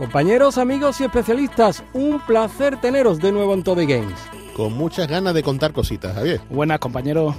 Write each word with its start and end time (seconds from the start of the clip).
Compañeros, 0.00 0.56
amigos 0.56 0.98
y 1.02 1.04
especialistas, 1.04 1.84
un 1.92 2.20
placer 2.20 2.80
teneros 2.80 3.18
de 3.18 3.32
nuevo 3.32 3.52
en 3.52 3.62
Todo 3.62 3.82
Games. 3.86 4.18
Con 4.56 4.72
muchas 4.72 5.06
ganas 5.06 5.34
de 5.34 5.42
contar 5.42 5.74
cositas, 5.74 6.14
Javier. 6.14 6.40
Buenas, 6.48 6.78
compañero. 6.78 7.34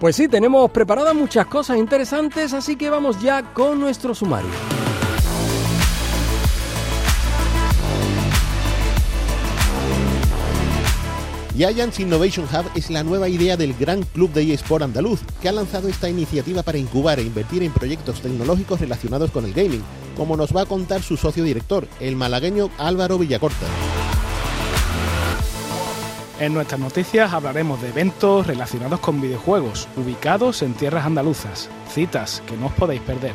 Pues 0.00 0.16
sí, 0.16 0.26
tenemos 0.26 0.68
preparadas 0.72 1.14
muchas 1.14 1.46
cosas 1.46 1.76
interesantes, 1.76 2.54
así 2.54 2.74
que 2.74 2.90
vamos 2.90 3.22
ya 3.22 3.54
con 3.54 3.78
nuestro 3.78 4.16
sumario. 4.16 4.50
Giants 11.54 12.00
Innovation 12.00 12.46
Hub 12.46 12.70
es 12.74 12.88
la 12.88 13.02
nueva 13.02 13.28
idea 13.28 13.58
del 13.58 13.74
Gran 13.74 14.02
Club 14.04 14.32
de 14.32 14.54
eSport 14.54 14.84
andaluz, 14.84 15.20
que 15.42 15.50
ha 15.50 15.52
lanzado 15.52 15.88
esta 15.88 16.08
iniciativa 16.08 16.62
para 16.62 16.78
incubar 16.78 17.18
e 17.18 17.24
invertir 17.24 17.62
en 17.62 17.72
proyectos 17.72 18.22
tecnológicos 18.22 18.80
relacionados 18.80 19.30
con 19.30 19.44
el 19.44 19.52
gaming, 19.52 19.82
como 20.16 20.36
nos 20.36 20.56
va 20.56 20.62
a 20.62 20.66
contar 20.66 21.02
su 21.02 21.18
socio 21.18 21.44
director, 21.44 21.86
el 22.00 22.16
malagueño 22.16 22.70
Álvaro 22.78 23.18
Villacorta. 23.18 23.66
En 26.40 26.54
nuestras 26.54 26.80
noticias 26.80 27.32
hablaremos 27.34 27.82
de 27.82 27.90
eventos 27.90 28.46
relacionados 28.46 29.00
con 29.00 29.20
videojuegos, 29.20 29.86
ubicados 29.96 30.62
en 30.62 30.72
tierras 30.72 31.04
andaluzas, 31.04 31.68
citas 31.92 32.42
que 32.46 32.56
no 32.56 32.66
os 32.66 32.72
podéis 32.72 33.02
perder. 33.02 33.34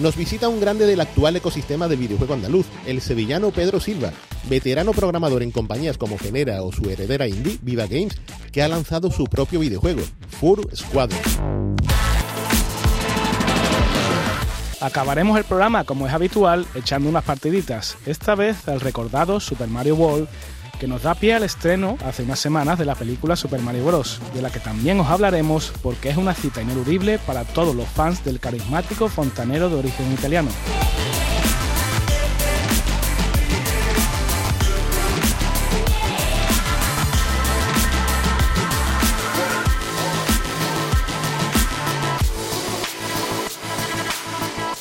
Nos 0.00 0.16
visita 0.16 0.48
un 0.48 0.60
grande 0.60 0.86
del 0.86 1.02
actual 1.02 1.36
ecosistema 1.36 1.86
del 1.86 1.98
videojuego 1.98 2.32
andaluz, 2.32 2.64
el 2.86 3.02
sevillano 3.02 3.50
Pedro 3.50 3.80
Silva, 3.80 4.12
veterano 4.48 4.92
programador 4.92 5.42
en 5.42 5.50
compañías 5.50 5.98
como 5.98 6.16
Genera 6.16 6.62
o 6.62 6.72
su 6.72 6.88
heredera 6.88 7.28
indie, 7.28 7.58
Viva 7.60 7.86
Games, 7.86 8.18
que 8.50 8.62
ha 8.62 8.68
lanzado 8.68 9.10
su 9.10 9.24
propio 9.24 9.60
videojuego, 9.60 10.00
Fur 10.40 10.66
Squadron. 10.74 11.20
Acabaremos 14.80 15.36
el 15.36 15.44
programa, 15.44 15.84
como 15.84 16.06
es 16.06 16.14
habitual, 16.14 16.64
echando 16.74 17.10
unas 17.10 17.24
partiditas, 17.24 17.98
esta 18.06 18.34
vez 18.34 18.66
al 18.68 18.80
recordado 18.80 19.38
Super 19.38 19.68
Mario 19.68 19.96
World, 19.96 20.28
que 20.80 20.88
nos 20.88 21.02
da 21.02 21.14
pie 21.14 21.34
al 21.34 21.42
estreno 21.42 21.98
hace 22.06 22.22
unas 22.22 22.40
semanas 22.40 22.78
de 22.78 22.86
la 22.86 22.94
película 22.94 23.36
Super 23.36 23.60
Mario 23.60 23.84
Bros., 23.84 24.18
de 24.34 24.40
la 24.40 24.50
que 24.50 24.60
también 24.60 24.98
os 24.98 25.08
hablaremos 25.08 25.72
porque 25.82 26.08
es 26.08 26.16
una 26.16 26.32
cita 26.32 26.62
ineludible 26.62 27.18
para 27.18 27.44
todos 27.44 27.76
los 27.76 27.86
fans 27.86 28.24
del 28.24 28.40
carismático 28.40 29.08
fontanero 29.08 29.68
de 29.68 29.76
origen 29.76 30.10
italiano. 30.10 30.48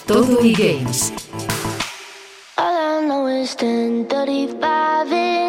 Todo 0.06 0.44
y 0.44 0.54
Games. 0.54 1.14
All 2.58 3.04
I 3.04 3.06
know 3.06 3.28
is 3.28 3.56
10:35 3.56 4.64
and 4.64 5.49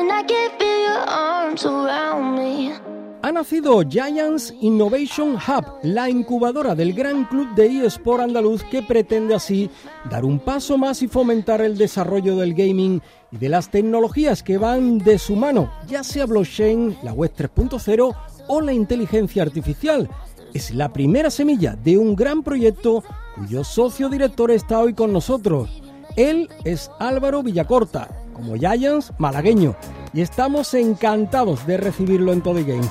Ha 3.31 3.33
nacido 3.33 3.89
Giants 3.89 4.53
Innovation 4.61 5.37
Hub, 5.37 5.65
la 5.85 6.11
incubadora 6.11 6.75
del 6.75 6.93
gran 6.93 7.27
club 7.27 7.55
de 7.55 7.87
eSport 7.87 8.25
andaluz 8.25 8.65
que 8.65 8.83
pretende 8.83 9.37
así 9.37 9.71
dar 10.11 10.25
un 10.25 10.41
paso 10.41 10.77
más 10.77 11.01
y 11.01 11.07
fomentar 11.07 11.61
el 11.61 11.79
desarrollo 11.79 12.35
del 12.35 12.55
gaming 12.55 13.01
y 13.31 13.37
de 13.37 13.49
las 13.49 13.71
tecnologías 13.71 14.43
que 14.43 14.59
van 14.59 14.99
de 14.99 15.17
su 15.17 15.37
mano, 15.37 15.73
ya 15.87 16.03
sea 16.03 16.27
blockchain, 16.27 16.97
la 17.05 17.13
web 17.13 17.31
3.0 17.39 18.17
o 18.49 18.61
la 18.61 18.73
inteligencia 18.73 19.45
artificial. 19.45 20.11
Es 20.53 20.75
la 20.75 20.93
primera 20.93 21.31
semilla 21.31 21.77
de 21.77 21.99
un 21.99 22.17
gran 22.17 22.43
proyecto 22.43 23.05
cuyo 23.37 23.63
socio 23.63 24.09
director 24.09 24.51
está 24.51 24.81
hoy 24.81 24.93
con 24.93 25.13
nosotros. 25.13 25.71
Él 26.17 26.49
es 26.65 26.91
Álvaro 26.99 27.45
Villacorta, 27.45 28.09
como 28.33 28.57
Giants 28.57 29.13
malagueño, 29.19 29.77
y 30.13 30.21
estamos 30.21 30.75
encantados 30.75 31.65
de 31.69 31.77
recibirlo 31.77 32.33
en 32.33 32.43
Todo 32.43 32.57
Games. 32.67 32.91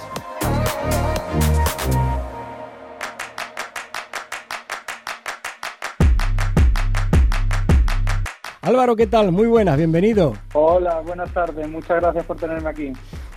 Álvaro, 8.62 8.96
¿qué 8.98 9.08
tal? 9.08 9.32
Muy 9.32 9.48
buenas, 9.48 9.78
bienvenido. 9.78 10.34
Hola, 10.54 11.00
buenas 11.00 11.34
tardes. 11.34 11.68
Muchas 11.70 12.02
gracias 12.02 12.26
por 12.26 12.36
tenerme 12.36 12.70
aquí. 12.70 12.92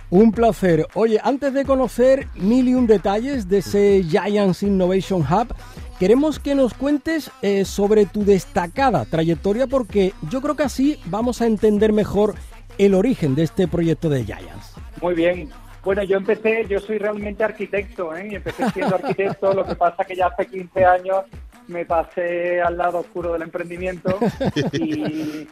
Un 0.09 0.33
placer. 0.33 0.85
Oye, 0.95 1.19
antes 1.23 1.53
de 1.53 1.63
conocer 1.63 2.27
mil 2.35 2.67
y 2.67 2.75
un 2.75 2.87
detalles 2.87 3.47
de 3.47 3.59
ese 3.59 4.03
Giants 4.03 4.63
Innovation 4.63 5.21
Hub, 5.21 5.55
queremos 5.97 6.39
que 6.39 6.55
nos 6.55 6.73
cuentes 6.73 7.31
eh, 7.41 7.63
sobre 7.63 8.05
tu 8.05 8.25
destacada 8.25 9.05
trayectoria 9.05 9.65
porque 9.65 10.13
yo 10.29 10.41
creo 10.41 10.55
que 10.55 10.63
así 10.63 10.99
vamos 11.05 11.41
a 11.41 11.45
entender 11.45 11.93
mejor 11.93 12.35
el 12.77 12.93
origen 12.93 13.33
de 13.33 13.43
este 13.43 13.67
proyecto 13.67 14.09
de 14.09 14.25
Giants. 14.25 14.75
Muy 15.01 15.13
bien. 15.13 15.49
Bueno, 15.85 16.03
yo 16.03 16.17
empecé, 16.17 16.65
yo 16.67 16.79
soy 16.79 16.97
realmente 16.97 17.43
arquitecto, 17.43 18.15
¿eh? 18.15 18.27
Y 18.31 18.35
empecé 18.35 18.69
siendo 18.71 18.95
arquitecto, 19.01 19.53
lo 19.53 19.65
que 19.65 19.75
pasa 19.75 20.03
que 20.03 20.15
ya 20.15 20.27
hace 20.27 20.45
15 20.47 20.85
años 20.85 21.23
me 21.67 21.85
pasé 21.85 22.61
al 22.61 22.77
lado 22.77 22.99
oscuro 22.99 23.33
del 23.33 23.43
emprendimiento 23.43 24.17
y 24.73 25.47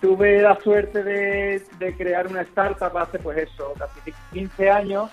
tuve 0.00 0.42
la 0.42 0.58
suerte 0.60 1.02
de, 1.02 1.62
de 1.78 1.96
crear 1.96 2.26
una 2.26 2.42
startup 2.42 2.96
hace 2.98 3.18
pues 3.18 3.38
eso, 3.38 3.72
casi 3.78 4.12
15 4.32 4.70
años 4.70 5.10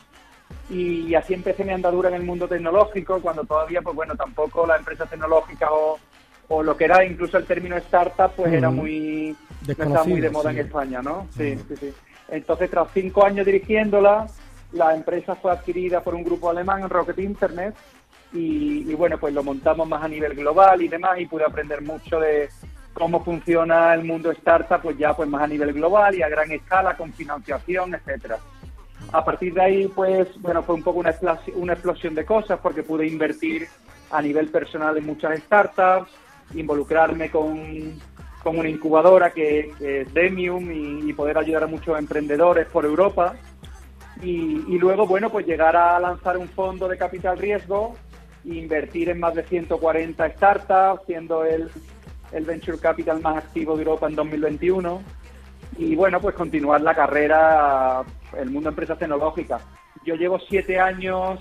y 0.69 1.13
así 1.15 1.33
empecé 1.33 1.63
mi 1.63 1.71
andadura 1.73 2.09
en 2.09 2.15
el 2.15 2.23
mundo 2.23 2.47
tecnológico 2.47 3.19
cuando 3.21 3.43
todavía 3.43 3.81
pues 3.81 3.95
bueno 3.95 4.15
tampoco 4.15 4.65
la 4.65 4.77
empresa 4.77 5.05
tecnológica 5.05 5.71
o, 5.71 5.99
o 6.47 6.63
lo 6.63 6.75
que 6.75 6.85
era 6.85 7.03
incluso 7.05 7.37
el 7.37 7.45
término 7.45 7.75
startup 7.77 8.31
pues 8.35 8.53
era 8.53 8.69
Mm. 8.71 8.75
muy 8.75 9.35
no 9.67 9.71
estaba 9.71 10.03
muy 10.05 10.21
de 10.21 10.29
moda 10.29 10.51
sí. 10.51 10.57
en 10.59 10.65
España 10.65 11.01
no 11.01 11.27
sí 11.35 11.55
sí 11.67 11.75
sí 11.79 11.93
entonces 12.29 12.69
tras 12.69 12.87
cinco 12.93 13.25
años 13.25 13.45
dirigiéndola 13.45 14.25
la 14.73 14.95
empresa 14.95 15.35
fue 15.35 15.51
adquirida 15.51 16.01
por 16.01 16.13
un 16.15 16.23
grupo 16.23 16.49
alemán 16.49 16.87
Rocket 16.89 17.19
Internet 17.19 17.75
y, 18.31 18.93
bueno 18.93 19.17
pues 19.17 19.33
lo 19.33 19.43
montamos 19.43 19.87
más 19.87 20.03
a 20.03 20.07
nivel 20.07 20.35
global 20.35 20.81
y 20.81 20.87
demás 20.87 21.19
y 21.19 21.25
pude 21.25 21.43
aprender 21.43 21.81
mucho 21.81 22.19
de 22.19 22.49
cómo 22.93 23.23
funciona 23.23 23.93
el 23.93 24.03
mundo 24.03 24.31
startup 24.31 24.81
pues 24.81 24.97
ya 24.97 25.15
pues 25.15 25.27
más 25.29 25.43
a 25.43 25.47
nivel 25.47 25.73
global 25.73 26.15
y 26.15 26.21
a 26.21 26.29
gran 26.29 26.51
escala 26.51 26.95
con 26.95 27.13
financiación 27.13 27.95
etcétera 27.95 28.37
a 29.11 29.25
partir 29.25 29.53
de 29.53 29.61
ahí, 29.61 29.87
pues, 29.87 30.27
bueno, 30.41 30.61
fue 30.61 30.75
un 30.75 30.83
poco 30.83 30.99
una 30.99 31.09
explosión, 31.73 32.15
de 32.15 32.25
cosas 32.25 32.59
porque 32.61 32.83
pude 32.83 33.07
invertir 33.07 33.67
a 34.11 34.21
nivel 34.21 34.49
personal 34.49 34.97
en 34.97 35.05
muchas 35.05 35.39
startups, 35.39 36.11
involucrarme 36.53 37.31
con, 37.31 37.99
con 38.43 38.57
una 38.57 38.69
incubadora 38.69 39.31
que, 39.31 39.71
es 39.79 40.13
Demium 40.13 40.69
y, 40.71 41.13
poder 41.13 41.37
ayudar 41.37 41.63
a 41.63 41.67
muchos 41.67 41.97
emprendedores 41.97 42.67
por 42.67 42.85
Europa. 42.85 43.35
Y, 44.21 44.63
y 44.67 44.77
luego, 44.77 45.07
bueno, 45.07 45.29
pues 45.29 45.47
llegar 45.47 45.75
a 45.75 45.99
lanzar 45.99 46.37
un 46.37 46.49
fondo 46.49 46.87
de 46.87 46.97
capital 46.97 47.37
riesgo 47.37 47.95
invertir 48.45 49.09
en 49.09 49.19
más 49.19 49.35
de 49.35 49.43
140 49.43 50.29
startups, 50.31 51.05
siendo 51.05 51.43
el, 51.45 51.69
el 52.31 52.45
venture 52.45 52.77
capital 52.79 53.21
más 53.21 53.37
activo 53.37 53.75
de 53.75 53.83
Europa 53.83 54.07
en 54.07 54.15
2021 54.15 55.01
y 55.77 55.95
bueno, 55.95 56.19
pues 56.19 56.35
continuar 56.35 56.81
la 56.81 56.93
carrera 56.93 58.03
el 58.37 58.49
mundo 58.49 58.69
de 58.69 58.73
empresas 58.73 58.99
tecnológicas. 58.99 59.61
Yo 60.05 60.15
llevo 60.15 60.39
siete 60.39 60.79
años 60.79 61.39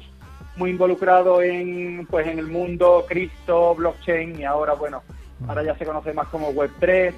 muy 0.56 0.70
involucrado 0.70 1.42
en 1.42 2.06
pues 2.08 2.26
en 2.26 2.38
el 2.38 2.46
mundo 2.46 3.04
cripto, 3.08 3.74
blockchain 3.74 4.40
y 4.40 4.44
ahora 4.44 4.74
bueno, 4.74 5.02
ahora 5.46 5.62
ya 5.62 5.76
se 5.76 5.84
conoce 5.84 6.12
más 6.12 6.28
como 6.28 6.52
Web3 6.52 7.14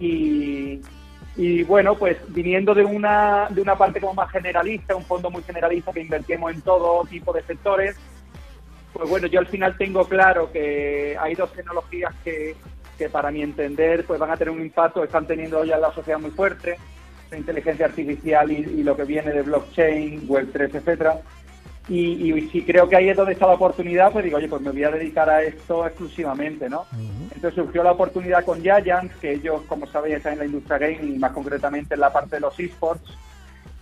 y, 0.00 0.80
y 1.36 1.62
bueno, 1.64 1.96
pues 1.96 2.16
viniendo 2.28 2.74
de 2.74 2.84
una 2.84 3.48
de 3.50 3.60
una 3.60 3.76
parte 3.76 4.00
como 4.00 4.14
más 4.14 4.30
generalista, 4.30 4.94
un 4.94 5.04
fondo 5.04 5.30
muy 5.30 5.42
generalista 5.42 5.92
que 5.92 6.00
invertimos 6.00 6.52
en 6.52 6.60
todo 6.62 7.04
tipo 7.04 7.32
de 7.32 7.42
sectores, 7.42 7.96
pues 8.98 9.10
bueno, 9.10 9.28
yo 9.28 9.38
al 9.38 9.46
final 9.46 9.76
tengo 9.78 10.04
claro 10.08 10.50
que 10.50 11.16
hay 11.20 11.36
dos 11.36 11.52
tecnologías 11.52 12.12
que, 12.24 12.56
que 12.98 13.08
para 13.08 13.30
mi 13.30 13.42
entender 13.42 14.04
pues 14.04 14.18
van 14.18 14.32
a 14.32 14.36
tener 14.36 14.52
un 14.52 14.60
impacto, 14.60 15.04
están 15.04 15.24
teniendo 15.24 15.64
ya 15.64 15.76
en 15.76 15.82
la 15.82 15.92
sociedad 15.92 16.18
muy 16.18 16.32
fuerte, 16.32 16.76
la 17.30 17.38
inteligencia 17.38 17.86
artificial 17.86 18.50
y, 18.50 18.56
y 18.56 18.82
lo 18.82 18.96
que 18.96 19.04
viene 19.04 19.30
de 19.30 19.42
blockchain, 19.42 20.26
web 20.26 20.48
3, 20.52 20.74
etcétera. 20.74 21.20
Y, 21.88 22.32
y, 22.34 22.50
si 22.50 22.64
creo 22.64 22.88
que 22.88 22.96
ahí 22.96 23.08
es 23.08 23.16
donde 23.16 23.34
está 23.34 23.46
la 23.46 23.54
oportunidad, 23.54 24.10
pues 24.12 24.24
digo, 24.24 24.36
oye, 24.36 24.48
pues 24.48 24.60
me 24.60 24.72
voy 24.72 24.82
a 24.82 24.90
dedicar 24.90 25.30
a 25.30 25.42
esto 25.44 25.86
exclusivamente, 25.86 26.68
¿no? 26.68 26.84
Entonces 27.34 27.54
surgió 27.54 27.84
la 27.84 27.92
oportunidad 27.92 28.44
con 28.44 28.60
Giants, 28.60 29.14
que 29.20 29.34
ellos, 29.34 29.62
como 29.68 29.86
sabéis, 29.86 30.16
están 30.16 30.34
en 30.34 30.38
la 30.40 30.44
industria 30.46 30.78
gaming 30.78 31.14
y 31.14 31.18
más 31.18 31.32
concretamente 31.32 31.94
en 31.94 32.00
la 32.00 32.12
parte 32.12 32.36
de 32.36 32.40
los 32.40 32.58
esports, 32.58 33.16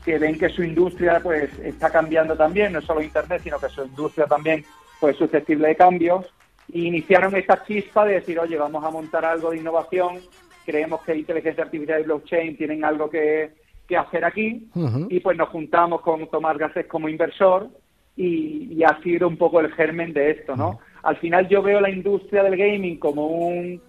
que 0.05 0.19
ven 0.19 0.39
que 0.39 0.51
su 0.51 0.63
industria 0.63 1.21
pues 1.21 1.51
está 1.59 1.91
cambiando 1.91 2.37
también, 2.37 2.75
no 2.75 2.83
solo 2.83 3.03
Internet, 3.03 3.41
sino 3.43 3.59
que 3.59 3.71
su 3.71 3.83
industria 3.83 4.27
también 4.27 4.65
pues 5.01 5.17
susceptible 5.17 5.69
de 5.69 5.77
cambios. 5.77 6.27
Y 6.69 6.87
iniciaron 6.87 7.35
esta 7.37 7.65
chispa 7.65 8.05
de 8.05 8.15
decir, 8.15 8.39
oye, 8.39 8.57
vamos 8.57 8.85
a 8.85 8.91
montar 8.91 9.25
algo 9.25 9.51
de 9.51 9.59
innovación, 9.59 10.19
creemos 10.65 11.01
que 11.03 11.17
inteligencia 11.17 11.65
artificial 11.65 12.01
y 12.01 12.05
blockchain 12.05 12.57
tienen 12.57 12.85
algo 12.85 13.09
que, 13.09 13.53
que 13.87 13.97
hacer 13.97 14.25
aquí, 14.25 14.69
y 15.09 15.21
pues 15.21 15.37
nos 15.37 15.49
juntamos 15.51 16.01
con 16.01 16.27
Tomás 16.29 16.59
Gasset 16.59 16.89
como 16.89 17.09
inversor, 17.09 17.69
y, 18.17 18.83
ha 18.83 19.01
sido 19.03 19.29
un 19.29 19.37
poco 19.37 19.61
el 19.61 19.73
germen 19.73 20.13
de 20.13 20.31
esto, 20.31 20.57
¿no? 20.57 20.81
Al 21.03 21.17
final 21.19 21.49
yo 21.49 21.63
veo 21.63 21.81
la 21.81 21.91
industria 21.91 22.43
del 22.43 22.57
gaming 22.57 22.99
como 22.99 23.27
un 23.27 23.81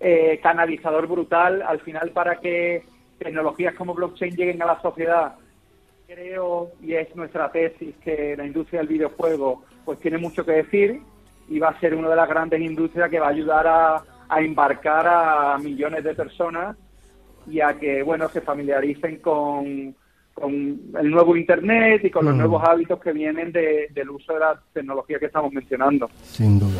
eh, 0.00 0.40
canalizador 0.42 1.06
brutal, 1.06 1.62
al 1.62 1.80
final 1.80 2.10
para 2.10 2.40
que 2.40 2.84
tecnologías 3.18 3.74
como 3.74 3.94
blockchain 3.94 4.34
lleguen 4.34 4.62
a 4.62 4.66
la 4.66 4.80
sociedad, 4.80 5.34
creo, 6.06 6.70
y 6.82 6.94
es 6.94 7.14
nuestra 7.14 7.50
tesis, 7.52 7.94
que 8.02 8.34
la 8.36 8.46
industria 8.46 8.80
del 8.80 8.88
videojuego 8.88 9.64
pues 9.86 9.98
tiene 10.00 10.18
mucho 10.18 10.44
que 10.44 10.52
decir 10.52 11.00
y 11.48 11.58
va 11.58 11.70
a 11.70 11.80
ser 11.80 11.94
una 11.94 12.10
de 12.10 12.16
las 12.16 12.28
grandes 12.28 12.60
industrias 12.60 13.08
que 13.08 13.20
va 13.20 13.28
a 13.28 13.30
ayudar 13.30 13.66
a, 13.66 14.02
a 14.28 14.40
embarcar 14.42 15.06
a 15.06 15.56
millones 15.58 16.04
de 16.04 16.14
personas 16.14 16.76
y 17.46 17.60
a 17.60 17.78
que, 17.78 18.02
bueno, 18.02 18.28
se 18.28 18.42
familiaricen 18.42 19.20
con 19.20 19.94
con 20.36 20.52
el 20.52 21.10
nuevo 21.10 21.34
Internet 21.34 22.04
y 22.04 22.10
con 22.10 22.26
los 22.26 22.34
mm. 22.34 22.38
nuevos 22.38 22.62
hábitos 22.62 23.00
que 23.00 23.10
vienen 23.10 23.50
del 23.52 24.10
uso 24.10 24.34
de 24.34 24.40
la 24.40 24.60
tecnología 24.70 25.18
que 25.18 25.26
estamos 25.26 25.50
mencionando. 25.50 26.10
Sin 26.24 26.58
duda. 26.58 26.78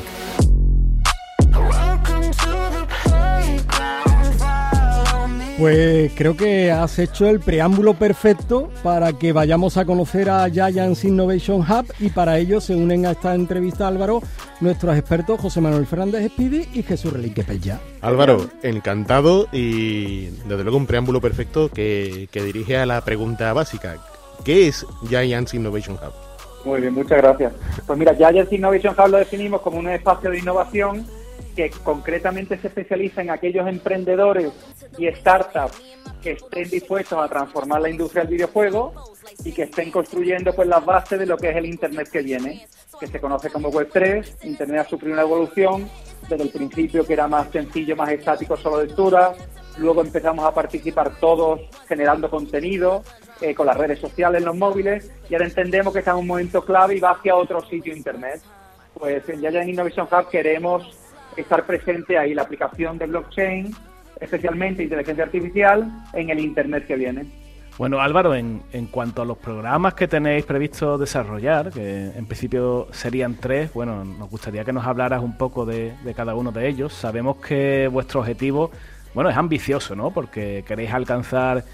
Pues 5.58 6.12
creo 6.14 6.36
que 6.36 6.70
has 6.70 6.98
hecho 6.98 7.26
el 7.26 7.40
preámbulo 7.40 7.94
perfecto 7.94 8.68
para 8.82 9.14
que 9.14 9.32
vayamos 9.32 9.78
a 9.78 9.86
conocer 9.86 10.28
a 10.28 10.50
Giants 10.50 11.04
Innovation 11.04 11.60
Hub 11.60 11.90
y 11.98 12.10
para 12.10 12.36
ello 12.36 12.60
se 12.60 12.76
unen 12.76 13.06
a 13.06 13.12
esta 13.12 13.34
entrevista 13.34 13.88
Álvaro 13.88 14.20
nuestros 14.60 14.98
expertos 14.98 15.40
José 15.40 15.62
Manuel 15.62 15.86
Fernández 15.86 16.24
Espidi 16.24 16.68
y 16.74 16.82
Jesús 16.82 17.10
Relique 17.10 17.42
Pella. 17.42 17.80
Álvaro, 18.02 18.50
encantado 18.62 19.48
y 19.50 20.26
desde 20.46 20.62
luego 20.62 20.76
un 20.76 20.86
preámbulo 20.86 21.22
perfecto 21.22 21.70
que, 21.70 22.28
que 22.30 22.42
dirige 22.42 22.76
a 22.76 22.84
la 22.84 23.00
pregunta 23.00 23.50
básica. 23.54 23.96
¿Qué 24.44 24.68
es 24.68 24.84
Giants 25.08 25.54
Innovation 25.54 25.96
Hub? 25.96 26.12
Muy 26.66 26.82
bien, 26.82 26.92
muchas 26.92 27.16
gracias. 27.16 27.54
Pues 27.86 27.98
mira, 27.98 28.14
Giants 28.14 28.52
Innovation 28.52 28.94
Hub 28.98 29.08
lo 29.08 29.16
definimos 29.16 29.62
como 29.62 29.78
un 29.78 29.88
espacio 29.88 30.30
de 30.30 30.38
innovación 30.38 31.06
que 31.54 31.70
concretamente 31.70 32.58
se 32.58 32.68
especializa 32.68 33.22
en 33.22 33.30
aquellos 33.30 33.66
emprendedores 33.66 34.52
y 34.98 35.06
startups 35.08 35.82
que 36.22 36.32
estén 36.32 36.68
dispuestos 36.68 37.18
a 37.18 37.28
transformar 37.28 37.80
la 37.80 37.90
industria 37.90 38.24
del 38.24 38.34
videojuego 38.34 38.92
y 39.44 39.52
que 39.52 39.62
estén 39.62 39.90
construyendo 39.90 40.54
pues 40.54 40.68
las 40.68 40.84
bases 40.84 41.18
de 41.18 41.26
lo 41.26 41.36
que 41.36 41.50
es 41.50 41.56
el 41.56 41.66
Internet 41.66 42.08
que 42.10 42.22
viene, 42.22 42.66
que 42.98 43.06
se 43.06 43.20
conoce 43.20 43.50
como 43.50 43.70
Web3. 43.70 44.44
Internet 44.44 44.80
ha 44.80 44.88
sufrido 44.88 45.14
una 45.14 45.22
evolución 45.22 45.88
desde 46.28 46.42
el 46.42 46.50
principio 46.50 47.06
que 47.06 47.12
era 47.12 47.28
más 47.28 47.50
sencillo, 47.50 47.96
más 47.96 48.10
estático, 48.10 48.56
solo 48.56 48.82
lectura. 48.82 49.34
Luego 49.78 50.00
empezamos 50.00 50.44
a 50.44 50.54
participar 50.54 51.18
todos 51.20 51.60
generando 51.86 52.30
contenido 52.30 53.02
eh, 53.40 53.54
con 53.54 53.66
las 53.66 53.76
redes 53.76 54.00
sociales, 54.00 54.42
los 54.42 54.56
móviles, 54.56 55.10
y 55.28 55.34
ahora 55.34 55.46
entendemos 55.46 55.92
que 55.92 55.98
está 55.98 56.12
en 56.12 56.18
un 56.18 56.26
momento 56.26 56.64
clave 56.64 56.96
y 56.96 57.00
va 57.00 57.10
hacia 57.10 57.36
otro 57.36 57.60
sitio 57.66 57.94
Internet. 57.94 58.40
Pues 58.94 59.28
en 59.28 59.42
Yaya 59.42 59.62
Innovation 59.62 60.08
Hub 60.10 60.28
queremos 60.30 60.96
estar 61.36 61.64
presente 61.64 62.18
ahí 62.18 62.34
la 62.34 62.42
aplicación 62.42 62.98
de 62.98 63.06
blockchain, 63.06 63.74
especialmente 64.20 64.82
inteligencia 64.82 65.24
artificial, 65.24 65.90
en 66.12 66.30
el 66.30 66.40
Internet 66.40 66.86
que 66.86 66.96
viene. 66.96 67.26
Bueno, 67.78 68.00
Álvaro, 68.00 68.34
en, 68.34 68.62
en, 68.72 68.86
cuanto 68.86 69.20
a 69.20 69.26
los 69.26 69.36
programas 69.36 69.92
que 69.92 70.08
tenéis 70.08 70.46
previsto 70.46 70.96
desarrollar, 70.96 71.70
que 71.70 72.06
en 72.06 72.24
principio 72.24 72.88
serían 72.90 73.34
tres, 73.34 73.70
bueno, 73.74 74.02
nos 74.02 74.30
gustaría 74.30 74.64
que 74.64 74.72
nos 74.72 74.86
hablaras 74.86 75.22
un 75.22 75.36
poco 75.36 75.66
de, 75.66 75.92
de 76.02 76.14
cada 76.14 76.34
uno 76.34 76.52
de 76.52 76.68
ellos. 76.68 76.94
Sabemos 76.94 77.36
que 77.36 77.86
vuestro 77.88 78.20
objetivo, 78.20 78.70
bueno, 79.12 79.28
es 79.28 79.36
ambicioso, 79.36 79.94
¿no? 79.94 80.10
Porque 80.10 80.64
queréis 80.66 80.90
alcanzar 80.90 81.64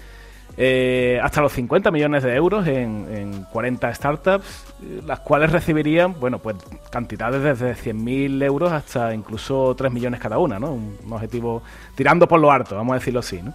eh, 0.55 1.19
hasta 1.23 1.41
los 1.41 1.51
50 1.53 1.89
millones 1.89 2.23
de 2.23 2.35
euros 2.35 2.67
en, 2.67 3.43
40 3.51 3.93
startups, 3.93 4.73
las 5.05 5.19
cuales 5.19 5.51
recibirían, 5.51 6.19
bueno, 6.19 6.39
pues 6.39 6.57
cantidades 6.91 7.41
desde 7.41 7.73
100.000 7.73 8.43
euros 8.43 8.71
hasta 8.71 9.13
incluso 9.13 9.75
3 9.75 9.91
millones 9.91 10.19
cada 10.19 10.37
una, 10.37 10.59
¿no? 10.59 10.73
Un, 10.73 10.97
objetivo 11.11 11.63
tirando 11.95 12.27
por 12.27 12.39
lo 12.39 12.51
harto, 12.51 12.75
vamos 12.75 12.93
a 12.93 12.99
decirlo 12.99 13.19
así, 13.19 13.41
¿no? 13.41 13.53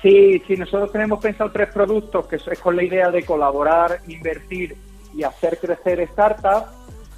Sí, 0.00 0.42
sí, 0.46 0.56
nosotros 0.56 0.90
tenemos 0.90 1.20
pensado 1.20 1.50
tres 1.52 1.68
productos, 1.72 2.26
que 2.26 2.36
es 2.36 2.60
con 2.60 2.74
la 2.74 2.82
idea 2.82 3.10
de 3.10 3.24
colaborar, 3.24 4.00
invertir 4.08 4.76
y 5.14 5.22
hacer 5.22 5.58
crecer 5.58 6.08
startups, 6.08 6.70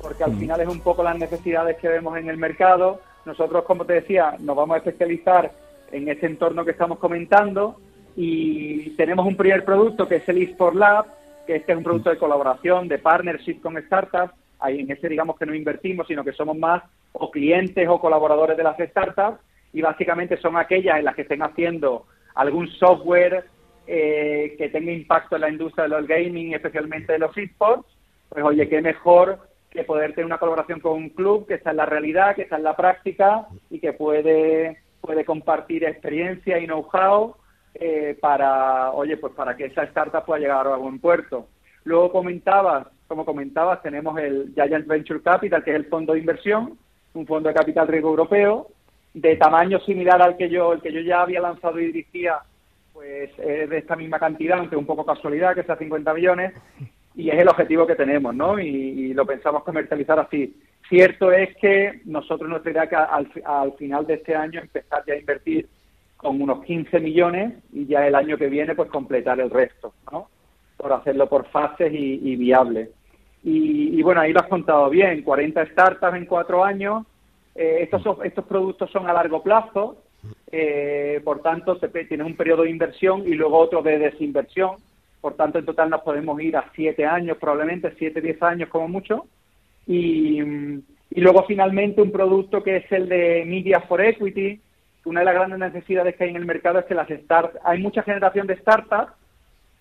porque 0.02 0.22
al 0.22 0.32
mm. 0.32 0.38
final 0.38 0.60
es 0.60 0.68
un 0.68 0.80
poco 0.80 1.02
las 1.02 1.18
necesidades 1.18 1.78
que 1.78 1.88
vemos 1.88 2.18
en 2.18 2.28
el 2.28 2.36
mercado. 2.36 3.00
Nosotros, 3.24 3.64
como 3.64 3.86
te 3.86 3.94
decía, 3.94 4.36
nos 4.38 4.54
vamos 4.54 4.74
a 4.74 4.78
especializar 4.78 5.50
en 5.92 6.08
ese 6.08 6.26
entorno 6.26 6.62
que 6.64 6.72
estamos 6.72 6.98
comentando, 6.98 7.80
y 8.16 8.90
tenemos 8.90 9.26
un 9.26 9.36
primer 9.36 9.64
producto 9.64 10.06
que 10.06 10.16
es 10.16 10.28
el 10.28 10.42
eSport 10.42 10.76
Lab, 10.76 11.06
que 11.46 11.56
este 11.56 11.72
es 11.72 11.78
un 11.78 11.84
producto 11.84 12.10
de 12.10 12.18
colaboración, 12.18 12.88
de 12.88 12.98
partnership 12.98 13.60
con 13.60 13.80
startups. 13.82 14.32
Ahí 14.60 14.80
en 14.80 14.90
ese 14.90 15.08
digamos 15.08 15.36
que 15.36 15.46
no 15.46 15.54
invertimos, 15.54 16.06
sino 16.06 16.24
que 16.24 16.32
somos 16.32 16.56
más 16.56 16.82
o 17.12 17.30
clientes 17.30 17.86
o 17.88 18.00
colaboradores 18.00 18.56
de 18.56 18.62
las 18.62 18.76
startups 18.78 19.40
y 19.72 19.82
básicamente 19.82 20.36
son 20.38 20.56
aquellas 20.56 20.98
en 20.98 21.04
las 21.04 21.14
que 21.14 21.22
estén 21.22 21.42
haciendo 21.42 22.06
algún 22.34 22.68
software 22.68 23.44
eh, 23.86 24.54
que 24.56 24.68
tenga 24.68 24.92
impacto 24.92 25.34
en 25.34 25.42
la 25.42 25.50
industria 25.50 25.84
de 25.84 25.90
los 25.90 26.06
gaming, 26.06 26.54
especialmente 26.54 27.12
de 27.12 27.18
los 27.18 27.36
esports. 27.36 27.86
Pues 28.28 28.44
oye, 28.44 28.68
qué 28.68 28.80
mejor 28.80 29.38
que 29.70 29.82
poder 29.82 30.14
tener 30.14 30.26
una 30.26 30.38
colaboración 30.38 30.78
con 30.78 30.92
un 30.92 31.08
club 31.10 31.46
que 31.46 31.54
está 31.54 31.72
en 31.72 31.78
la 31.78 31.86
realidad, 31.86 32.36
que 32.36 32.42
está 32.42 32.56
en 32.56 32.62
la 32.62 32.76
práctica 32.76 33.48
y 33.70 33.80
que 33.80 33.92
puede, 33.92 34.78
puede 35.00 35.24
compartir 35.24 35.84
experiencia 35.84 36.58
y 36.60 36.66
know-how 36.66 37.34
eh, 37.74 38.16
para, 38.20 38.92
oye, 38.92 39.16
pues 39.16 39.32
para 39.34 39.56
que 39.56 39.66
esa 39.66 39.82
startup 39.84 40.24
pueda 40.24 40.40
llegar 40.40 40.66
a 40.66 40.76
buen 40.76 41.00
puerto. 41.00 41.48
Luego 41.84 42.12
comentabas, 42.12 42.86
como 43.08 43.24
comentabas, 43.24 43.82
tenemos 43.82 44.18
el 44.18 44.52
Giant 44.54 44.86
Venture 44.86 45.22
Capital, 45.22 45.62
que 45.64 45.70
es 45.70 45.76
el 45.76 45.86
fondo 45.86 46.12
de 46.12 46.20
inversión, 46.20 46.78
un 47.14 47.26
fondo 47.26 47.48
de 47.48 47.54
capital 47.54 47.88
riesgo 47.88 48.10
europeo, 48.10 48.68
de 49.12 49.36
tamaño 49.36 49.78
similar 49.80 50.22
al 50.22 50.36
que 50.36 50.48
yo, 50.48 50.72
el 50.72 50.80
que 50.80 50.92
yo 50.92 51.00
ya 51.00 51.22
había 51.22 51.40
lanzado 51.40 51.78
y 51.80 51.86
dirigía, 51.86 52.38
pues 52.92 53.30
es 53.38 53.68
de 53.68 53.78
esta 53.78 53.96
misma 53.96 54.18
cantidad, 54.18 54.58
aunque 54.58 54.76
un 54.76 54.86
poco 54.86 55.04
casualidad, 55.04 55.54
que 55.54 55.64
sea 55.64 55.76
50 55.76 56.14
millones, 56.14 56.52
y 57.14 57.30
es 57.30 57.38
el 57.38 57.48
objetivo 57.48 57.86
que 57.86 57.94
tenemos, 57.94 58.34
¿no? 58.34 58.58
Y, 58.58 59.12
lo 59.14 59.24
pensamos 59.26 59.62
comercializar 59.62 60.18
así. 60.18 60.60
Cierto 60.88 61.30
es 61.30 61.56
que 61.56 62.00
nosotros 62.04 62.48
nuestra 62.48 62.72
idea 62.72 62.88
que 62.88 62.96
al, 62.96 63.30
al 63.44 63.72
final 63.74 64.06
de 64.06 64.14
este 64.14 64.34
año 64.34 64.60
empezar 64.60 65.04
ya 65.06 65.14
a 65.14 65.18
invertir 65.18 65.68
con 66.24 66.40
unos 66.40 66.64
15 66.64 67.00
millones 67.00 67.52
y 67.70 67.84
ya 67.84 68.06
el 68.06 68.14
año 68.14 68.38
que 68.38 68.48
viene 68.48 68.74
pues 68.74 68.88
completar 68.88 69.38
el 69.40 69.50
resto, 69.50 69.92
¿no? 70.10 70.30
Por 70.78 70.90
hacerlo 70.90 71.28
por 71.28 71.46
fases 71.48 71.92
y, 71.92 72.34
viable. 72.36 72.92
Y, 73.42 74.02
bueno, 74.02 74.22
ahí 74.22 74.32
lo 74.32 74.40
has 74.40 74.48
contado 74.48 74.88
bien, 74.88 75.20
40 75.22 75.66
startups 75.66 76.16
en 76.16 76.24
cuatro 76.24 76.64
años. 76.64 77.04
Eh, 77.54 77.80
estos, 77.82 78.02
estos 78.24 78.46
productos 78.46 78.90
son 78.90 79.06
a 79.06 79.12
largo 79.12 79.42
plazo, 79.42 79.98
eh, 80.50 81.20
por 81.22 81.42
tanto 81.42 81.78
se, 81.78 81.88
tiene 81.88 82.24
un 82.24 82.36
periodo 82.36 82.62
de 82.62 82.70
inversión 82.70 83.28
y 83.28 83.34
luego 83.34 83.58
otro 83.58 83.82
de 83.82 83.98
desinversión. 83.98 84.76
Por 85.20 85.34
tanto, 85.34 85.58
en 85.58 85.66
total 85.66 85.90
nos 85.90 86.00
podemos 86.00 86.40
ir 86.40 86.56
a 86.56 86.70
siete 86.74 87.04
años, 87.04 87.36
probablemente 87.38 87.94
siete, 87.98 88.22
diez 88.22 88.42
años 88.42 88.70
como 88.70 88.88
mucho. 88.88 89.26
Y, 89.86 90.40
y 90.40 91.20
luego 91.20 91.44
finalmente 91.46 92.00
un 92.00 92.10
producto 92.10 92.62
que 92.62 92.76
es 92.78 92.90
el 92.92 93.10
de 93.10 93.44
Media 93.46 93.80
for 93.82 94.00
Equity, 94.00 94.58
una 95.04 95.20
de 95.20 95.26
las 95.26 95.34
grandes 95.34 95.58
necesidades 95.58 96.16
que 96.16 96.24
hay 96.24 96.30
en 96.30 96.36
el 96.36 96.46
mercado 96.46 96.78
es 96.78 96.86
que 96.86 96.94
las 96.94 97.08
startups, 97.08 97.58
hay 97.64 97.82
mucha 97.82 98.02
generación 98.02 98.46
de 98.46 98.56
startups, 98.56 99.12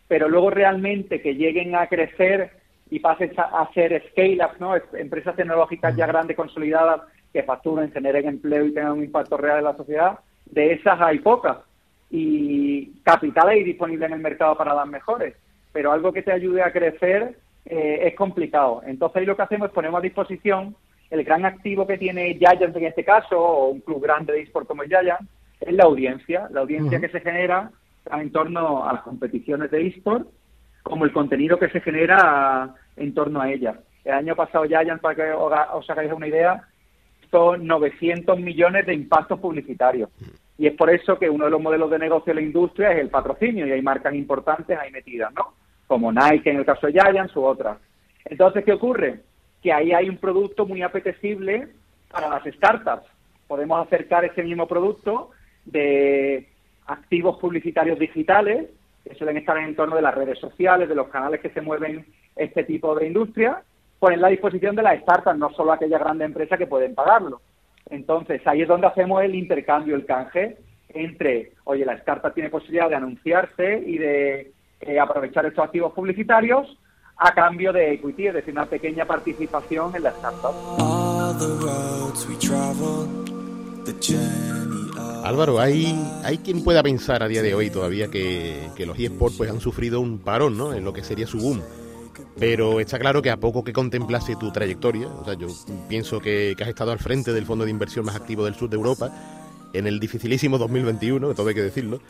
pero 0.08 0.28
luego 0.28 0.50
realmente 0.50 1.22
que 1.22 1.36
lleguen 1.36 1.76
a 1.76 1.88
crecer 1.88 2.52
y 2.90 3.00
pasen 3.00 3.32
a 3.38 3.70
ser 3.74 4.04
scale-ups, 4.12 4.60
¿no? 4.60 4.76
empresas 4.94 5.36
tecnológicas 5.36 5.96
ya 5.96 6.06
grandes, 6.06 6.38
consolidadas, 6.38 7.02
que 7.32 7.44
facturen, 7.44 7.92
generen 7.92 8.28
empleo 8.28 8.66
y 8.66 8.74
tengan 8.74 8.94
un 8.94 9.04
impacto 9.04 9.38
real 9.38 9.58
en 9.60 9.64
la 9.64 9.76
sociedad, 9.76 10.20
de 10.46 10.74
esas 10.74 11.02
hay 11.02 11.20
pocas. 11.20 11.58
Y 12.12 12.92
capital 13.02 13.50
hay 13.50 13.64
disponible 13.64 14.06
en 14.06 14.14
el 14.14 14.20
mercado 14.20 14.56
para 14.56 14.76
las 14.76 14.88
mejores, 14.88 15.36
pero 15.72 15.92
algo 15.92 16.14
que 16.14 16.22
te 16.22 16.32
ayude 16.32 16.62
a 16.62 16.72
crecer 16.72 17.36
eh, 17.66 18.02
es 18.04 18.16
complicado. 18.16 18.84
Entonces 18.86 19.18
ahí 19.18 19.26
lo 19.26 19.36
que 19.36 19.42
hacemos 19.42 19.70
es 19.70 19.74
ponemos 19.74 19.98
a 19.98 20.04
disposición 20.04 20.76
el 21.14 21.24
gran 21.24 21.46
activo 21.46 21.86
que 21.86 22.00
tiene 22.00 22.34
Giants 22.40 22.76
en 22.76 22.86
este 22.86 23.04
caso, 23.04 23.40
o 23.40 23.68
un 23.70 23.82
club 23.82 24.02
grande 24.02 24.34
de 24.34 24.42
eSport 24.42 24.68
como 24.68 24.82
Giants, 24.82 25.30
es 25.62 25.74
la 25.74 25.84
audiencia, 25.84 26.48
la 26.50 26.62
audiencia 26.62 27.00
que 27.00 27.10
se 27.10 27.22
genera 27.22 27.70
en 28.12 28.32
torno 28.32 28.84
a 28.84 28.94
las 28.94 29.04
competiciones 29.04 29.70
de 29.70 29.88
eSport, 29.88 30.28
como 30.82 31.06
el 31.06 31.14
contenido 31.14 31.60
que 31.60 31.70
se 31.70 31.82
genera 31.82 32.74
en 32.96 33.14
torno 33.14 33.40
a 33.42 33.52
ellas. 33.52 33.78
El 34.04 34.14
año 34.14 34.36
pasado 34.36 34.66
Giant, 34.66 35.02
para 35.02 35.16
que 35.16 35.32
os 35.32 35.90
hagáis 35.90 36.12
una 36.12 36.28
idea, 36.28 36.68
son 37.30 37.68
900 37.68 38.40
millones 38.40 38.88
de 38.88 38.96
impactos 38.96 39.40
publicitarios. 39.40 40.10
Y 40.58 40.66
es 40.66 40.74
por 40.74 40.90
eso 40.90 41.20
que 41.20 41.30
uno 41.30 41.46
de 41.46 41.52
los 41.52 41.62
modelos 41.62 41.92
de 41.92 42.00
negocio 42.00 42.34
de 42.34 42.42
la 42.42 42.46
industria 42.46 42.92
es 42.92 43.00
el 43.00 43.10
patrocinio 43.10 43.68
y 43.68 43.72
hay 43.72 43.84
marcas 43.84 44.16
importantes 44.16 44.78
ahí 44.80 44.92
metidas, 44.92 45.32
¿no? 45.34 45.54
Como 45.86 46.12
Nike 46.12 46.50
en 46.50 46.58
el 46.58 46.66
caso 46.66 46.88
de 46.88 46.94
Giants 46.94 47.36
u 47.36 47.44
otras. 47.44 47.78
Entonces, 48.26 48.66
¿qué 48.66 48.74
ocurre? 48.74 49.22
Que 49.64 49.74
ahí 49.74 49.94
hay 49.94 50.10
un 50.10 50.18
producto 50.18 50.66
muy 50.66 50.82
apetecible 50.84 51.70
para 52.12 52.30
las 52.30 52.44
startups. 52.44 53.08
Podemos 53.48 53.86
acercar 53.86 54.26
ese 54.26 54.44
mismo 54.44 54.68
producto 54.68 55.32
de 55.66 56.48
activos 56.86 57.40
publicitarios 57.40 57.98
digitales 57.98 58.70
que 59.04 59.16
suelen 59.16 59.38
estar 59.38 59.58
en 59.58 59.76
torno 59.76 59.96
de 59.96 60.02
las 60.02 60.14
redes 60.16 60.40
sociales, 60.40 60.88
de 60.88 60.96
los 60.96 61.08
canales 61.10 61.42
que 61.42 61.50
se 61.50 61.62
mueven 61.62 62.06
este 62.36 62.64
tipo 62.64 62.96
de 62.96 63.08
industria, 63.08 63.62
ponen 64.00 64.22
la 64.22 64.30
disposición 64.30 64.76
de 64.76 64.84
las 64.84 65.02
startups, 65.02 65.38
no 65.38 65.50
solo 65.52 65.72
aquellas 65.72 66.00
grandes 66.00 66.28
empresas 66.28 66.58
que 66.58 66.68
pueden 66.68 66.96
pagarlo. 66.96 67.42
Entonces, 67.90 68.42
ahí 68.46 68.62
es 68.62 68.68
donde 68.68 68.88
hacemos 68.88 69.22
el 69.24 69.36
intercambio, 69.36 69.96
el 69.96 70.06
canje 70.06 70.58
entre, 70.90 71.52
oye, 71.66 71.86
la 71.86 71.94
startup 71.94 72.34
tiene 72.34 72.50
posibilidad 72.50 72.90
de 72.90 72.96
anunciarse 72.96 73.84
y 73.86 73.98
de 73.98 74.52
eh, 74.82 75.00
aprovechar 75.00 75.46
estos 75.46 75.66
activos 75.66 75.94
publicitarios 75.94 76.78
a 77.24 77.34
cambio 77.34 77.72
de 77.72 77.94
equity, 77.94 78.28
es 78.28 78.34
decir, 78.34 78.54
una 78.54 78.66
pequeña 78.66 79.06
participación 79.06 79.96
en 79.96 80.04
la 80.04 80.10
startup. 80.10 80.54
Álvaro, 85.24 85.62
hay, 85.62 85.96
hay 86.26 86.40
quien 86.40 86.66
pueda 86.66 86.84
pensar 86.84 87.24
a 87.24 87.30
día 87.30 87.42
de 87.42 87.56
hoy 87.56 87.70
todavía 87.70 88.10
que, 88.10 88.70
los 88.86 89.00
eSports 89.00 89.38
pues, 89.38 89.50
han 89.50 89.62
sufrido 89.62 90.02
un 90.02 90.20
parón 90.20 90.58
¿no? 90.58 90.74
en 90.74 90.84
lo 90.84 90.92
que 90.92 91.02
sería 91.02 91.26
su 91.26 91.38
boom. 91.38 91.62
Pero 92.38 92.82
está 92.82 93.00
claro 93.00 93.22
que 93.22 93.30
a 93.30 93.38
poco 93.38 93.64
que 93.64 93.72
contemplase 93.72 94.36
tu 94.36 94.52
trayectoria, 94.52 95.08
o 95.08 95.24
sea, 95.24 95.36
yo 95.36 95.48
pienso 95.88 96.20
que, 96.20 96.56
has 96.60 96.68
estado 96.68 96.92
al 96.92 97.00
frente 97.00 97.32
del 97.32 97.46
fondo 97.46 97.64
de 97.64 97.72
inversión 97.72 98.06
más 98.06 98.18
activo 98.18 98.44
del 98.44 98.56
sur 98.56 98.70
de 98.70 98.76
Europa 98.76 99.12
en 99.72 99.88
el 99.88 100.00
dificilísimo 100.00 100.58
2021, 100.58 101.34
todo 101.34 101.48
hay 101.48 101.56
que 101.56 101.62
decirlo, 101.62 102.02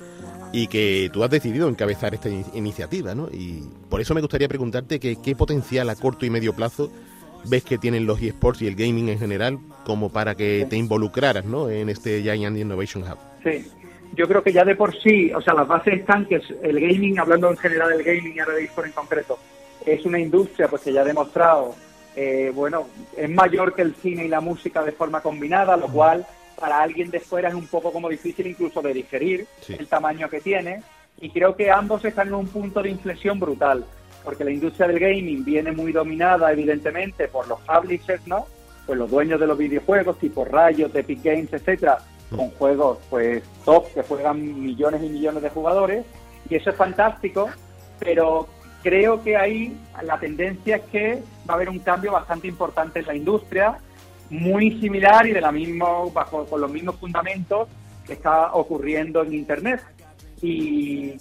y 0.54 0.68
que 0.68 1.10
tú 1.12 1.24
has 1.24 1.32
decidido 1.32 1.68
encabezar 1.68 2.14
esta 2.14 2.30
iniciativa, 2.30 3.14
¿no? 3.16 3.28
Y 3.32 3.64
por 3.90 4.00
eso 4.00 4.14
me 4.14 4.22
gustaría 4.22 4.48
preguntarte 4.48 5.00
que, 5.00 5.18
qué 5.22 5.36
potencial 5.36 5.90
a 5.90 5.96
corto 5.96 6.26
y 6.26 6.30
medio 6.30 6.54
plazo 6.54 6.90
ves 7.46 7.64
que 7.64 7.78
tienen 7.78 8.06
los 8.06 8.22
eSports 8.22 8.62
y 8.62 8.68
el 8.68 8.76
gaming 8.76 9.10
en 9.10 9.20
general 9.20 9.60
como 9.84 10.10
para 10.12 10.36
que 10.36 10.66
te 10.70 10.78
involucraras 10.78 11.44
¿no? 11.44 11.70
en 11.70 11.90
este 11.90 12.22
Giant 12.22 12.58
Innovation 12.58 13.04
Hub? 13.04 13.18
Sí, 13.44 13.70
yo 14.14 14.28
creo 14.28 14.44
que 14.44 14.54
ya 14.54 14.64
de 14.64 14.76
por 14.76 14.98
sí, 15.02 15.32
o 15.34 15.42
sea, 15.42 15.54
las 15.54 15.68
bases 15.68 16.00
están 16.00 16.26
que 16.26 16.42
el 16.62 16.80
gaming, 16.80 17.20
hablando 17.20 17.50
en 17.50 17.58
general 17.58 17.90
del 17.90 18.04
gaming 18.04 18.36
y 18.36 18.40
ahora 18.40 18.54
de 18.54 18.64
eSports 18.64 18.90
en 18.90 18.94
concreto, 18.94 19.40
es 19.86 20.06
una 20.06 20.20
industria 20.20 20.68
pues 20.68 20.84
que 20.84 20.94
ya 20.94 21.02
ha 21.02 21.06
demostrado, 21.06 21.76
eh, 22.16 22.52
bueno, 22.54 22.88
es 23.18 23.30
mayor 23.30 23.74
que 23.74 23.82
el 23.82 23.96
cine 23.96 24.26
y 24.26 24.30
la 24.30 24.40
música 24.40 24.84
de 24.84 24.92
forma 24.92 25.22
combinada, 25.22 25.76
lo 25.76 25.88
cual 25.88 26.26
para 26.60 26.82
alguien 26.82 27.10
de 27.10 27.20
fuera 27.20 27.50
es 27.50 27.56
un 27.56 27.68
poco 27.68 27.92
como 27.92 28.10
difícil 28.10 28.48
incluso 28.48 28.82
de 28.82 28.94
digerir 28.94 29.48
el 29.68 29.88
tamaño 29.88 30.30
que 30.30 30.42
tiene. 30.42 30.84
Y 31.20 31.30
creo 31.30 31.56
que 31.56 31.72
ambos 31.72 32.04
están 32.06 32.30
en 32.30 32.34
un 32.34 32.48
punto 32.48 32.82
de 32.82 32.90
inflexión 32.90 33.40
brutal 33.40 33.86
porque 34.24 34.44
la 34.44 34.52
industria 34.52 34.88
del 34.88 35.00
gaming 35.00 35.44
viene 35.44 35.72
muy 35.72 35.92
dominada, 35.92 36.52
evidentemente, 36.52 37.28
por 37.28 37.48
los 37.48 37.60
publishers, 37.62 38.26
¿no? 38.26 38.48
Pues 38.86 38.98
los 38.98 39.10
dueños 39.10 39.40
de 39.40 39.48
los 39.48 39.58
videojuegos, 39.58 40.18
tipo 40.18 40.46
Riot, 40.46 40.92
Epic 40.94 41.24
Games, 41.24 41.52
etcétera, 41.52 42.00
con 42.30 42.50
juegos, 42.52 43.00
pues, 43.10 43.44
top, 43.66 43.94
que 43.94 44.04
juegan 44.04 44.64
millones 44.64 45.04
y 45.04 45.10
millones 45.10 45.44
de 45.44 45.50
jugadores, 45.50 46.06
y 46.50 46.56
eso 46.56 46.70
es 46.70 46.76
fantástico, 46.76 47.50
pero 48.00 48.48
creo 48.82 49.24
que 49.24 49.38
ahí 49.38 49.78
la 50.04 50.20
tendencia 50.20 50.78
es 50.78 50.84
que 50.84 51.24
va 51.48 51.54
a 51.54 51.58
haber 51.58 51.70
un 51.70 51.80
cambio 51.80 52.12
bastante 52.12 52.48
importante 52.48 53.00
en 53.00 53.08
la 53.08 53.16
industria, 53.16 53.78
muy 54.34 54.80
similar 54.80 55.28
y 55.28 55.32
de 55.32 55.42
la 55.42 55.52
misma, 55.52 55.88
bajo 56.12 56.46
con 56.46 56.60
los 56.60 56.72
mismos 56.72 56.96
fundamentos 56.96 57.70
que 58.06 58.14
está 58.14 58.54
ocurriendo 58.54 59.24
en 59.24 59.34
Internet. 59.34 59.82
Y 60.42 61.14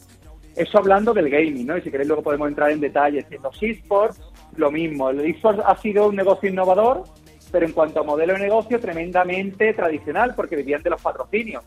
eso 0.56 0.78
hablando 0.78 1.12
del 1.12 1.28
gaming, 1.28 1.66
¿no? 1.66 1.76
Y 1.76 1.82
si 1.82 1.90
queréis 1.90 2.08
luego 2.08 2.22
podemos 2.22 2.48
entrar 2.48 2.70
en 2.70 2.80
detalles. 2.80 3.26
En 3.30 3.42
los 3.42 3.62
esports, 3.62 4.20
lo 4.56 4.70
mismo. 4.70 5.10
El 5.10 5.20
esports 5.20 5.62
ha 5.64 5.76
sido 5.76 6.08
un 6.08 6.16
negocio 6.16 6.48
innovador, 6.48 7.04
pero 7.50 7.66
en 7.66 7.72
cuanto 7.72 8.00
a 8.00 8.02
modelo 8.02 8.32
de 8.32 8.40
negocio, 8.40 8.80
tremendamente 8.80 9.74
tradicional, 9.74 10.34
porque 10.34 10.56
vivían 10.56 10.82
de 10.82 10.90
los 10.90 11.02
patrocinios. 11.02 11.62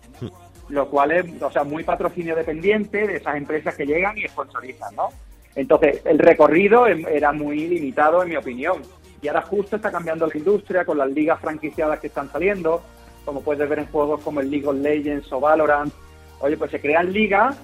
Lo 0.70 0.90
cual 0.90 1.12
es, 1.12 1.42
o 1.44 1.52
sea, 1.52 1.64
muy 1.64 1.84
patrocinio 1.84 2.36
dependiente 2.36 3.06
de 3.06 3.18
esas 3.18 3.36
empresas 3.36 3.76
que 3.76 3.86
llegan 3.86 4.18
y 4.18 4.28
sponsorizan, 4.28 4.96
¿no? 4.96 5.10
Entonces, 5.56 6.02
el 6.06 6.18
recorrido 6.18 6.88
em, 6.88 7.06
era 7.08 7.32
muy 7.32 7.68
limitado, 7.68 8.24
en 8.24 8.30
mi 8.30 8.36
opinión. 8.36 8.82
Y 9.26 9.28
ahora 9.28 9.42
justo 9.42 9.78
está 9.78 9.92
cambiando 9.92 10.28
la 10.28 10.38
industria 10.38 10.86
con 10.86 11.00
las 11.00 11.10
ligas 11.10 11.42
franquiciadas 11.42 12.00
que 12.00 12.08
están 12.08 12.32
saliendo, 12.32 12.84
como 13.26 13.42
puedes 13.42 13.68
ver 13.68 13.80
en 13.80 13.88
juegos 13.88 14.22
como 14.22 14.40
el 14.40 14.52
League 14.52 14.68
of 14.68 14.76
Legends 14.76 15.34
o 15.34 15.40
Valorant. 15.40 15.92
Oye, 16.42 16.56
pues 16.56 16.70
se 16.70 16.80
crean 16.80 17.12
ligas 17.12 17.58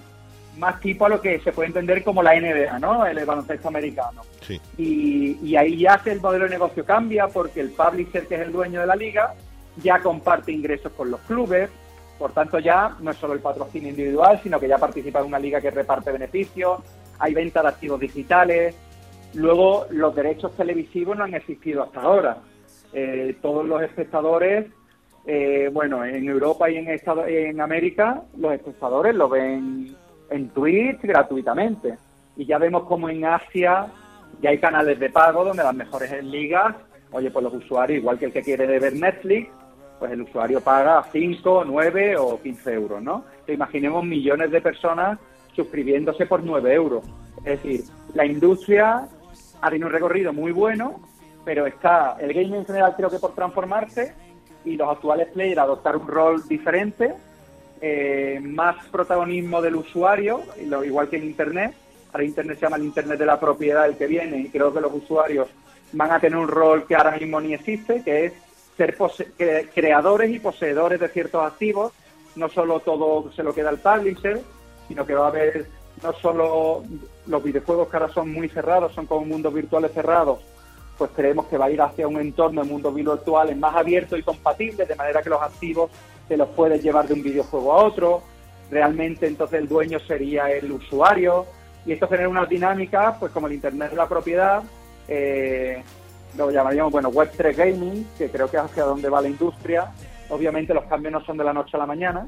más 0.57 0.79
tipo 0.79 1.05
a 1.05 1.09
lo 1.09 1.21
que 1.21 1.39
se 1.41 1.51
puede 1.51 1.67
entender 1.67 2.03
como 2.03 2.23
la 2.23 2.33
NBA, 2.33 2.79
¿no? 2.79 3.05
El 3.05 3.23
baloncesto 3.23 3.67
americano. 3.67 4.23
Sí. 4.41 4.59
Y, 4.75 5.55
ahí 5.55 5.77
ya 5.77 6.01
el 6.03 6.19
modelo 6.19 6.45
de 6.45 6.49
negocio 6.49 6.83
cambia 6.83 7.27
porque 7.27 7.61
el 7.61 7.69
publisher, 7.69 8.25
que 8.25 8.33
es 8.33 8.41
el 8.41 8.51
dueño 8.51 8.81
de 8.81 8.87
la 8.87 8.95
liga, 8.95 9.35
ya 9.83 9.99
comparte 9.99 10.51
ingresos 10.51 10.91
con 10.93 11.11
los 11.11 11.19
clubes. 11.21 11.69
Por 12.17 12.31
tanto, 12.31 12.57
ya 12.57 12.95
no 13.01 13.11
es 13.11 13.17
solo 13.17 13.33
el 13.33 13.39
patrocinio 13.39 13.89
individual, 13.89 14.39
sino 14.41 14.59
que 14.59 14.67
ya 14.67 14.79
participa 14.79 15.19
en 15.19 15.27
una 15.27 15.37
liga 15.37 15.61
que 15.61 15.69
reparte 15.69 16.11
beneficios, 16.11 16.79
hay 17.19 17.35
venta 17.35 17.61
de 17.61 17.67
activos 17.67 17.99
digitales. 17.99 18.75
Luego, 19.33 19.85
los 19.89 20.15
derechos 20.15 20.55
televisivos 20.55 21.17
no 21.17 21.23
han 21.23 21.33
existido 21.33 21.83
hasta 21.83 22.01
ahora. 22.01 22.37
Eh, 22.93 23.37
todos 23.41 23.65
los 23.65 23.81
espectadores, 23.81 24.67
eh, 25.25 25.69
bueno, 25.71 26.03
en 26.03 26.27
Europa 26.27 26.69
y 26.69 26.77
en, 26.77 26.87
en 26.89 27.61
América, 27.61 28.23
los 28.37 28.53
espectadores 28.53 29.15
lo 29.15 29.29
ven 29.29 29.95
en 30.29 30.49
Twitch 30.49 31.01
gratuitamente. 31.01 31.97
Y 32.35 32.45
ya 32.45 32.57
vemos 32.57 32.83
como 32.83 33.09
en 33.09 33.25
Asia 33.25 33.87
ya 34.41 34.49
hay 34.49 34.57
canales 34.57 34.99
de 34.99 35.09
pago 35.09 35.43
donde 35.43 35.63
las 35.63 35.75
mejores 35.75 36.23
ligas, 36.23 36.75
oye, 37.11 37.29
pues 37.29 37.43
los 37.43 37.53
usuarios, 37.53 37.99
igual 37.99 38.17
que 38.17 38.25
el 38.25 38.33
que 38.33 38.41
quiere 38.41 38.79
ver 38.79 38.93
Netflix, 38.93 39.49
pues 39.99 40.11
el 40.11 40.21
usuario 40.21 40.61
paga 40.61 41.03
5, 41.11 41.63
9 41.65 42.17
o 42.17 42.41
15 42.41 42.73
euros, 42.73 43.03
¿no? 43.03 43.23
Te 43.45 43.53
imaginemos 43.53 44.03
millones 44.03 44.49
de 44.49 44.61
personas 44.61 45.19
suscribiéndose 45.55 46.25
por 46.25 46.43
9 46.43 46.73
euros. 46.73 47.03
Es 47.45 47.61
decir, 47.61 47.81
la 48.15 48.25
industria 48.25 49.07
ha 49.61 49.69
tenido 49.69 49.87
un 49.87 49.93
recorrido 49.93 50.33
muy 50.33 50.51
bueno, 50.51 50.99
pero 51.45 51.65
está 51.65 52.17
el 52.19 52.33
gaming 52.33 52.55
en 52.55 52.65
general 52.65 52.93
creo 52.95 53.09
que 53.09 53.19
por 53.19 53.33
transformarse 53.33 54.13
y 54.65 54.75
los 54.75 54.89
actuales 54.89 55.29
players 55.29 55.59
adoptar 55.59 55.95
un 55.95 56.07
rol 56.07 56.47
diferente 56.47 57.15
eh, 57.83 58.39
más 58.41 58.75
protagonismo 58.91 59.59
del 59.59 59.75
usuario, 59.75 60.41
igual 60.85 61.09
que 61.09 61.17
en 61.17 61.23
Internet. 61.23 61.73
Ahora 62.13 62.23
Internet 62.23 62.59
se 62.59 62.65
llama 62.65 62.75
el 62.77 62.83
Internet 62.83 63.17
de 63.17 63.25
la 63.25 63.39
propiedad 63.39 63.87
el 63.87 63.97
que 63.97 64.05
viene 64.05 64.37
y 64.37 64.49
creo 64.49 64.71
que 64.71 64.81
los 64.81 64.93
usuarios 64.93 65.47
van 65.93 66.11
a 66.11 66.19
tener 66.19 66.37
un 66.37 66.47
rol 66.47 66.85
que 66.85 66.95
ahora 66.95 67.17
mismo 67.17 67.41
ni 67.41 67.55
existe, 67.55 68.03
que 68.03 68.25
es 68.25 68.33
ser 68.77 68.95
creadores 69.73 70.29
y 70.29 70.39
poseedores 70.39 70.99
de 70.99 71.07
ciertos 71.07 71.43
activos. 71.43 71.91
No 72.35 72.49
solo 72.49 72.81
todo 72.81 73.31
se 73.31 73.41
lo 73.41 73.53
queda 73.53 73.69
al 73.69 73.79
publisher, 73.79 74.39
sino 74.87 75.05
que 75.05 75.15
va 75.15 75.25
a 75.25 75.29
haber 75.29 75.67
no 76.03 76.13
solo 76.13 76.83
los 77.27 77.43
videojuegos 77.43 77.87
que 77.87 77.97
ahora 77.97 78.13
son 78.13 78.31
muy 78.31 78.49
cerrados, 78.49 78.93
son 78.93 79.05
como 79.05 79.25
mundos 79.25 79.53
virtuales 79.53 79.91
cerrados, 79.93 80.39
pues 80.97 81.11
creemos 81.15 81.47
que 81.47 81.57
va 81.57 81.65
a 81.65 81.71
ir 81.71 81.81
hacia 81.81 82.07
un 82.07 82.19
entorno 82.19 82.63
de 82.63 82.69
mundos 82.69 82.93
virtuales 82.93 83.57
más 83.57 83.75
abierto 83.75 84.17
y 84.17 84.23
compatible, 84.23 84.85
de 84.85 84.95
manera 84.95 85.21
que 85.21 85.29
los 85.29 85.41
activos 85.41 85.91
se 86.27 86.37
los 86.37 86.49
puedes 86.49 86.81
llevar 86.83 87.07
de 87.07 87.13
un 87.13 87.23
videojuego 87.23 87.73
a 87.73 87.83
otro, 87.83 88.21
realmente 88.69 89.27
entonces 89.27 89.59
el 89.59 89.67
dueño 89.67 89.99
sería 89.99 90.49
el 90.51 90.71
usuario, 90.71 91.45
y 91.85 91.93
esto 91.93 92.07
genera 92.07 92.29
unas 92.29 92.47
dinámicas, 92.47 93.17
pues 93.19 93.31
como 93.31 93.47
el 93.47 93.53
Internet 93.53 93.91
de 93.91 93.97
la 93.97 94.07
propiedad, 94.07 94.63
eh, 95.07 95.83
lo 96.37 96.51
llamaríamos, 96.51 96.91
bueno, 96.91 97.11
Web3 97.11 97.55
Gaming, 97.55 98.07
que 98.17 98.29
creo 98.29 98.49
que 98.49 98.57
es 98.57 98.63
hacia 98.63 98.83
donde 98.83 99.09
va 99.09 99.21
la 99.21 99.27
industria. 99.27 99.91
Obviamente 100.29 100.73
los 100.73 100.85
cambios 100.85 101.11
no 101.11 101.25
son 101.25 101.37
de 101.37 101.43
la 101.43 101.53
noche 101.53 101.75
a 101.75 101.79
la 101.79 101.85
mañana, 101.85 102.27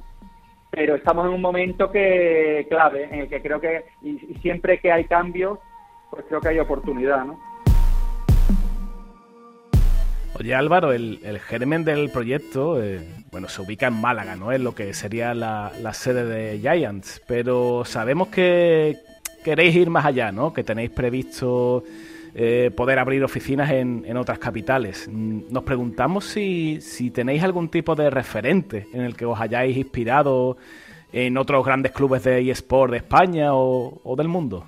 pero 0.76 0.96
estamos 0.96 1.28
en 1.28 1.34
un 1.34 1.42
momento 1.42 1.92
que 1.92 2.66
clave, 2.68 3.04
en 3.04 3.20
el 3.20 3.30
que 3.30 3.44
creo 3.44 3.62
que, 3.62 3.86
y, 4.02 4.18
siempre 4.42 4.80
que 4.80 4.92
hay 4.92 5.06
cambios, 5.06 5.60
pues 6.10 6.26
creo 6.28 6.42
que 6.42 6.50
hay 6.50 6.60
oportunidad, 6.60 7.24
¿no? 7.26 7.40
Oye 10.40 10.56
Álvaro, 10.56 10.92
el, 10.92 11.20
germen 11.48 11.86
del 11.86 12.10
proyecto, 12.10 12.82
eh, 12.82 13.08
bueno, 13.32 13.50
se 13.50 13.62
ubica 13.62 13.86
en 13.86 14.02
Málaga, 14.02 14.36
¿no? 14.36 14.52
Es 14.52 14.60
lo 14.62 14.74
que 14.74 14.96
sería 14.96 15.36
la, 15.36 15.72
sede 15.94 16.26
de 16.26 16.58
Giants, 16.58 17.22
pero 17.28 17.86
sabemos 17.86 18.30
que 18.30 18.98
queréis 19.44 19.76
ir 19.76 19.92
más 19.92 20.06
allá, 20.06 20.32
¿no? 20.32 20.54
Que 20.54 20.64
tenéis 20.64 20.90
previsto 20.90 21.84
eh, 22.36 22.72
poder 22.76 22.98
abrir 22.98 23.24
oficinas 23.24 23.70
en, 23.70 24.18
otras 24.18 24.40
capitales. 24.40 25.08
Nos 25.08 25.64
preguntamos 25.64 26.26
si, 26.26 26.80
tenéis 27.14 27.44
algún 27.44 27.70
tipo 27.70 27.94
de 27.94 28.10
referente 28.10 28.88
en 28.92 29.02
el 29.02 29.16
que 29.16 29.26
os 29.26 29.40
hayáis 29.40 29.78
inspirado 29.78 30.58
en 31.12 31.38
otros 31.38 31.64
grandes 31.64 31.92
clubes 31.92 32.24
de 32.24 32.50
eSport 32.50 32.92
de 32.92 32.98
España 32.98 33.50
o, 33.54 34.16
del 34.18 34.28
mundo. 34.28 34.66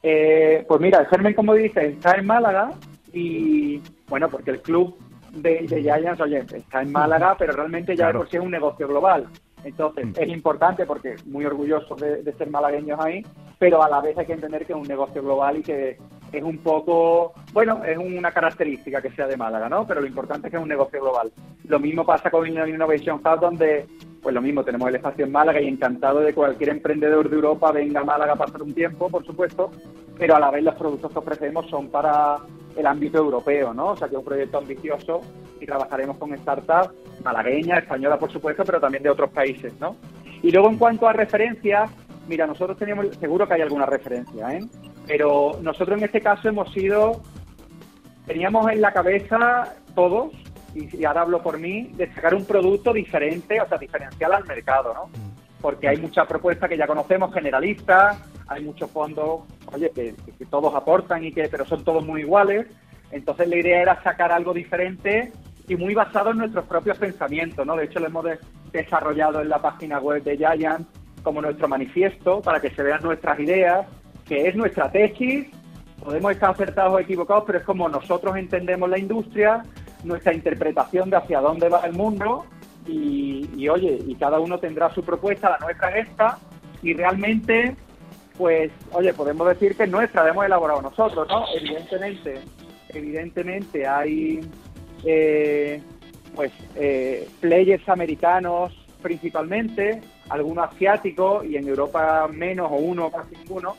Eh, 0.00 0.64
pues 0.68 0.80
mira, 0.80 1.00
el 1.00 1.06
germen, 1.06 1.34
como 1.34 1.54
dices, 1.54 1.94
está 1.94 2.12
en 2.12 2.24
Málaga 2.24 2.70
Y 3.12 3.82
bueno, 4.08 4.28
porque 4.28 4.52
el 4.52 4.62
club 4.62 4.96
de, 5.32 5.66
de 5.66 5.82
Giants, 5.82 6.20
oye, 6.20 6.38
está 6.38 6.82
en 6.82 6.92
Málaga, 6.92 7.34
pero 7.36 7.52
realmente 7.52 7.96
ya 7.96 8.12
por 8.12 8.30
sí 8.30 8.36
es 8.36 8.42
un 8.42 8.52
negocio 8.52 8.86
global. 8.86 9.26
Entonces, 9.64 10.06
es 10.16 10.28
importante 10.28 10.86
porque 10.86 11.16
muy 11.26 11.44
orgulloso 11.44 11.96
de, 11.96 12.22
de 12.22 12.32
ser 12.34 12.48
malagueños 12.48 13.00
ahí, 13.00 13.26
pero 13.58 13.82
a 13.82 13.88
la 13.88 14.00
vez 14.00 14.16
hay 14.16 14.26
que 14.26 14.34
entender 14.34 14.64
que 14.64 14.72
es 14.72 14.78
un 14.78 14.86
negocio 14.86 15.20
global 15.20 15.56
y 15.56 15.62
que 15.62 15.98
es 16.32 16.42
un 16.42 16.58
poco, 16.58 17.32
bueno, 17.52 17.82
es 17.84 17.96
una 17.96 18.32
característica 18.32 19.00
que 19.00 19.10
sea 19.10 19.26
de 19.26 19.36
Málaga, 19.36 19.68
¿no? 19.68 19.86
Pero 19.86 20.00
lo 20.00 20.06
importante 20.06 20.48
es 20.48 20.50
que 20.50 20.56
es 20.56 20.62
un 20.62 20.68
negocio 20.68 21.00
global. 21.00 21.32
Lo 21.64 21.78
mismo 21.78 22.04
pasa 22.04 22.30
con 22.30 22.46
Innovation 22.46 23.20
Hub, 23.24 23.40
donde, 23.40 23.86
pues 24.22 24.34
lo 24.34 24.42
mismo, 24.42 24.64
tenemos 24.64 24.88
el 24.88 24.96
espacio 24.96 25.24
en 25.24 25.32
Málaga 25.32 25.60
y 25.60 25.68
encantado 25.68 26.20
de 26.20 26.34
cualquier 26.34 26.70
emprendedor 26.70 27.28
de 27.28 27.36
Europa 27.36 27.72
venga 27.72 28.00
a 28.00 28.04
Málaga 28.04 28.32
a 28.34 28.36
pasar 28.36 28.62
un 28.62 28.74
tiempo, 28.74 29.08
por 29.08 29.24
supuesto, 29.24 29.70
pero 30.18 30.36
a 30.36 30.40
la 30.40 30.50
vez 30.50 30.62
los 30.62 30.74
productos 30.74 31.12
que 31.12 31.18
ofrecemos 31.18 31.68
son 31.70 31.88
para 31.88 32.38
el 32.76 32.86
ámbito 32.86 33.18
europeo, 33.18 33.74
¿no? 33.74 33.88
O 33.88 33.96
sea 33.96 34.08
que 34.08 34.14
es 34.14 34.18
un 34.18 34.24
proyecto 34.24 34.58
ambicioso 34.58 35.20
y 35.60 35.66
trabajaremos 35.66 36.16
con 36.18 36.36
startups 36.36 36.90
malagueñas, 37.24 37.82
españolas, 37.82 38.18
por 38.18 38.30
supuesto, 38.30 38.64
pero 38.64 38.80
también 38.80 39.02
de 39.02 39.10
otros 39.10 39.30
países, 39.30 39.72
¿no? 39.80 39.96
Y 40.42 40.52
luego 40.52 40.68
en 40.68 40.78
cuanto 40.78 41.08
a 41.08 41.12
referencias, 41.12 41.90
mira, 42.28 42.46
nosotros 42.46 42.78
teníamos, 42.78 43.08
seguro 43.16 43.46
que 43.48 43.54
hay 43.54 43.62
alguna 43.62 43.86
referencia, 43.86 44.54
¿eh? 44.54 44.60
Pero 45.08 45.58
nosotros 45.62 45.98
en 45.98 46.04
este 46.04 46.20
caso 46.20 46.48
hemos 46.48 46.70
sido, 46.72 47.22
teníamos 48.26 48.70
en 48.70 48.82
la 48.82 48.92
cabeza 48.92 49.74
todos, 49.94 50.32
y, 50.74 51.04
ahora 51.04 51.22
hablo 51.22 51.42
por 51.42 51.58
mí, 51.58 51.90
de 51.94 52.12
sacar 52.14 52.34
un 52.34 52.44
producto 52.44 52.92
diferente, 52.92 53.58
o 53.60 53.66
sea, 53.66 53.78
diferencial 53.78 54.34
al 54.34 54.44
mercado, 54.44 54.92
¿no? 54.92 55.10
Porque 55.62 55.88
hay 55.88 55.96
muchas 55.96 56.26
propuestas 56.26 56.68
que 56.68 56.76
ya 56.76 56.86
conocemos, 56.86 57.32
generalistas, 57.32 58.22
hay 58.46 58.62
muchos 58.62 58.90
fondos, 58.90 59.40
oye, 59.72 59.90
que, 59.94 60.14
que 60.38 60.46
todos 60.46 60.74
aportan 60.74 61.24
y 61.24 61.32
que, 61.32 61.48
pero 61.48 61.64
son 61.64 61.82
todos 61.82 62.04
muy 62.04 62.20
iguales. 62.20 62.66
Entonces 63.10 63.48
la 63.48 63.56
idea 63.56 63.80
era 63.80 64.02
sacar 64.02 64.30
algo 64.30 64.52
diferente 64.52 65.32
y 65.66 65.76
muy 65.76 65.94
basado 65.94 66.30
en 66.30 66.38
nuestros 66.38 66.66
propios 66.66 66.98
pensamientos, 66.98 67.66
¿no? 67.66 67.76
De 67.76 67.86
hecho, 67.86 67.98
lo 67.98 68.06
hemos 68.06 68.26
desarrollado 68.72 69.40
en 69.40 69.48
la 69.48 69.58
página 69.58 69.98
web 70.00 70.22
de 70.22 70.36
Giant 70.36 70.86
como 71.22 71.40
nuestro 71.40 71.66
manifiesto 71.66 72.40
para 72.42 72.60
que 72.60 72.70
se 72.70 72.82
vean 72.82 73.02
nuestras 73.02 73.40
ideas 73.40 73.86
que 74.28 74.48
es 74.48 74.54
nuestra 74.54 74.90
tesis. 74.90 75.46
Podemos 76.02 76.32
estar 76.32 76.50
acertados 76.50 76.94
o 76.94 76.98
equivocados, 76.98 77.44
pero 77.46 77.58
es 77.58 77.64
como 77.64 77.88
nosotros 77.88 78.36
entendemos 78.36 78.88
la 78.88 78.98
industria, 78.98 79.64
nuestra 80.04 80.32
interpretación 80.32 81.10
de 81.10 81.16
hacia 81.16 81.40
dónde 81.40 81.68
va 81.68 81.80
el 81.80 81.92
mundo 81.92 82.44
y, 82.86 83.68
oye, 83.68 83.98
y 84.06 84.14
cada 84.14 84.40
uno 84.40 84.58
tendrá 84.58 84.92
su 84.94 85.02
propuesta, 85.02 85.50
la 85.50 85.58
nuestra 85.58 85.90
es 85.98 86.08
esta, 86.08 86.38
y 86.82 86.94
realmente, 86.94 87.76
pues, 88.36 88.70
oye, 88.92 89.12
podemos 89.12 89.46
decir 89.48 89.76
que 89.76 89.84
es 89.84 89.90
nuestra, 89.90 90.24
la 90.24 90.30
hemos 90.30 90.46
elaborado 90.46 90.82
nosotros, 90.82 91.28
¿no? 91.28 91.44
Evidentemente, 91.54 92.40
evidentemente 92.88 93.86
hay, 93.86 94.40
eh, 95.04 95.82
pues, 96.34 96.52
eh, 96.76 97.28
players 97.40 97.86
americanos 97.88 98.72
principalmente, 99.02 100.00
algunos 100.28 100.72
asiáticos 100.72 101.44
y 101.44 101.56
en 101.56 101.68
Europa 101.68 102.28
menos 102.32 102.70
o 102.70 102.76
uno, 102.76 103.10
casi 103.10 103.36
ninguno, 103.36 103.76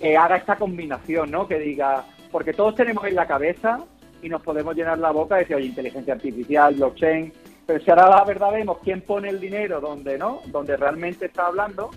que 0.00 0.16
haga 0.16 0.36
esta 0.36 0.56
combinación, 0.56 1.30
¿no? 1.30 1.46
Que 1.46 1.58
diga, 1.58 2.04
porque 2.32 2.52
todos 2.52 2.74
tenemos 2.74 3.04
en 3.06 3.14
la 3.14 3.26
cabeza 3.26 3.80
y 4.22 4.28
nos 4.28 4.42
podemos 4.42 4.74
llenar 4.74 4.98
la 4.98 5.10
boca 5.10 5.36
de 5.36 5.42
decir, 5.42 5.56
oye, 5.56 5.66
inteligencia 5.66 6.14
artificial, 6.14 6.74
blockchain, 6.74 7.32
pero 7.66 7.84
si 7.84 7.90
ahora 7.90 8.08
la 8.08 8.24
verdad 8.24 8.52
vemos 8.52 8.78
quién 8.82 9.00
pone 9.02 9.28
el 9.28 9.38
dinero 9.38 9.80
donde 9.80 10.18
no, 10.18 10.40
donde 10.46 10.76
realmente 10.76 11.26
está 11.26 11.46
hablando, 11.46 11.90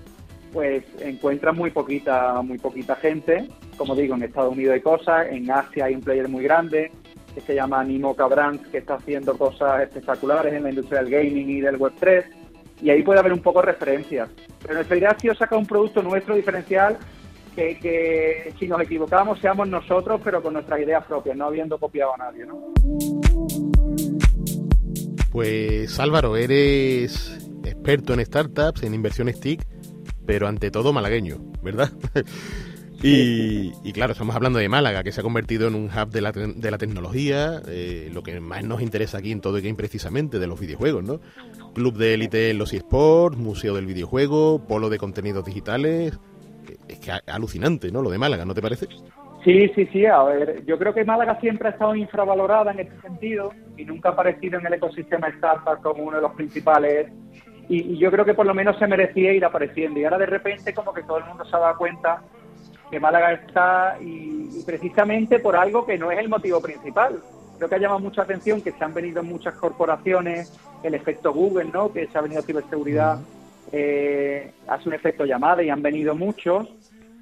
pues 0.51 0.83
encuentra 1.00 1.51
muy 1.51 1.72
poquita, 1.72 2.41
muy 2.43 2.60
poquita 2.60 2.95
gente. 2.95 3.48
Como 3.75 3.95
digo, 3.95 4.13
en 4.13 4.24
Estados 4.24 4.53
Unidos 4.53 4.75
hay 4.75 4.81
cosas, 4.81 5.27
en 5.31 5.50
Asia 5.50 5.86
hay 5.86 5.95
un 5.95 6.01
player 6.01 6.29
muy 6.29 6.43
grande 6.43 6.91
que 7.33 7.41
se 7.41 7.55
llama 7.55 7.83
Nimo 7.83 8.13
Brands, 8.13 8.67
que 8.67 8.77
está 8.77 8.95
haciendo 8.95 9.36
cosas 9.36 9.81
espectaculares 9.81 10.53
en 10.53 10.62
la 10.62 10.69
industria 10.69 11.01
del 11.01 11.10
gaming 11.10 11.50
y 11.50 11.62
del 11.62 11.77
web 11.77 11.93
3, 12.00 12.25
y 12.83 12.91
ahí 12.91 13.01
puede 13.01 13.19
haber 13.19 13.33
un 13.33 13.41
poco 13.41 13.60
de 13.62 13.67
referencias. 13.67 14.29
Pero 14.62 14.95
idea 14.95 15.10
ha 15.10 15.19
sido 15.19 15.34
sacar 15.34 15.58
un 15.58 15.65
producto 15.65 16.04
nuestro 16.04 16.36
diferencial 16.36 16.97
que, 17.54 18.54
si 18.60 18.68
nos 18.68 18.82
equivocamos 18.82 19.39
seamos 19.39 19.68
nosotros, 19.68 20.22
pero 20.24 20.42
con 20.42 20.54
nuestras 20.54 20.80
ideas 20.80 21.06
propias, 21.06 21.38
no 21.38 21.46
habiendo 21.46 21.78
copiado 21.78 22.13
a 22.16 22.18
nadie, 22.18 22.46
¿no? 22.46 22.74
Pues 25.32 26.00
Álvaro, 26.00 26.38
eres 26.38 27.50
experto 27.63 28.13
en 28.13 28.26
startups, 28.26 28.84
en 28.84 28.94
inversiones 28.94 29.39
TIC, 29.39 29.66
pero 30.26 30.48
ante 30.48 30.72
todo 30.72 30.94
malagueño, 30.94 31.38
¿verdad? 31.63 31.92
y, 33.02 33.92
claro, 33.94 34.13
estamos 34.13 34.36
hablando 34.36 34.60
de 34.60 34.70
Málaga, 34.70 35.04
que 35.04 35.12
se 35.12 35.22
ha 35.22 35.24
convertido 35.24 35.68
en 35.68 35.76
un 35.76 35.86
hub 35.86 36.10
de 36.10 36.22
la, 36.22 36.32
de 36.32 36.72
la 36.72 36.78
tecnología, 36.78 37.62
eh, 37.68 38.10
lo 38.13 38.24
que 38.24 38.39
más 38.39 38.63
nos 38.63 38.82
interesa 38.82 39.18
aquí 39.18 39.32
en 39.32 39.42
todo 39.42 39.58
el 39.58 39.63
game 39.63 39.76
precisamente, 39.76 40.39
de 40.39 40.48
los 40.48 40.60
videojuegos, 40.60 41.04
¿no? 41.04 41.20
Club 41.74 41.98
de 41.98 42.13
élite 42.13 42.52
en 42.52 42.60
los 42.60 42.72
eSports, 42.72 43.38
Museo 43.38 43.76
del 43.76 43.88
Videojuego, 43.88 44.66
Polo 44.68 44.89
de 44.89 45.00
Contenidos 45.00 45.46
Digitales, 45.46 46.20
es 46.88 46.99
que 46.99 47.12
alucinante, 47.28 47.91
¿no? 47.91 48.02
Lo 48.02 48.10
de 48.10 48.17
Málaga, 48.17 48.45
¿no 48.45 48.54
te 48.54 48.62
parece? 48.62 48.88
Sí, 49.43 49.69
sí, 49.76 49.88
sí. 49.91 50.06
A 50.06 50.23
ver, 50.23 50.63
yo 50.65 50.78
creo 50.78 50.93
que 50.93 51.04
Málaga 51.04 51.39
siempre 51.39 51.67
ha 51.67 51.71
estado 51.71 51.95
infravalorada 51.95 52.71
en 52.71 52.80
este 52.80 53.02
sentido 53.02 53.52
y 53.76 53.84
nunca 53.86 54.10
ha 54.10 54.12
aparecido 54.13 54.60
en 54.60 54.65
el 54.65 54.73
ecosistema 54.73 55.28
startup 55.30 55.82
como 55.82 56.04
uno 56.04 56.17
de 56.17 56.23
los 56.23 56.32
principales. 56.34 57.12
Y, 57.67 57.97
yo 57.97 58.12
creo 58.12 58.26
que 58.26 58.34
por 58.34 58.45
lo 58.45 58.54
menos 58.54 58.78
se 58.78 58.88
merecía 58.88 59.34
ir 59.34 59.43
apareciendo. 59.43 59.99
Y 59.99 60.06
ahora 60.06 60.17
de 60.17 60.28
repente 60.28 60.73
como 60.73 60.93
que 60.93 61.04
todo 61.04 61.17
el 61.17 61.26
mundo 61.26 61.45
se 61.45 61.56
ha 61.56 61.60
dado 61.60 61.78
cuenta 61.78 62.21
que 62.89 62.99
Málaga 62.99 63.34
está 63.34 63.97
y, 64.02 64.63
precisamente 64.65 65.39
por 65.39 65.56
algo 65.56 65.86
que 65.86 65.97
no 65.97 66.12
es 66.12 66.19
el 66.19 66.30
motivo 66.30 66.62
principal. 66.62 67.19
Creo 67.58 67.69
que 67.69 67.76
ha 67.76 67.80
llamado 67.80 67.99
mucha 67.99 68.21
atención 68.21 68.62
que 68.62 68.71
se 68.71 68.84
han 68.84 68.93
venido 68.93 69.23
muchas 69.23 69.56
corporaciones, 69.56 70.58
el 70.84 70.93
efecto 70.93 71.34
Google, 71.34 71.69
¿no? 71.73 71.91
Que 71.91 72.08
se 72.08 72.17
ha 72.17 72.21
venido 72.21 72.41
ciberseguridad 72.41 73.19
eh, 73.75 74.53
hace 74.67 74.88
un 74.88 74.93
efecto 74.93 75.25
llamada 75.25 75.63
y 75.63 75.69
han 75.71 75.81
venido 75.81 76.15
muchos. 76.15 76.69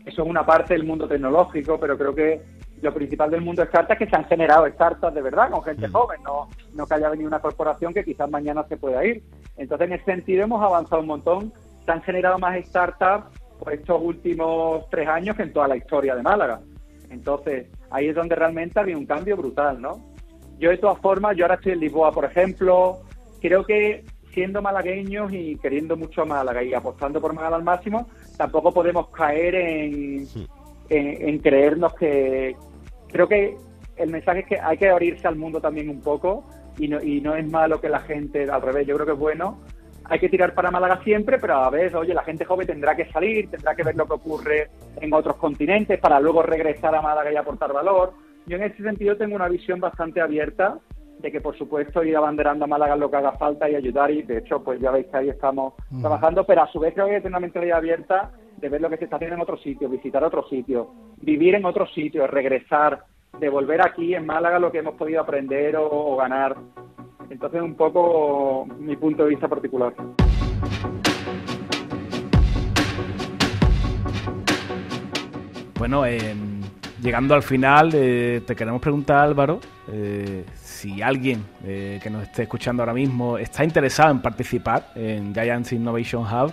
Eso 0.05 0.23
es 0.23 0.27
una 0.27 0.45
parte 0.45 0.73
del 0.73 0.83
mundo 0.83 1.07
tecnológico, 1.07 1.79
pero 1.79 1.97
creo 1.97 2.13
que 2.13 2.41
lo 2.81 2.93
principal 2.93 3.31
del 3.31 3.41
mundo 3.41 3.63
startups 3.63 3.93
es 3.93 3.99
que 3.99 4.09
se 4.09 4.15
han 4.17 4.25
generado 4.25 4.67
startups 4.67 5.13
de 5.13 5.21
verdad 5.21 5.49
con 5.49 5.63
gente 5.63 5.87
mm. 5.87 5.91
joven, 5.91 6.21
no, 6.23 6.49
no 6.73 6.85
que 6.85 6.93
haya 6.95 7.09
venido 7.09 7.29
una 7.29 7.39
corporación 7.39 7.93
que 7.93 8.03
quizás 8.03 8.29
mañana 8.29 8.65
se 8.67 8.75
pueda 8.75 9.05
ir. 9.05 9.23
Entonces, 9.55 9.87
en 9.87 9.93
ese 9.93 10.05
sentido, 10.05 10.43
hemos 10.43 10.61
avanzado 10.61 11.01
un 11.01 11.07
montón. 11.07 11.53
Se 11.85 11.91
han 11.91 12.01
generado 12.01 12.37
más 12.37 12.61
startups 12.65 13.39
por 13.57 13.71
estos 13.71 14.01
últimos 14.01 14.89
tres 14.89 15.07
años 15.07 15.37
que 15.37 15.43
en 15.43 15.53
toda 15.53 15.69
la 15.69 15.77
historia 15.77 16.15
de 16.15 16.23
Málaga. 16.23 16.59
Entonces, 17.09 17.67
ahí 17.91 18.07
es 18.07 18.15
donde 18.15 18.35
realmente 18.35 18.77
ha 18.77 18.83
habido 18.83 18.99
un 18.99 19.05
cambio 19.05 19.37
brutal, 19.37 19.81
¿no? 19.81 20.01
Yo, 20.59 20.69
de 20.69 20.77
todas 20.77 20.99
formas, 20.99 21.37
yo 21.37 21.45
ahora 21.45 21.55
estoy 21.55 21.73
en 21.73 21.79
Lisboa, 21.79 22.11
por 22.11 22.25
ejemplo. 22.25 22.99
Creo 23.39 23.63
que 23.63 24.03
siendo 24.33 24.61
malagueños 24.61 25.31
y 25.33 25.57
queriendo 25.57 25.95
mucho 25.95 26.21
a 26.21 26.25
Málaga 26.25 26.63
y 26.63 26.73
apostando 26.73 27.21
por 27.21 27.33
Málaga 27.33 27.57
al 27.57 27.63
máximo, 27.63 28.07
tampoco 28.37 28.73
podemos 28.73 29.09
caer 29.09 29.55
en, 29.55 30.27
en, 30.89 31.39
creernos 31.39 31.93
que... 31.95 32.55
Creo 33.09 33.27
que 33.27 33.57
el 33.97 34.09
mensaje 34.09 34.39
es 34.39 34.45
que 34.47 34.59
hay 34.59 34.77
que 34.77 34.89
abrirse 34.89 35.27
al 35.27 35.35
mundo 35.35 35.59
también 35.59 35.89
un 35.89 36.01
poco 36.01 36.45
y 36.77 36.87
no, 36.87 37.01
y 37.01 37.21
no 37.21 37.35
es 37.35 37.49
malo 37.49 37.81
que 37.81 37.89
la 37.89 37.99
gente, 37.99 38.49
al 38.49 38.61
revés, 38.61 38.87
yo 38.87 38.95
creo 38.95 39.05
que 39.05 39.13
es 39.13 39.19
bueno. 39.19 39.59
Hay 40.05 40.19
que 40.19 40.29
tirar 40.29 40.53
para 40.53 40.71
Málaga 40.71 41.01
siempre, 41.03 41.37
pero 41.39 41.55
a 41.55 41.69
veces, 41.69 41.93
oye, 41.93 42.13
la 42.13 42.23
gente 42.23 42.45
joven 42.45 42.67
tendrá 42.67 42.95
que 42.95 43.11
salir, 43.11 43.49
tendrá 43.49 43.75
que 43.75 43.83
ver 43.83 43.95
lo 43.95 44.05
que 44.05 44.13
ocurre 44.13 44.69
en 44.99 45.13
otros 45.13 45.35
continentes 45.35 45.99
para 45.99 46.19
luego 46.19 46.41
regresar 46.41 46.95
a 46.95 47.01
Málaga 47.01 47.31
y 47.31 47.35
aportar 47.35 47.71
valor. 47.71 48.13
Yo 48.47 48.57
en 48.57 48.63
ese 48.63 48.81
sentido 48.81 49.15
tengo 49.15 49.35
una 49.35 49.47
visión 49.47 49.79
bastante 49.79 50.19
abierta 50.19 50.79
de 51.19 51.31
que 51.31 51.41
por 51.41 51.57
supuesto 51.57 52.03
ir 52.03 52.15
abanderando 52.15 52.65
a 52.65 52.67
Málaga 52.67 52.95
lo 52.95 53.09
que 53.09 53.17
haga 53.17 53.33
falta 53.33 53.69
y 53.69 53.75
ayudar 53.75 54.11
y 54.11 54.23
de 54.23 54.39
hecho 54.39 54.63
pues 54.63 54.79
ya 54.79 54.91
veis 54.91 55.07
que 55.07 55.17
ahí 55.17 55.29
estamos 55.29 55.73
trabajando, 56.01 56.45
pero 56.45 56.63
a 56.63 56.71
su 56.71 56.79
vez 56.79 56.93
creo 56.93 57.07
que 57.07 57.15
hay 57.15 57.21
una 57.25 57.39
mentalidad 57.39 57.77
abierta 57.77 58.31
de 58.57 58.69
ver 58.69 58.81
lo 58.81 58.89
que 58.89 58.97
se 58.97 59.05
está 59.05 59.15
haciendo 59.15 59.35
en 59.35 59.41
otro 59.41 59.57
sitio, 59.57 59.89
visitar 59.89 60.23
otro 60.23 60.47
sitio, 60.47 60.91
vivir 61.17 61.55
en 61.55 61.65
otro 61.65 61.87
sitio, 61.87 62.27
regresar, 62.27 63.03
devolver 63.39 63.81
aquí 63.85 64.13
en 64.13 64.25
Málaga 64.25 64.59
lo 64.59 64.71
que 64.71 64.79
hemos 64.79 64.95
podido 64.95 65.21
aprender 65.21 65.75
o, 65.77 66.15
ganar. 66.15 66.55
Entonces 67.29 67.61
un 67.61 67.75
poco 67.75 68.67
mi 68.77 68.95
punto 68.95 69.23
de 69.23 69.29
vista 69.29 69.47
particular. 69.47 69.93
Bueno, 75.79 76.03
llegando 77.01 77.33
al 77.33 77.41
final, 77.41 77.89
eh, 77.93 78.41
te 78.45 78.55
queremos 78.55 78.81
preguntar, 78.81 79.21
Álvaro, 79.21 79.59
eh, 79.91 80.45
si 80.81 80.99
alguien 80.99 81.45
eh, 81.63 81.99
que 82.01 82.09
nos 82.09 82.23
esté 82.23 82.43
escuchando 82.43 82.81
ahora 82.81 82.93
mismo 82.93 83.37
está 83.37 83.63
interesado 83.63 84.11
en 84.11 84.19
participar 84.19 84.87
en 84.95 85.31
Giants 85.31 85.73
Innovation 85.73 86.23
Hub, 86.23 86.51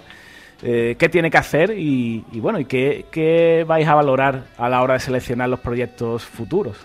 eh, 0.63 0.97
¿qué 0.99 1.09
tiene 1.09 1.31
que 1.31 1.39
hacer 1.39 1.71
y, 1.71 2.23
bueno, 2.35 2.61
y 2.61 2.67
qué, 2.67 3.65
vais 3.67 3.89
a 3.89 3.95
valorar 3.95 4.43
a 4.59 4.69
la 4.69 4.83
hora 4.83 4.95
de 4.95 5.01
seleccionar 5.01 5.49
los 5.49 5.61
proyectos 5.61 6.27
futuros 6.27 6.77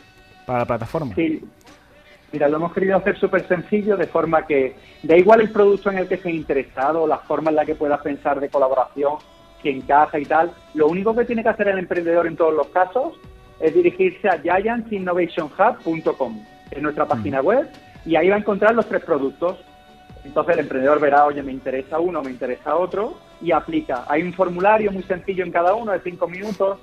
para 0.46 0.60
la 0.60 0.66
plataforma? 0.66 1.14
Sí. 1.16 1.44
Mira, 2.32 2.48
lo 2.48 2.58
hemos 2.58 2.74
querido 2.74 2.96
hacer 2.96 3.20
súper 3.20 3.46
sencillo, 3.48 3.98
de 3.98 4.08
forma 4.08 4.48
que 4.48 4.76
da 5.04 5.18
igual 5.18 5.42
el 5.42 5.52
producto 5.52 5.92
en 5.92 5.98
el 5.98 6.08
que 6.08 6.16
esté 6.16 6.32
interesado, 6.32 7.06
la 7.06 7.18
forma 7.18 7.50
en 7.50 7.58
la 7.58 7.66
que 7.66 7.76
puedas 7.76 8.00
pensar 8.02 8.40
de 8.40 8.50
colaboración, 8.50 9.16
que 9.62 9.70
encaja 9.70 10.18
y 10.18 10.26
tal. 10.26 10.52
Lo 10.76 10.88
único 10.88 11.14
que 11.14 11.26
tiene 11.26 11.44
que 11.44 11.50
hacer 11.50 11.68
el 11.68 11.78
emprendedor 11.78 12.26
en 12.26 12.38
todos 12.38 12.54
los 12.54 12.70
casos 12.70 13.16
es 13.60 13.74
dirigirse 13.74 14.30
a 14.30 14.40
giantsinnovationhub.com, 14.40 16.53
es 16.76 16.82
nuestra 16.82 17.06
página 17.06 17.42
web, 17.42 17.70
y 18.06 18.16
ahí 18.16 18.30
va 18.30 18.36
a 18.36 18.40
encontrar 18.40 18.76
los 18.76 18.88
tres 18.88 19.04
productos. 19.04 19.58
Entonces 20.24 20.54
el 20.54 20.62
emprendedor 20.62 21.00
verá, 21.00 21.26
oye, 21.26 21.44
me 21.44 21.52
interesa 21.52 22.00
uno, 22.00 22.22
me 22.22 22.32
interesa 22.32 22.76
otro, 22.76 23.18
y 23.42 23.52
aplica. 23.52 24.06
Hay 24.08 24.24
un 24.24 24.34
formulario 24.34 24.92
muy 24.92 25.04
sencillo 25.04 25.44
en 25.44 25.52
cada 25.52 25.76
uno 25.76 25.92
de 25.92 26.00
cinco 26.00 26.28
minutos, 26.28 26.80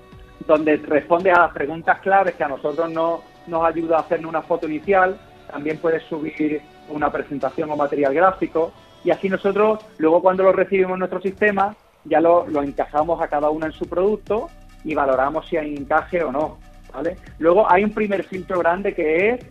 donde 0.46 0.76
responde 0.76 1.31
a 1.31 1.40
las 1.40 1.53
preguntas 1.53 2.00
claves 2.00 2.35
que 2.35 2.44
a 2.44 2.48
nosotros 2.48 2.90
no, 2.90 3.22
nos 3.46 3.64
ayuda 3.64 3.96
a 3.96 4.00
hacer 4.00 4.24
una 4.26 4.42
foto 4.42 4.68
inicial. 4.68 5.18
También 5.50 5.79
puedes 5.79 6.03
subir 6.05 6.61
una 6.88 7.11
presentación 7.11 7.70
o 7.70 7.76
material 7.76 8.14
gráfico. 8.14 8.72
Y 9.05 9.11
así 9.11 9.29
nosotros, 9.29 9.81
luego 9.98 10.20
cuando 10.20 10.42
lo 10.42 10.53
recibimos 10.53 10.92
en 10.92 11.00
nuestro 11.00 11.20
sistema, 11.20 11.74
ya 12.05 12.20
lo, 12.20 12.46
lo 12.46 12.62
encajamos 12.62 13.20
a 13.20 13.29
cada 13.29 13.50
uno 13.50 13.66
en 13.66 13.72
su 13.72 13.88
producto 13.88 14.48
y 14.85 14.94
valoramos 14.94 15.46
si 15.48 15.57
hay 15.57 15.74
encaje 15.74 16.22
o 16.22 16.33
no. 16.33 16.59
¿vale? 16.92 17.16
Luego 17.38 17.70
hay 17.70 17.85
un 17.85 17.92
primer 17.92 18.24
filtro 18.24 18.59
grande 18.59 18.94
que 18.94 19.31
es 19.31 19.46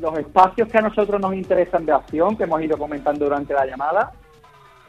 los 0.00 0.18
espacios 0.18 0.68
que 0.68 0.78
a 0.78 0.82
nosotros 0.82 1.20
nos 1.20 1.34
interesan 1.34 1.86
de 1.86 1.92
acción, 1.92 2.36
que 2.36 2.44
hemos 2.44 2.62
ido 2.62 2.76
comentando 2.76 3.24
durante 3.24 3.54
la 3.54 3.66
llamada, 3.66 4.12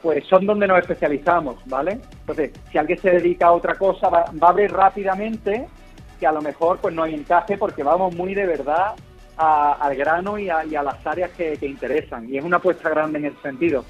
pues 0.02 0.26
son 0.26 0.46
donde 0.46 0.67
nos 0.67 0.80
especializamos, 0.80 1.56
¿vale? 1.65 2.00
Entonces, 2.20 2.52
si 2.72 2.78
alguien 2.78 3.00
se 3.00 3.12
dedica 3.12 3.48
a 3.48 3.52
otra 3.52 3.76
cosa, 3.76 4.10
va, 4.10 4.26
a 4.41 4.54
ver 4.54 4.72
rápidamente 4.72 5.67
que 6.20 6.28
a 6.28 6.32
lo 6.32 6.41
mejor 6.41 6.80
pues 6.80 6.93
no 6.96 7.04
hay 7.04 7.13
encaje 7.13 7.58
porque 7.58 7.84
vamos 7.84 8.15
muy 8.15 8.34
de 8.34 8.46
verdad 8.46 8.96
al 9.38 9.96
grano 9.96 10.39
y 10.39 10.50
a, 10.50 10.63
las 10.63 11.06
áreas 11.06 11.32
que, 11.32 11.58
interesan. 11.62 12.28
Y 12.28 12.38
es 12.38 12.43
una 12.43 12.58
apuesta 12.58 12.89
grande 12.89 13.20
en 13.20 13.26
ese 13.26 13.41
sentido. 13.41 13.86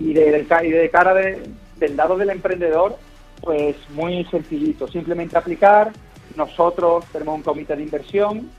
Y 0.00 0.12
de 0.12 0.90
cara 0.92 1.14
del 1.14 1.96
lado 1.96 2.16
del 2.16 2.30
emprendedor, 2.30 2.96
pues 3.40 3.76
muy 3.90 4.24
sencillito. 4.24 4.88
Simplemente 4.88 5.38
aplicar. 5.38 5.92
Nosotros 6.36 7.04
tenemos 7.12 7.36
un 7.36 7.42
comité 7.42 7.76
de 7.76 7.82
inversión 7.82 8.50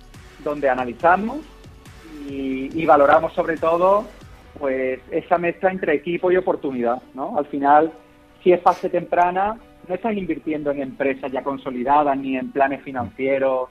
donde 0.43 0.69
analizamos 0.69 1.39
y, 2.30 2.86
valoramos 2.86 3.34
sobre 3.34 3.58
todo 3.58 4.06
pues 4.58 5.00
esa 5.12 5.38
mezcla 5.38 5.72
entre 5.72 5.94
equipo 5.94 6.32
y 6.32 6.38
oportunidad, 6.38 7.02
¿no? 7.13 7.38
Al 7.38 7.46
final, 7.46 7.92
si 8.44 8.52
es 8.52 8.62
fase 8.62 8.89
temprana, 8.89 9.58
no 9.88 9.96
estás 9.96 10.15
invirtiendo 10.15 10.72
en 10.72 10.82
empresas 10.82 11.32
ya 11.32 11.44
consolidadas 11.44 12.18
ni 12.18 12.36
en 12.36 12.52
planes 12.52 12.82
financieros, 12.84 13.70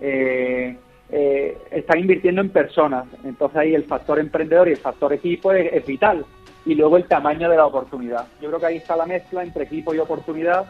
eh, 0.00 0.76
eh, 1.10 1.86
invirtiendo 1.96 2.40
en 2.40 2.48
personas. 2.48 3.06
Entonces 3.22 3.56
ahí 3.56 3.74
el 3.74 3.84
factor 3.84 4.18
emprendedor 4.18 4.68
y 4.68 4.72
el 4.72 4.78
factor 4.78 5.12
equipo 5.12 5.52
es, 5.52 5.86
vital. 5.86 6.24
Y 6.66 6.74
luego 6.74 6.96
el 6.96 7.06
tamaño 7.06 7.48
de 7.48 7.56
la 7.56 7.66
oportunidad. 7.66 8.26
Yo 8.40 8.48
creo 8.48 8.58
que 8.58 8.66
ahí 8.66 8.76
está 8.76 8.96
la 8.96 9.06
mezcla 9.06 9.42
entre 9.42 9.64
equipo 9.64 9.94
y 9.94 9.98
oportunidad. 9.98 10.64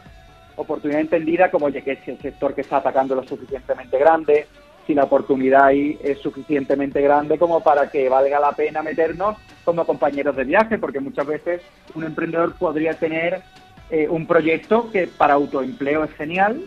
Oportunidad 0.57 1.01
entendida 1.01 1.49
como, 1.49 1.65
oye, 1.65 1.81
que 1.81 1.93
es 1.93 2.07
el 2.07 2.19
sector 2.19 2.53
que 2.53 2.61
está 2.61 2.77
atacando 2.77 3.15
lo 3.15 3.23
suficientemente 3.23 3.97
grande, 3.97 4.45
si 4.85 4.93
la 4.93 5.05
oportunidad 5.05 5.65
ahí 5.65 5.99
es 6.03 6.19
suficientemente 6.19 7.01
grande 7.01 7.37
como 7.37 7.61
para 7.61 7.89
que 7.89 8.09
valga 8.09 8.39
la 8.39 8.51
pena 8.51 8.83
meternos 8.83 9.37
como 9.63 9.85
compañeros 9.85 10.35
de 10.35 10.43
viaje, 10.43 10.77
porque 10.77 10.99
muchas 10.99 11.25
veces 11.25 11.61
un 11.95 12.03
emprendedor 12.03 12.53
podría 12.55 12.93
tener 12.93 13.41
eh, 13.89 14.07
un 14.09 14.27
proyecto 14.27 14.91
que 14.91 15.07
para 15.07 15.35
autoempleo 15.35 16.03
es 16.03 16.11
genial 16.13 16.61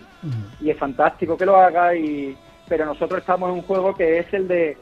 y 0.61 0.71
es 0.71 0.77
fantástico 0.77 1.37
que 1.37 1.47
lo 1.47 1.57
haga, 1.57 1.95
y, 1.95 2.37
pero 2.69 2.87
nosotros 2.87 3.21
estamos 3.21 3.49
en 3.51 3.57
un 3.57 3.63
juego 3.63 3.95
que 3.95 4.19
es 4.19 4.33
el 4.35 4.49
de 4.49 4.77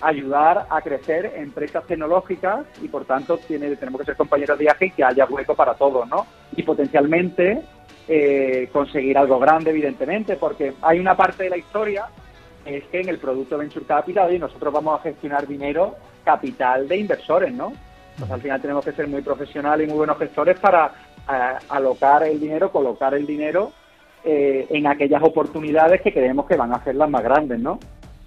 ayudar 0.00 0.66
a 0.70 0.80
crecer 0.80 1.32
empresas 1.36 1.84
tecnológicas 1.86 2.66
y 2.82 2.88
por 2.88 3.04
tanto 3.04 3.38
tiene, 3.38 3.74
tenemos 3.76 4.00
que 4.00 4.06
ser 4.06 4.16
compañeros 4.16 4.58
de 4.58 4.64
viaje 4.64 4.86
y 4.86 4.90
que 4.90 5.04
haya 5.04 5.26
hueco 5.26 5.54
para 5.54 5.74
todos, 5.74 6.08
¿no? 6.08 6.26
Y 6.54 6.62
potencialmente 6.62 7.62
eh, 8.06 8.68
conseguir 8.72 9.18
algo 9.18 9.38
grande, 9.38 9.70
evidentemente, 9.70 10.36
porque 10.36 10.74
hay 10.82 10.98
una 10.98 11.16
parte 11.16 11.44
de 11.44 11.50
la 11.50 11.56
historia 11.56 12.06
es 12.68 12.84
que 12.84 13.00
en 13.00 13.08
el 13.08 13.18
producto 13.18 13.58
Venture 13.58 13.86
Capital 13.86 14.32
y 14.34 14.38
nosotros 14.38 14.72
vamos 14.72 14.98
a 14.98 15.02
gestionar 15.02 15.46
dinero 15.46 15.96
capital 16.24 16.86
de 16.86 16.98
inversores, 16.98 17.52
¿no? 17.52 17.72
Pues 18.18 18.30
al 18.30 18.40
final 18.40 18.60
tenemos 18.60 18.84
que 18.84 18.92
ser 18.92 19.06
muy 19.06 19.22
profesionales 19.22 19.86
y 19.86 19.90
muy 19.90 19.98
buenos 19.98 20.18
gestores 20.18 20.58
para 20.58 20.92
alocar 21.68 22.22
el 22.24 22.40
dinero, 22.40 22.72
colocar 22.72 23.14
el 23.14 23.26
dinero 23.26 23.72
eh, 24.24 24.66
en 24.70 24.86
aquellas 24.86 25.22
oportunidades 25.22 26.00
que 26.00 26.12
creemos 26.12 26.46
que 26.46 26.56
van 26.56 26.72
a 26.72 26.82
ser 26.82 26.96
las 26.96 27.08
más 27.08 27.22
grandes, 27.22 27.60
¿no? 27.60 27.78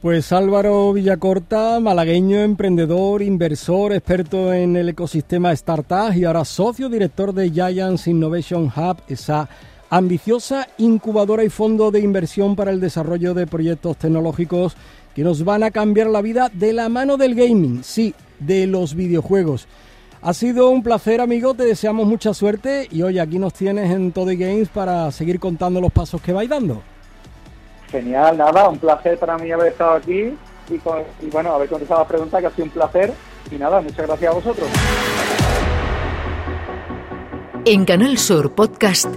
Pues 0.01 0.31
Álvaro 0.31 0.93
Villacorta, 0.93 1.79
malagueño, 1.79 2.39
emprendedor, 2.39 3.21
inversor, 3.21 3.93
experto 3.93 4.51
en 4.51 4.75
el 4.75 4.89
ecosistema 4.89 5.51
startup 5.51 6.11
y 6.15 6.25
ahora 6.25 6.43
socio 6.43 6.89
director 6.89 7.33
de 7.33 7.51
Giants 7.51 8.07
Innovation 8.07 8.71
Hub, 8.75 8.97
esa 9.07 9.47
ambiciosa 9.91 10.69
incubadora 10.77 11.43
y 11.43 11.49
fondo 11.49 11.91
de 11.91 11.99
inversión 11.99 12.55
para 12.55 12.71
el 12.71 12.79
desarrollo 12.79 13.33
de 13.33 13.45
proyectos 13.45 13.97
tecnológicos 13.97 14.77
que 15.13 15.21
nos 15.21 15.43
van 15.43 15.63
a 15.63 15.71
cambiar 15.71 16.07
la 16.07 16.21
vida 16.21 16.49
de 16.53 16.71
la 16.71 16.87
mano 16.87 17.17
del 17.17 17.35
gaming, 17.35 17.83
sí, 17.83 18.15
de 18.39 18.67
los 18.67 18.95
videojuegos. 18.95 19.67
Ha 20.21 20.33
sido 20.33 20.69
un 20.69 20.81
placer, 20.81 21.19
amigo, 21.19 21.53
te 21.53 21.65
deseamos 21.65 22.07
mucha 22.07 22.33
suerte 22.33 22.87
y 22.89 23.01
hoy 23.01 23.19
aquí 23.19 23.37
nos 23.37 23.53
tienes 23.53 23.91
en 23.91 24.13
Todo 24.13 24.27
Games 24.27 24.69
para 24.69 25.11
seguir 25.11 25.41
contando 25.41 25.81
los 25.81 25.91
pasos 25.91 26.21
que 26.21 26.31
vais 26.31 26.49
dando. 26.49 26.81
Genial, 27.89 28.37
nada, 28.37 28.69
un 28.69 28.77
placer 28.77 29.17
para 29.17 29.37
mí 29.37 29.51
haber 29.51 29.73
estado 29.73 29.95
aquí 29.95 30.33
y, 30.69 30.75
y 31.25 31.29
bueno, 31.29 31.53
haber 31.53 31.67
contestado 31.67 31.99
las 31.99 32.07
preguntas, 32.07 32.39
que 32.39 32.47
ha 32.47 32.51
sido 32.51 32.65
un 32.65 32.71
placer 32.71 33.13
y 33.51 33.55
nada, 33.55 33.81
muchas 33.81 34.07
gracias 34.07 34.31
a 34.31 34.35
vosotros. 34.35 34.69
En 37.65 37.83
Canal 37.83 38.17
Sur 38.17 38.55
Podcast 38.55 39.07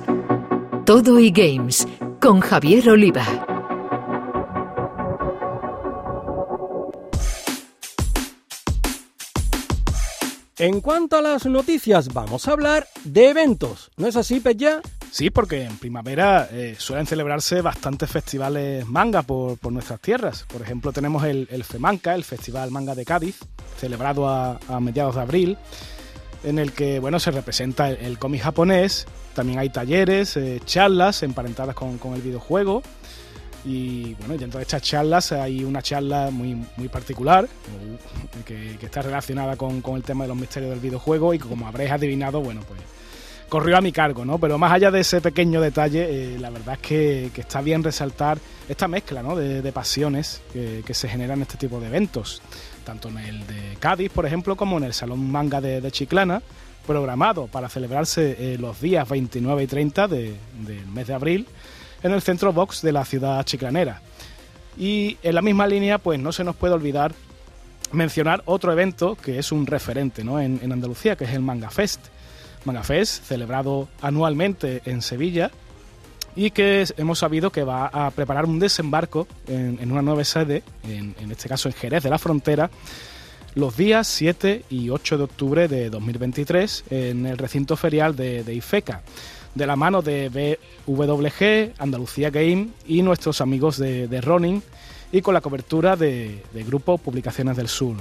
todo 0.84 1.18
y 1.18 1.30
Games 1.30 1.88
con 2.20 2.40
Javier 2.40 2.90
Oliva. 2.90 3.24
En 10.58 10.80
cuanto 10.82 11.16
a 11.16 11.22
las 11.22 11.46
noticias, 11.46 12.12
vamos 12.12 12.46
a 12.46 12.52
hablar 12.52 12.86
de 13.04 13.30
eventos. 13.30 13.90
¿No 13.96 14.06
es 14.06 14.16
así, 14.16 14.40
Peña? 14.40 14.80
Sí, 15.10 15.30
porque 15.30 15.64
en 15.64 15.78
primavera 15.78 16.48
eh, 16.52 16.76
suelen 16.78 17.06
celebrarse 17.06 17.62
bastantes 17.62 18.10
festivales 18.10 18.86
manga 18.86 19.22
por, 19.22 19.58
nuestras 19.72 20.00
tierras. 20.00 20.44
Por 20.52 20.60
ejemplo, 20.60 20.92
tenemos 20.92 21.24
el, 21.24 21.64
FEMANCA, 21.64 22.14
el 22.14 22.24
Festival 22.24 22.70
Manga 22.70 22.94
de 22.94 23.04
Cádiz, 23.06 23.38
celebrado 23.78 24.28
a, 24.28 24.58
mediados 24.80 25.14
de 25.14 25.20
abril, 25.22 25.58
en 26.42 26.58
el 26.58 26.72
que 26.72 27.00
bueno, 27.00 27.18
se 27.18 27.30
representa 27.30 27.90
el 27.90 28.18
cómic 28.18 28.42
japonés 28.42 29.06
también 29.34 29.58
hay 29.58 29.68
talleres, 29.68 30.36
eh, 30.36 30.60
charlas 30.64 31.22
emparentadas 31.22 31.74
con, 31.74 31.98
el 32.14 32.22
videojuego. 32.22 32.82
Y 33.64 34.14
bueno, 34.14 34.36
dentro 34.36 34.58
de 34.58 34.62
estas 34.62 34.82
charlas 34.82 35.32
hay 35.32 35.64
una 35.64 35.80
charla 35.80 36.30
muy, 36.30 36.54
muy 36.76 36.88
particular 36.88 37.48
que, 38.44 38.78
está 38.80 39.02
relacionada 39.02 39.56
con, 39.56 39.82
el 39.96 40.02
tema 40.02 40.24
de 40.24 40.28
los 40.28 40.36
misterios 40.36 40.70
del 40.70 40.80
videojuego 40.80 41.32
y 41.32 41.38
que 41.38 41.48
como 41.48 41.66
habréis 41.66 41.90
adivinado, 41.90 42.42
bueno, 42.42 42.60
pues 42.68 42.80
corrió 43.48 43.78
a 43.78 43.80
mi 43.80 43.90
cargo, 43.90 44.24
¿no? 44.24 44.38
Pero 44.38 44.58
más 44.58 44.72
allá 44.72 44.90
de 44.90 45.00
ese 45.00 45.20
pequeño 45.20 45.60
detalle, 45.60 46.34
eh, 46.34 46.38
la 46.38 46.50
verdad 46.50 46.74
es 46.74 46.80
que, 46.80 47.30
está 47.36 47.62
bien 47.62 47.82
resaltar 47.82 48.38
esta 48.68 48.86
mezcla 48.86 49.22
¿no? 49.22 49.36
de, 49.36 49.72
pasiones 49.72 50.42
que, 50.52 50.94
se 50.94 51.08
generan 51.08 51.38
en 51.38 51.42
este 51.42 51.56
tipo 51.56 51.80
de 51.80 51.86
eventos, 51.86 52.42
tanto 52.84 53.08
en 53.08 53.18
el 53.18 53.46
de 53.46 53.76
Cádiz, 53.80 54.10
por 54.10 54.26
ejemplo, 54.26 54.56
como 54.56 54.76
en 54.76 54.84
el 54.84 54.92
Salón 54.92 55.30
Manga 55.30 55.60
de 55.60 55.90
Chiclana, 55.90 56.42
programado 56.86 57.46
para 57.46 57.68
celebrarse 57.68 58.36
eh, 58.38 58.58
los 58.58 58.80
días 58.80 59.08
29 59.08 59.62
y 59.62 59.66
30 59.66 60.08
del 60.08 60.36
mes 60.92 61.06
de 61.06 61.14
abril 61.14 61.46
en 62.02 62.12
el 62.12 62.22
centro 62.22 62.52
box 62.52 62.82
de 62.82 62.92
la 62.92 63.04
ciudad 63.04 63.42
chiclanera. 63.44 64.00
Y 64.76 65.16
en 65.22 65.34
la 65.34 65.42
misma 65.42 65.66
línea, 65.66 65.98
pues 65.98 66.18
no 66.20 66.32
se 66.32 66.44
nos 66.44 66.56
puede 66.56 66.74
olvidar 66.74 67.14
mencionar 67.92 68.42
otro 68.46 68.72
evento 68.72 69.16
que 69.16 69.38
es 69.38 69.52
un 69.52 69.66
referente 69.66 70.22
en, 70.22 70.72
Andalucía, 70.72 71.16
que 71.16 71.24
es 71.24 71.30
el 71.30 71.40
Manga 71.40 71.70
Fest. 71.70 72.00
Manga 72.64 72.82
Fest, 72.82 73.24
celebrado 73.24 73.88
anualmente 74.02 74.82
en 74.84 75.02
Sevilla 75.02 75.50
y 76.36 76.50
que 76.50 76.84
hemos 76.96 77.20
sabido 77.20 77.50
que 77.50 77.62
va 77.62 77.86
a 77.86 78.10
preparar 78.10 78.46
un 78.46 78.58
desembarco 78.58 79.28
en, 79.46 79.92
una 79.92 80.02
nueva 80.02 80.24
sede, 80.24 80.64
en, 80.82 81.14
en 81.20 81.30
este 81.30 81.48
caso 81.48 81.68
en 81.68 81.74
Jerez 81.74 82.02
de 82.02 82.10
la 82.10 82.18
Frontera, 82.18 82.70
los 83.54 83.76
días 83.76 84.06
7 84.08 84.64
y 84.70 84.90
8 84.90 85.18
de 85.18 85.24
octubre 85.24 85.68
de 85.68 85.90
2023 85.90 86.84
en 86.90 87.26
el 87.26 87.38
recinto 87.38 87.76
ferial 87.76 88.16
de, 88.16 88.52
IFECA, 88.52 89.02
de 89.54 89.66
la 89.66 89.76
mano 89.76 90.02
de 90.02 90.58
BWG, 90.86 91.80
Andalucía 91.80 92.30
Game 92.30 92.68
y 92.86 93.02
nuestros 93.02 93.40
amigos 93.40 93.78
de, 93.78 94.08
de 94.08 94.20
Running 94.20 94.62
y 95.14 95.22
con 95.22 95.32
la 95.32 95.40
cobertura 95.40 95.94
de, 95.94 96.42
Grupo 96.66 96.98
Publicaciones 96.98 97.56
del 97.56 97.68
Sur. 97.68 97.94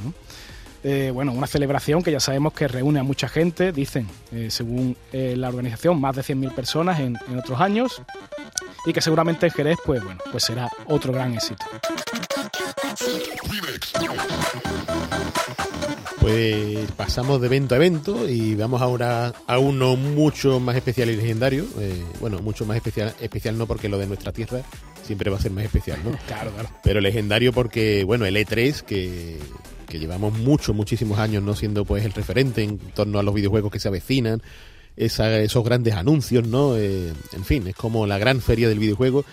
Eh, 0.84 1.12
bueno, 1.14 1.32
una 1.32 1.46
celebración 1.46 2.02
que 2.02 2.12
ya 2.12 2.20
sabemos 2.20 2.54
que 2.54 2.68
reúne 2.68 3.00
a 3.00 3.04
mucha 3.04 3.30
gente, 3.30 3.72
dicen, 3.72 4.08
eh, 4.32 4.48
según 4.50 4.98
eh, 5.12 5.36
la 5.38 5.50
organización, 5.50 6.02
más 6.02 6.16
de 6.16 6.24
100.000 6.24 6.56
personas 6.56 7.00
en, 7.00 7.18
en, 7.30 7.38
otros 7.38 7.62
años 7.62 8.02
y 8.86 8.92
que 8.92 9.00
seguramente 9.00 9.46
en 9.46 9.52
Jerez, 9.52 9.78
pues 9.86 10.04
bueno, 10.04 10.20
pues 10.32 10.44
será 10.44 10.70
otro 10.88 11.14
gran 11.14 11.36
éxito. 11.36 11.64
Pues 16.20 16.92
pasamos 16.96 17.42
de 17.42 17.48
evento 17.48 17.76
a 17.76 17.78
evento 17.78 18.30
y 18.30 18.56
vamos 18.56 18.82
ahora 18.82 19.34
a 19.46 19.60
uno 19.60 19.96
mucho 19.96 20.60
más 20.60 20.76
especial 20.76 21.10
y 21.10 21.16
legendario. 21.16 21.66
Eh, 21.80 22.02
bueno, 22.20 22.40
mucho 22.40 22.66
más 22.66 22.78
especial, 22.78 23.14
especial 23.20 23.58
no 23.58 23.68
porque 23.68 23.90
lo 23.90 23.98
de 23.98 24.08
nuestra 24.08 24.32
tierra 24.32 24.62
siempre 25.04 25.30
va 25.30 25.38
a 25.38 25.42
ser 25.42 25.52
más 25.52 25.66
especial, 25.66 26.00
¿no? 26.04 26.12
Claro, 26.28 26.52
claro. 26.52 26.70
Pero 26.84 27.02
legendario 27.02 27.52
porque, 27.52 28.04
bueno, 28.06 28.26
el 28.26 28.36
E3, 28.36 28.84
que, 28.84 29.38
que 29.88 30.00
llevamos 30.00 30.34
muchos, 30.34 30.76
muchísimos 30.76 31.20
años 31.20 31.44
no 31.44 31.56
siendo 31.56 31.86
pues 31.86 32.06
el 32.06 32.14
referente 32.14 32.64
en 32.64 32.78
torno 32.78 33.20
a 33.20 33.24
los 33.24 33.34
videojuegos 33.34 33.72
que 33.72 33.80
se 33.80 33.90
avecinan, 33.90 34.42
esa, 34.96 35.40
esos 35.40 35.64
grandes 35.64 35.94
anuncios, 35.96 36.48
¿no? 36.48 36.78
Eh, 36.78 37.12
en 37.34 37.46
fin, 37.46 37.68
es 37.68 37.76
como 37.76 38.08
la 38.08 38.18
gran 38.18 38.42
feria 38.42 38.70
del 38.70 38.80
videojuego 38.80 39.26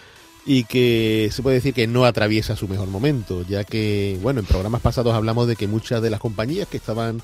y 0.47 0.65
que 0.65 1.29
se 1.33 1.43
puede 1.43 1.57
decir 1.57 1.75
que 1.75 1.87
no 1.87 2.05
atraviesa 2.05 2.57
su 2.57 2.69
mejor 2.69 2.89
momento, 2.89 3.45
ya 3.49 3.65
que, 3.65 4.19
bueno, 4.23 4.41
en 4.41 4.47
programas 4.47 4.81
pasados 4.81 5.15
hablamos 5.15 5.47
de 5.47 5.57
que 5.57 5.67
muchas 5.67 6.03
de 6.03 6.11
las 6.11 6.21
compañías 6.21 6.69
que 6.69 6.77
estaban 6.77 7.23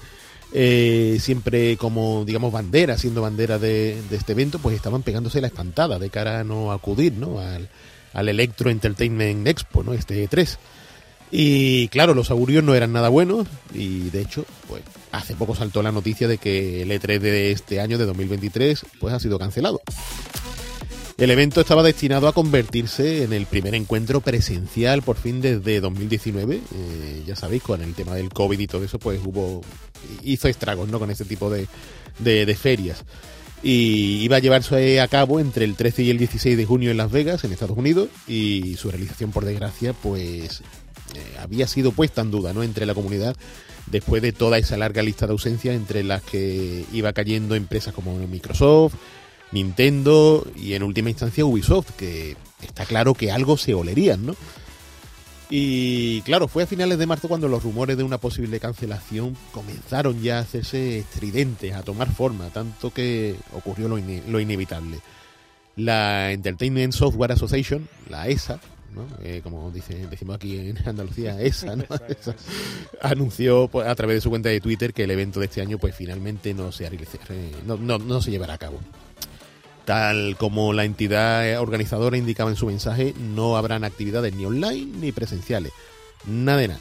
eh, 0.52 1.18
siempre 1.20 1.76
como, 1.76 2.24
digamos, 2.24 2.52
bandera, 2.52 2.96
siendo 2.98 3.22
bandera 3.22 3.58
de, 3.58 3.98
este 4.10 4.32
evento, 4.32 4.58
pues 4.58 4.76
estaban 4.76 5.02
pegándose 5.02 5.40
la 5.40 5.48
espantada 5.48 5.98
de 5.98 6.10
cara 6.10 6.40
a 6.40 6.44
no 6.44 6.72
acudir, 6.72 7.14
¿no? 7.14 7.40
Al, 7.40 7.68
al 8.12 8.28
Electro 8.28 8.70
Entertainment 8.70 9.46
Expo, 9.46 9.82
¿no? 9.82 9.92
Este 9.92 10.28
E3. 10.28 10.56
Y 11.30 11.88
claro, 11.88 12.14
los 12.14 12.30
augurios 12.30 12.62
no 12.62 12.74
eran 12.74 12.92
nada 12.92 13.08
buenos 13.08 13.48
y 13.74 14.10
de 14.10 14.22
hecho, 14.22 14.44
pues 14.68 14.82
hace 15.10 15.34
poco 15.34 15.56
saltó 15.56 15.82
la 15.82 15.90
noticia 15.90 16.28
de 16.28 16.38
que 16.38 16.82
el 16.82 16.90
E3 16.90 17.18
de 17.18 17.50
este 17.50 17.80
año, 17.80 17.98
de 17.98 18.06
2023, 18.06 18.86
pues 19.00 19.12
ha 19.12 19.18
sido 19.18 19.38
cancelado. 19.38 19.80
El 21.18 21.30
evento 21.30 21.62
estaba 21.62 21.82
destinado 21.82 22.28
a 22.28 22.34
convertirse 22.34 23.22
en 23.24 23.32
el 23.32 23.46
primer 23.46 23.74
encuentro 23.74 24.20
presencial 24.20 25.00
por 25.00 25.16
fin 25.16 25.40
desde 25.40 25.80
2019. 25.80 26.56
Eh, 26.56 27.22
ya 27.26 27.34
sabéis, 27.34 27.62
con 27.62 27.80
el 27.80 27.94
tema 27.94 28.14
del 28.14 28.28
COVID 28.28 28.58
y 28.58 28.66
todo 28.66 28.84
eso, 28.84 28.98
pues 28.98 29.20
hubo 29.24 29.62
hizo 30.22 30.48
estragos 30.48 30.88
¿no? 30.90 30.98
con 30.98 31.10
este 31.10 31.24
tipo 31.24 31.48
de, 31.48 31.68
de, 32.18 32.44
de 32.44 32.54
ferias. 32.54 33.04
Y 33.62 34.22
iba 34.22 34.36
a 34.36 34.40
llevarse 34.40 35.00
a 35.00 35.08
cabo 35.08 35.40
entre 35.40 35.64
el 35.64 35.74
13 35.74 36.02
y 36.02 36.10
el 36.10 36.18
16 36.18 36.54
de 36.54 36.66
junio 36.66 36.90
en 36.90 36.98
Las 36.98 37.10
Vegas, 37.10 37.44
en 37.44 37.52
Estados 37.52 37.78
Unidos, 37.78 38.10
y 38.28 38.76
su 38.76 38.90
realización, 38.90 39.32
por 39.32 39.46
desgracia, 39.46 39.94
pues 39.94 40.60
eh, 41.14 41.36
había 41.40 41.66
sido 41.66 41.92
puesta 41.92 42.20
en 42.20 42.30
duda 42.30 42.52
¿no? 42.52 42.62
entre 42.62 42.84
la 42.84 42.94
comunidad 42.94 43.34
después 43.86 44.20
de 44.20 44.32
toda 44.32 44.58
esa 44.58 44.76
larga 44.76 45.02
lista 45.02 45.26
de 45.26 45.32
ausencias 45.32 45.74
entre 45.76 46.04
las 46.04 46.22
que 46.22 46.84
iba 46.92 47.12
cayendo 47.14 47.54
empresas 47.54 47.94
como 47.94 48.18
Microsoft, 48.18 48.94
Nintendo 49.52 50.46
y 50.56 50.74
en 50.74 50.82
última 50.82 51.10
instancia 51.10 51.44
Ubisoft, 51.44 51.90
que 51.92 52.36
está 52.62 52.84
claro 52.84 53.14
que 53.14 53.30
algo 53.30 53.56
se 53.56 53.74
olerían, 53.74 54.26
¿no? 54.26 54.36
Y 55.48 56.22
claro, 56.22 56.48
fue 56.48 56.64
a 56.64 56.66
finales 56.66 56.98
de 56.98 57.06
marzo 57.06 57.28
cuando 57.28 57.46
los 57.46 57.62
rumores 57.62 57.96
de 57.96 58.02
una 58.02 58.18
posible 58.18 58.58
cancelación 58.58 59.36
comenzaron 59.52 60.20
ya 60.20 60.38
a 60.38 60.40
hacerse 60.40 60.98
estridentes, 60.98 61.72
a 61.72 61.82
tomar 61.82 62.12
forma, 62.12 62.48
tanto 62.50 62.92
que 62.92 63.36
ocurrió 63.52 63.88
lo, 63.88 63.96
ine 63.96 64.22
lo 64.28 64.40
inevitable. 64.40 64.98
La 65.76 66.32
Entertainment 66.32 66.92
Software 66.92 67.32
Association, 67.32 67.88
la 68.08 68.26
ESA, 68.26 68.58
¿no? 68.92 69.06
Eh, 69.22 69.40
como 69.44 69.70
dice, 69.70 69.94
decimos 70.08 70.36
aquí 70.36 70.58
en 70.58 70.78
Andalucía, 70.88 71.40
ESA, 71.40 71.76
¿no? 71.76 71.84
ESA 72.08 72.34
anunció 73.00 73.68
pues, 73.68 73.86
a 73.86 73.94
través 73.94 74.16
de 74.16 74.20
su 74.22 74.30
cuenta 74.30 74.48
de 74.48 74.60
Twitter 74.60 74.92
que 74.92 75.04
el 75.04 75.12
evento 75.12 75.38
de 75.38 75.46
este 75.46 75.60
año 75.60 75.78
pues 75.78 75.94
finalmente 75.94 76.54
no 76.54 76.72
se, 76.72 76.90
no, 77.64 77.76
no, 77.76 77.98
no 77.98 78.20
se 78.20 78.32
llevará 78.32 78.54
a 78.54 78.58
cabo. 78.58 78.80
Tal 79.86 80.36
como 80.36 80.72
la 80.72 80.84
entidad 80.84 81.60
organizadora 81.60 82.18
indicaba 82.18 82.50
en 82.50 82.56
su 82.56 82.66
mensaje, 82.66 83.14
no 83.18 83.56
habrán 83.56 83.84
actividades 83.84 84.34
ni 84.34 84.44
online 84.44 84.98
ni 84.98 85.12
presenciales. 85.12 85.72
Nada 86.26 86.58
de 86.58 86.68
nada. 86.68 86.80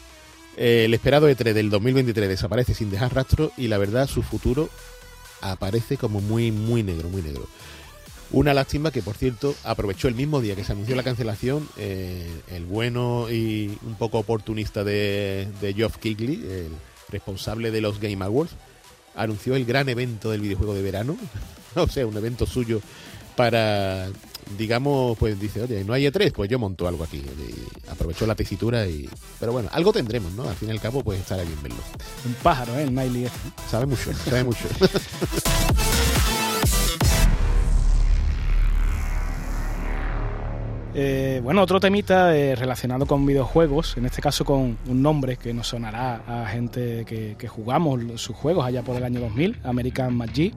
El 0.58 0.92
esperado 0.94 1.30
E3 1.30 1.54
del 1.54 1.70
2023 1.70 2.28
desaparece 2.28 2.74
sin 2.74 2.90
dejar 2.90 3.14
rastro 3.14 3.52
y 3.58 3.68
la 3.68 3.78
verdad 3.78 4.08
su 4.08 4.24
futuro 4.24 4.70
aparece 5.42 5.98
como 5.98 6.20
muy, 6.20 6.52
muy 6.52 6.82
negro, 6.82 7.10
muy 7.10 7.22
negro. 7.22 7.48
Una 8.32 8.56
lástima 8.56 8.90
que, 8.90 9.04
por 9.04 9.16
cierto, 9.16 9.54
aprovechó 9.64 10.08
el 10.08 10.16
mismo 10.16 10.42
día 10.42 10.56
que 10.56 10.64
se 10.64 10.72
anunció 10.72 10.96
la 10.96 11.04
cancelación 11.04 11.70
eh, 11.78 12.28
el 12.50 12.66
bueno 12.66 13.28
y 13.30 13.78
un 13.86 13.96
poco 13.96 14.18
oportunista 14.18 14.84
de, 14.84 15.48
de 15.62 15.74
Geoff 15.76 15.98
Keighley, 15.98 16.42
el 16.44 16.72
responsable 17.12 17.70
de 17.70 17.82
los 17.82 18.00
Game 18.00 18.26
Awards, 18.26 18.56
anunció 19.16 19.56
el 19.56 19.66
gran 19.66 19.90
evento 19.90 20.32
del 20.32 20.42
videojuego 20.42 20.74
de 20.74 20.82
verano, 20.82 21.18
o 21.76 21.88
sea, 21.88 22.06
un 22.06 22.18
evento 22.18 22.46
suyo 22.46 22.82
para, 23.36 24.08
digamos, 24.58 25.18
pues 25.18 25.40
dice, 25.40 25.62
oye, 25.62 25.84
no 25.84 25.94
hay 25.94 26.06
E3, 26.06 26.32
pues 26.32 26.50
yo 26.50 26.58
monto 26.58 26.88
algo 26.88 27.04
aquí. 27.04 27.18
Y 27.18 27.90
aprovechó 27.90 28.26
la 28.26 28.36
tesitura 28.36 28.88
y... 28.88 29.10
Pero 29.40 29.52
bueno, 29.52 29.70
algo 29.72 29.92
tendremos, 29.92 30.32
¿no? 30.34 30.48
Al 30.48 30.56
fin 30.56 30.70
y 30.70 30.72
al 30.72 30.80
cabo, 30.80 31.04
pues 31.04 31.20
estará 31.20 31.44
bien 31.44 31.62
verlo. 31.62 31.80
Un 32.26 32.34
pájaro, 32.36 32.78
¿eh? 32.78 32.84
El 32.84 32.92
Miley 32.92 33.26
este. 33.26 33.40
Sabe 33.70 33.86
mucho, 33.86 34.14
sabe 34.14 34.44
mucho. 34.44 34.66
Eh, 40.98 41.42
bueno, 41.44 41.62
otro 41.62 41.82
temita 41.82 42.34
eh, 42.38 42.56
relacionado 42.56 43.06
con 43.06 43.26
videojuegos, 43.26 43.98
en 43.98 44.06
este 44.06 44.22
caso 44.22 44.46
con 44.46 44.78
un 44.88 45.02
nombre 45.02 45.36
que 45.36 45.54
nos 45.54 45.68
sonará 45.68 46.22
a 46.26 46.48
gente 46.48 47.04
que, 47.04 47.36
que 47.38 47.48
jugamos 47.50 48.00
sus 48.22 48.34
juegos 48.34 48.66
allá 48.66 48.82
por 48.82 48.96
el 48.96 49.04
año 49.04 49.20
2000, 49.20 49.60
American 49.66 50.16
Magic. 50.16 50.54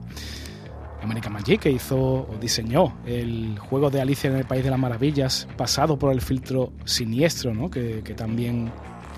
American 1.01 1.33
Magic, 1.33 1.59
que 1.59 1.71
hizo 1.71 1.97
o 1.97 2.37
diseñó 2.39 2.93
el 3.05 3.59
juego 3.59 3.89
de 3.89 3.99
Alicia 3.99 4.29
en 4.29 4.37
el 4.37 4.45
País 4.45 4.63
de 4.63 4.69
las 4.69 4.79
Maravillas, 4.79 5.45
pasado 5.57 5.99
por 5.99 6.13
el 6.13 6.21
filtro 6.21 6.71
siniestro, 6.85 7.53
¿no? 7.53 7.69
que, 7.69 8.01
que 8.03 8.13
también 8.13 8.71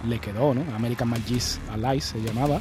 le 0.08 0.18
quedó, 0.18 0.56
¿no? 0.56 0.64
American 0.76 1.10
Magic 1.10 1.42
Alive 1.72 2.02
se 2.02 2.20
llamaba 2.20 2.60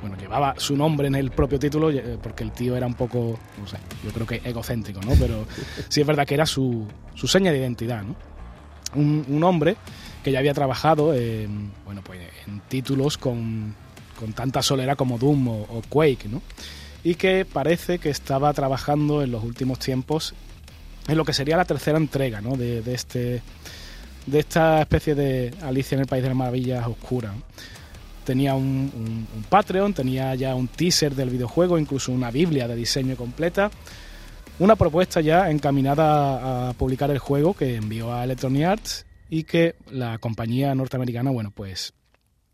bueno, 0.00 0.16
llevaba 0.16 0.54
su 0.56 0.76
nombre 0.76 1.08
en 1.08 1.14
el 1.14 1.30
propio 1.30 1.58
título 1.58 1.90
porque 2.22 2.44
el 2.44 2.52
tío 2.52 2.76
era 2.76 2.86
un 2.86 2.94
poco, 2.94 3.38
no 3.58 3.66
sé, 3.66 3.76
yo 4.04 4.10
creo 4.12 4.26
que 4.26 4.40
egocéntrico, 4.44 5.00
¿no? 5.02 5.12
Pero 5.18 5.46
sí 5.88 6.00
es 6.00 6.06
verdad 6.06 6.26
que 6.26 6.34
era 6.34 6.46
su, 6.46 6.86
su 7.14 7.26
seña 7.26 7.52
de 7.52 7.58
identidad, 7.58 8.02
¿no? 8.02 8.16
Un, 8.94 9.44
hombre 9.44 9.76
que 10.24 10.32
ya 10.32 10.40
había 10.40 10.52
trabajado 10.52 11.14
en, 11.14 11.70
bueno, 11.84 12.02
pues 12.02 12.20
en 12.46 12.60
títulos 12.68 13.18
con, 13.18 13.74
con 14.18 14.32
tanta 14.32 14.62
solera 14.62 14.96
como 14.96 15.16
Doom 15.16 15.48
o, 15.48 15.60
o, 15.62 15.82
Quake, 15.88 16.28
¿no? 16.28 16.42
Y 17.04 17.14
que 17.14 17.44
parece 17.44 17.98
que 17.98 18.10
estaba 18.10 18.52
trabajando 18.52 19.22
en 19.22 19.30
los 19.30 19.44
últimos 19.44 19.78
tiempos 19.78 20.34
en 21.06 21.16
lo 21.16 21.24
que 21.24 21.32
sería 21.32 21.56
la 21.56 21.64
tercera 21.64 21.98
entrega, 21.98 22.40
¿no? 22.40 22.56
De, 22.56 22.82
de 22.82 22.94
este 22.94 23.42
de 24.26 24.38
esta 24.38 24.80
especie 24.82 25.14
de 25.14 25.54
Alicia 25.62 25.94
en 25.94 26.02
el 26.02 26.06
País 26.06 26.22
de 26.22 26.28
las 26.28 26.36
Maravillas 26.36 26.86
oscura. 26.86 27.32
¿no? 27.32 27.42
Tenía 28.24 28.54
un, 28.54 29.26
Patreon, 29.48 29.94
tenía 29.94 30.34
ya 30.34 30.54
un 30.54 30.68
teaser 30.68 31.14
del 31.14 31.30
videojuego, 31.30 31.78
incluso 31.78 32.12
una 32.12 32.30
Biblia 32.30 32.68
de 32.68 32.76
diseño 32.76 33.16
completa. 33.16 33.70
Una 34.58 34.76
propuesta 34.76 35.20
ya 35.20 35.50
encaminada 35.50 36.68
a, 36.68 36.72
publicar 36.74 37.10
el 37.10 37.18
juego 37.18 37.54
que 37.54 37.76
envió 37.76 38.12
a 38.12 38.24
Electronic 38.24 38.64
Arts 38.64 39.06
y 39.28 39.44
que 39.44 39.76
la 39.90 40.18
compañía 40.18 40.74
norteamericana, 40.74 41.30
bueno, 41.30 41.50
pues 41.54 41.94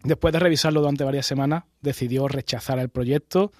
después 0.04 0.32
de 0.32 0.38
revisarlo 0.38 0.80
durante 0.80 1.04
varias 1.04 1.26
semanas, 1.26 1.64
decidió 1.80 2.28
rechazar 2.28 2.78
el 2.78 2.88
proyecto, 2.88 3.50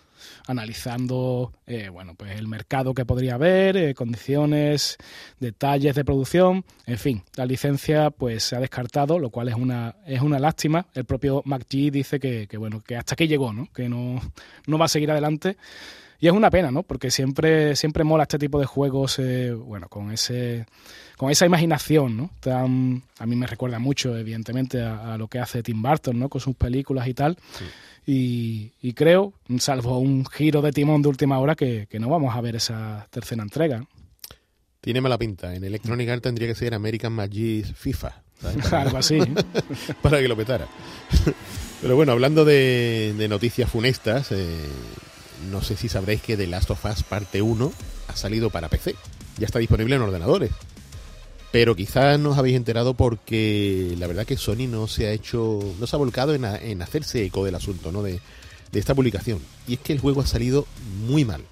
analizando 0.47 1.53
eh, 1.67 1.89
bueno, 1.89 2.15
pues 2.15 2.39
el 2.39 2.47
mercado 2.47 2.95
que 2.95 3.05
podría 3.05 3.35
haber, 3.35 3.77
eh, 3.77 3.95
condiciones, 3.95 4.97
detalles 5.41 5.95
de 5.95 6.05
producción, 6.05 6.65
en 6.87 6.99
fin, 6.99 7.23
la 7.35 7.47
licencia 7.47 8.11
pues 8.11 8.45
se 8.45 8.57
ha 8.57 8.61
descartado, 8.61 9.19
lo 9.19 9.31
cual 9.31 9.49
es 9.49 9.55
una, 9.55 9.97
es 10.07 10.21
una 10.21 10.39
lástima. 10.39 10.87
El 10.95 11.05
propio 11.05 11.43
McGee 11.45 11.91
dice 11.91 12.21
que, 12.21 12.49
bueno, 12.57 12.81
que 12.81 12.97
hasta 12.97 13.15
aquí 13.15 13.27
llegó, 13.27 13.53
¿no? 13.53 13.69
que 13.73 13.89
no, 13.89 14.21
no 14.67 14.79
va 14.79 14.85
a 14.85 14.89
seguir 14.89 15.11
adelante. 15.11 15.57
Y 16.19 16.29
es 16.29 16.33
una 16.33 16.51
pena, 16.51 16.71
¿no? 16.71 16.83
Porque 16.83 17.11
siempre, 17.11 17.77
siempre 17.77 18.03
mola 18.03 18.23
este 18.23 18.39
tipo 18.39 18.59
de 18.59 18.65
juegos, 18.65 19.19
eh, 19.19 19.53
bueno, 19.53 19.89
con 19.89 20.11
ese 20.11 20.65
con 21.17 21.31
esa 21.31 21.47
imaginación, 21.47 22.17
¿no? 22.17 22.31
A 23.19 23.27
mí 23.27 23.37
me 23.37 23.47
recuerda 23.47 23.79
mucho, 23.79 24.17
evidentemente, 24.17 24.83
a, 24.83 25.17
lo 25.17 25.29
que 25.29 25.39
hace 25.39 25.63
Tim 25.63 25.81
Burton, 25.81 26.19
¿no? 26.19 26.29
Con 26.29 26.41
sus 26.41 26.55
películas 26.57 27.09
y 27.09 27.15
tal. 27.15 27.39
Y, 28.07 28.73
y, 28.81 28.93
creo, 28.93 29.33
salvo 29.59 29.99
un 29.99 30.25
giro 30.25 30.63
de 30.63 30.71
timón 30.71 31.03
de 31.03 31.09
última 31.09 31.41
hora, 31.41 31.57
que, 31.57 31.89
que 31.91 31.99
no 31.99 32.09
vamos 32.09 32.37
a 32.37 32.41
ver 32.41 32.55
esa 32.55 33.09
tercera 33.11 33.43
entrega. 33.43 33.85
Tiene 34.81 35.01
mala 35.01 35.19
pinta. 35.19 35.53
En 35.53 35.65
Electronic 35.65 36.09
Arts 36.09 36.23
tendría 36.23 36.47
que 36.47 36.55
ser 36.55 36.73
American 36.73 37.13
Magic 37.13 37.75
FIFA. 37.75 38.23
Algo 38.71 38.99
así. 38.99 39.19
para 40.03 40.21
que 40.21 40.29
lo 40.29 40.37
petara. 40.37 40.69
Pero 41.83 41.97
bueno, 41.97 42.13
hablando 42.13 42.45
de, 42.45 43.13
de 43.19 43.29
noticias 43.29 43.69
funestas, 43.69 44.31
eh, 44.31 44.47
no 45.51 45.61
sé 45.61 45.77
si 45.77 45.89
sabréis 45.89 46.23
que 46.23 46.37
The 46.37 46.47
Last 46.47 46.71
of 46.71 46.85
Us 46.85 47.03
Parte 47.03 47.43
1 47.43 47.73
ha 48.07 48.17
salido 48.17 48.51
para 48.51 48.69
PC. 48.69 48.95
Ya 49.39 49.47
está 49.47 49.59
disponible 49.59 49.97
en 49.97 50.03
ordenadores. 50.03 50.53
Pero 51.53 51.75
quizás 51.75 52.19
no 52.19 52.31
os 52.31 52.39
habéis 52.39 52.57
enterado 52.57 52.95
porque 52.95 53.95
la 53.99 54.07
verdad 54.07 54.27
que 54.27 54.37
Sony 54.37 54.67
no 54.69 54.89
se 54.89 55.07
ha 55.07 55.13
hecho, 55.13 55.61
no 55.79 55.87
se 55.87 55.97
ha 55.97 55.99
volcado 55.99 56.35
en, 56.35 56.45
a, 56.45 56.57
en 56.57 56.83
hacerse 56.83 57.25
eco 57.25 57.45
del 57.45 57.55
asunto, 57.55 57.93
¿no? 57.93 58.03
De, 58.03 58.21
de, 58.73 58.79
esta 58.79 58.95
publicación. 58.95 59.41
Y 59.67 59.75
es 59.75 59.81
que 59.81 59.93
el 59.93 60.01
juego 60.01 60.21
ha 60.21 60.27
salido 60.27 60.67
muy 61.07 61.25
mal, 61.25 61.43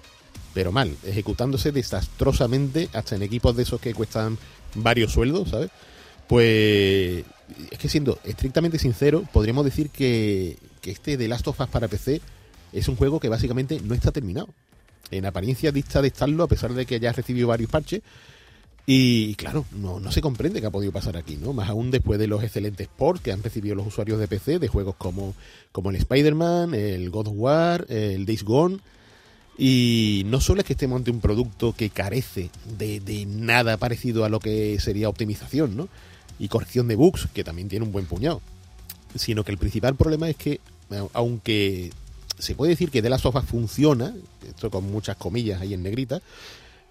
pero 0.53 0.71
mal, 0.71 0.95
ejecutándose 1.05 1.71
desastrosamente 1.71 2.89
hasta 2.93 3.15
en 3.15 3.23
equipos 3.23 3.55
de 3.55 3.63
esos 3.63 3.79
que 3.79 3.93
cuestan 3.93 4.37
varios 4.75 5.13
sueldos, 5.13 5.49
¿sabes? 5.49 5.71
Pues 6.27 7.23
es 7.71 7.77
que 7.77 7.89
siendo 7.89 8.19
estrictamente 8.23 8.79
sincero, 8.79 9.23
podríamos 9.31 9.65
decir 9.65 9.89
que, 9.89 10.57
que 10.81 10.91
este 10.91 11.17
The 11.17 11.27
Last 11.27 11.47
of 11.47 11.59
Us 11.59 11.67
para 11.67 11.87
PC 11.87 12.21
es 12.73 12.87
un 12.87 12.95
juego 12.95 13.19
que 13.19 13.29
básicamente 13.29 13.79
no 13.81 13.93
está 13.93 14.11
terminado. 14.11 14.49
En 15.11 15.25
apariencia 15.25 15.71
dista 15.71 16.01
de 16.01 16.07
estarlo, 16.07 16.43
a 16.43 16.47
pesar 16.47 16.73
de 16.73 16.85
que 16.85 16.95
haya 16.95 17.11
recibido 17.11 17.47
varios 17.47 17.69
parches. 17.69 18.01
Y 18.87 19.33
claro, 19.35 19.65
no, 19.71 19.99
no 19.99 20.11
se 20.11 20.21
comprende 20.21 20.61
qué 20.61 20.67
ha 20.67 20.71
podido 20.71 20.91
pasar 20.91 21.17
aquí, 21.17 21.37
¿no? 21.37 21.53
Más 21.53 21.69
aún 21.69 21.89
después 21.89 22.19
de 22.19 22.27
los 22.27 22.43
excelentes 22.43 22.87
ports 22.87 23.21
que 23.21 23.31
han 23.31 23.41
recibido 23.41 23.73
los 23.73 23.87
usuarios 23.87 24.19
de 24.19 24.27
PC 24.27 24.59
de 24.59 24.67
juegos 24.67 24.95
como, 24.95 25.33
como 25.71 25.89
el 25.89 25.95
Spider-Man, 25.95 26.75
el 26.75 27.09
God 27.09 27.29
of 27.29 27.33
War, 27.35 27.85
el 27.89 28.25
Days 28.27 28.43
Gone. 28.43 28.77
Y 29.57 30.23
no 30.27 30.39
solo 30.39 30.61
es 30.61 30.67
que 30.67 30.73
estemos 30.73 30.97
ante 30.97 31.09
un 31.09 31.19
producto 31.19 31.73
que 31.73 31.89
carece 31.89 32.51
de, 32.77 32.99
de 32.99 33.25
nada 33.25 33.77
parecido 33.77 34.23
a 34.23 34.29
lo 34.29 34.39
que 34.39 34.79
sería 34.79 35.09
optimización, 35.09 35.75
¿no? 35.75 35.87
Y 36.37 36.49
corrección 36.49 36.87
de 36.87 36.95
bugs, 36.95 37.27
que 37.33 37.43
también 37.43 37.69
tiene 37.69 37.85
un 37.85 37.91
buen 37.91 38.05
puñado. 38.05 38.41
Sino 39.15 39.43
que 39.43 39.51
el 39.51 39.57
principal 39.57 39.95
problema 39.95 40.29
es 40.29 40.35
que, 40.35 40.59
aunque 41.13 41.91
se 42.37 42.53
puede 42.53 42.71
decir 42.71 42.91
que 42.91 43.01
de 43.01 43.09
la 43.09 43.17
sofa 43.17 43.41
funciona, 43.41 44.13
esto 44.47 44.69
con 44.69 44.91
muchas 44.91 45.15
comillas 45.15 45.61
ahí 45.61 45.73
en 45.73 45.81
negrita, 45.81 46.21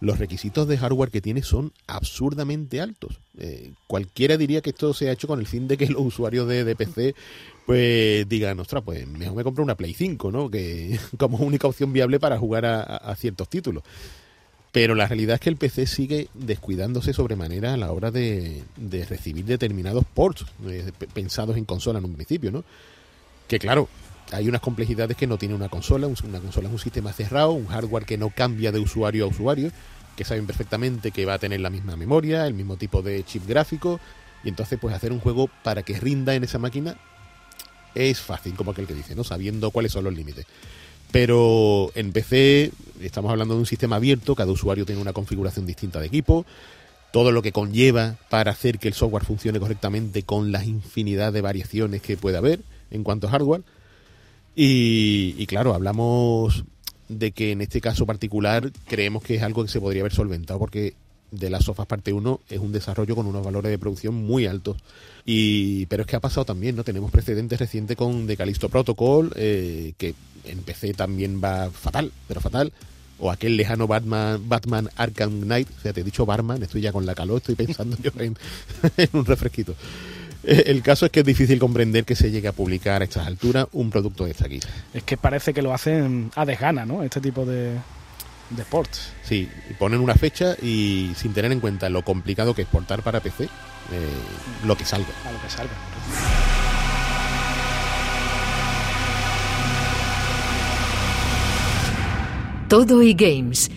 los 0.00 0.18
requisitos 0.18 0.68
de 0.68 0.76
hardware 0.76 1.10
que 1.10 1.20
tiene 1.20 1.42
son 1.42 1.72
absurdamente 1.86 2.80
altos. 2.80 3.20
Eh, 3.38 3.72
cualquiera 3.86 4.36
diría 4.36 4.60
que 4.60 4.70
esto 4.70 4.92
se 4.92 5.08
ha 5.08 5.12
hecho 5.12 5.28
con 5.28 5.40
el 5.40 5.46
fin 5.46 5.66
de 5.68 5.76
que 5.76 5.86
los 5.90 6.02
usuarios 6.02 6.48
de, 6.48 6.76
PC 6.76 7.14
pues 7.66 8.28
digan, 8.28 8.60
ostras, 8.60 8.82
pues 8.84 9.06
mejor 9.06 9.36
me 9.36 9.44
compro 9.44 9.64
una 9.64 9.76
Play 9.76 9.94
5, 9.94 10.30
¿no? 10.30 10.50
Que 10.50 10.98
como 11.18 11.38
única 11.38 11.66
opción 11.66 11.92
viable 11.92 12.20
para 12.20 12.38
jugar 12.38 12.66
a, 12.66 13.14
ciertos 13.16 13.48
títulos. 13.48 13.82
Pero 14.72 14.96
la 14.96 15.06
realidad 15.06 15.34
es 15.34 15.40
que 15.40 15.50
el 15.50 15.56
PC 15.56 15.86
sigue 15.86 16.28
descuidándose 16.34 17.12
sobremanera 17.12 17.74
a 17.74 17.76
la 17.76 17.92
hora 17.92 18.10
de, 18.10 18.64
recibir 19.08 19.44
determinados 19.44 20.04
ports 20.12 20.44
eh, 20.66 20.90
pensados 21.14 21.56
en 21.56 21.64
consola 21.64 22.00
en 22.00 22.06
un 22.06 22.14
principio, 22.14 22.50
¿no? 22.50 22.64
Que 23.46 23.58
claro, 23.58 23.88
hay 24.32 24.48
unas 24.48 24.60
complejidades 24.60 25.16
que 25.16 25.26
no 25.26 25.38
tiene 25.38 25.54
una 25.54 25.68
consola. 25.68 26.06
Una 26.06 26.40
consola 26.40 26.68
es 26.68 26.72
un 26.72 26.78
sistema 26.78 27.12
cerrado, 27.12 27.52
un 27.52 27.66
hardware 27.66 28.04
que 28.04 28.18
no 28.18 28.30
cambia 28.30 28.72
de 28.72 28.78
usuario 28.78 29.24
a 29.24 29.28
usuario, 29.28 29.70
que 30.16 30.24
saben 30.24 30.46
perfectamente 30.46 31.10
que 31.10 31.24
va 31.24 31.34
a 31.34 31.38
tener 31.38 31.60
la 31.60 31.70
misma 31.70 31.96
memoria, 31.96 32.46
el 32.46 32.54
mismo 32.54 32.76
tipo 32.76 33.02
de 33.02 33.24
chip 33.24 33.46
gráfico, 33.46 34.00
y 34.42 34.48
entonces 34.48 34.78
pues 34.80 34.94
hacer 34.94 35.12
un 35.12 35.20
juego 35.20 35.48
para 35.62 35.82
que 35.82 35.98
rinda 35.98 36.34
en 36.34 36.44
esa 36.44 36.58
máquina 36.58 36.96
es 37.94 38.20
fácil, 38.20 38.54
como 38.54 38.72
aquel 38.72 38.86
que 38.86 38.94
dice, 38.94 39.14
¿no? 39.14 39.24
Sabiendo 39.24 39.70
cuáles 39.70 39.92
son 39.92 40.04
los 40.04 40.14
límites. 40.14 40.46
Pero 41.10 41.92
en 41.94 42.12
PC 42.12 42.72
estamos 43.00 43.30
hablando 43.30 43.54
de 43.54 43.60
un 43.60 43.66
sistema 43.66 43.96
abierto, 43.96 44.34
cada 44.34 44.50
usuario 44.50 44.84
tiene 44.84 45.00
una 45.00 45.12
configuración 45.12 45.64
distinta 45.64 46.00
de 46.00 46.06
equipo, 46.06 46.44
todo 47.12 47.30
lo 47.30 47.42
que 47.42 47.52
conlleva 47.52 48.16
para 48.28 48.50
hacer 48.50 48.80
que 48.80 48.88
el 48.88 48.94
software 48.94 49.24
funcione 49.24 49.60
correctamente 49.60 50.24
con 50.24 50.50
las 50.50 50.66
infinidad 50.66 51.32
de 51.32 51.40
variaciones 51.40 52.02
que 52.02 52.16
puede 52.16 52.36
haber 52.36 52.60
en 52.90 53.04
cuanto 53.04 53.28
a 53.28 53.30
hardware. 53.30 53.62
Y, 54.56 55.46
claro, 55.46 55.74
hablamos 55.74 56.64
de 57.08 57.32
que 57.32 57.52
en 57.52 57.60
este 57.60 57.80
caso 57.80 58.06
particular 58.06 58.70
creemos 58.86 59.22
que 59.22 59.34
es 59.34 59.42
algo 59.42 59.62
que 59.62 59.70
se 59.70 59.80
podría 59.80 60.02
haber 60.02 60.14
solventado 60.14 60.58
porque 60.58 60.94
de 61.30 61.50
las 61.50 61.64
sofas 61.64 61.86
parte 61.86 62.12
1 62.12 62.40
es 62.48 62.58
un 62.60 62.72
desarrollo 62.72 63.14
con 63.16 63.26
unos 63.26 63.44
valores 63.44 63.70
de 63.70 63.78
producción 63.78 64.14
muy 64.14 64.46
altos. 64.46 64.76
Y, 65.26 65.86
pero 65.86 66.02
es 66.02 66.06
que 66.06 66.16
ha 66.16 66.20
pasado 66.20 66.44
también, 66.44 66.76
¿no? 66.76 66.84
Tenemos 66.84 67.10
precedentes 67.10 67.58
recientes 67.58 67.96
con 67.96 68.26
The 68.26 68.36
Callisto 68.36 68.68
Protocol, 68.68 69.32
eh, 69.34 69.94
que 69.98 70.14
en 70.44 70.58
PC 70.58 70.94
también 70.94 71.40
va 71.42 71.70
fatal, 71.70 72.12
pero 72.28 72.40
fatal. 72.40 72.72
O 73.18 73.30
aquel 73.30 73.56
lejano 73.56 73.86
Batman, 73.86 74.48
Batman 74.48 74.90
Arkham 74.96 75.40
Knight, 75.40 75.68
o 75.76 75.80
sea, 75.80 75.92
te 75.92 76.02
he 76.02 76.04
dicho 76.04 76.26
Batman, 76.26 76.62
estoy 76.62 76.80
ya 76.80 76.92
con 76.92 77.06
la 77.06 77.14
calor, 77.14 77.38
estoy 77.38 77.54
pensando 77.54 77.96
yo 78.02 78.10
en 78.20 78.36
un 79.12 79.24
refresquito. 79.24 79.74
El 80.66 80.82
caso 80.82 81.06
es 81.06 81.12
que 81.12 81.20
es 81.20 81.26
difícil 81.26 81.58
comprender 81.58 82.04
que 82.04 82.14
se 82.14 82.30
llegue 82.30 82.48
a 82.48 82.52
publicar 82.52 83.00
a 83.00 83.04
estas 83.04 83.26
alturas 83.26 83.66
un 83.72 83.90
producto 83.90 84.24
de 84.24 84.32
esta 84.32 84.46
aquí. 84.46 84.60
Es 84.92 85.02
que 85.02 85.16
parece 85.16 85.54
que 85.54 85.62
lo 85.62 85.72
hacen 85.72 86.30
a 86.36 86.44
desgana, 86.44 86.84
¿no? 86.84 87.02
Este 87.02 87.20
tipo 87.20 87.46
de, 87.46 87.78
de 88.50 88.62
sports. 88.62 89.12
Sí, 89.22 89.48
ponen 89.78 90.00
una 90.00 90.14
fecha 90.14 90.56
y 90.60 91.12
sin 91.16 91.32
tener 91.32 91.52
en 91.52 91.60
cuenta 91.60 91.88
lo 91.88 92.02
complicado 92.02 92.54
que 92.54 92.62
es 92.62 92.68
portar 92.68 93.02
para 93.02 93.20
PC, 93.20 93.44
eh, 93.44 93.48
lo 94.66 94.76
que 94.76 94.84
salga. 94.84 95.08
A 95.26 95.32
lo 95.32 95.40
que 95.40 95.50
salga. 95.50 95.72
Todo 102.68 103.02
y 103.02 103.14
Games 103.14 103.70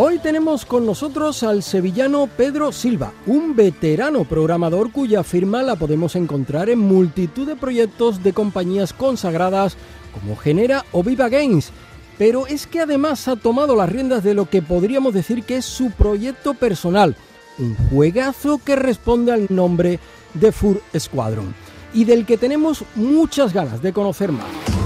Hoy 0.00 0.20
tenemos 0.20 0.64
con 0.64 0.86
nosotros 0.86 1.42
al 1.42 1.64
sevillano 1.64 2.28
Pedro 2.36 2.70
Silva, 2.70 3.12
un 3.26 3.56
veterano 3.56 4.22
programador 4.22 4.92
cuya 4.92 5.24
firma 5.24 5.60
la 5.64 5.74
podemos 5.74 6.14
encontrar 6.14 6.70
en 6.70 6.78
multitud 6.78 7.48
de 7.48 7.56
proyectos 7.56 8.22
de 8.22 8.32
compañías 8.32 8.92
consagradas 8.92 9.76
como 10.14 10.36
Genera 10.36 10.84
o 10.92 11.02
Viva 11.02 11.28
Games. 11.28 11.72
Pero 12.16 12.46
es 12.46 12.68
que 12.68 12.78
además 12.78 13.26
ha 13.26 13.34
tomado 13.34 13.74
las 13.74 13.90
riendas 13.90 14.22
de 14.22 14.34
lo 14.34 14.48
que 14.48 14.62
podríamos 14.62 15.14
decir 15.14 15.42
que 15.42 15.56
es 15.56 15.64
su 15.64 15.90
proyecto 15.90 16.54
personal, 16.54 17.16
un 17.58 17.74
juegazo 17.90 18.60
que 18.64 18.76
responde 18.76 19.32
al 19.32 19.48
nombre 19.50 19.98
de 20.32 20.52
Fur 20.52 20.80
Squadron 20.96 21.52
y 21.92 22.04
del 22.04 22.24
que 22.24 22.38
tenemos 22.38 22.84
muchas 22.94 23.52
ganas 23.52 23.82
de 23.82 23.92
conocer 23.92 24.30
más. 24.30 24.77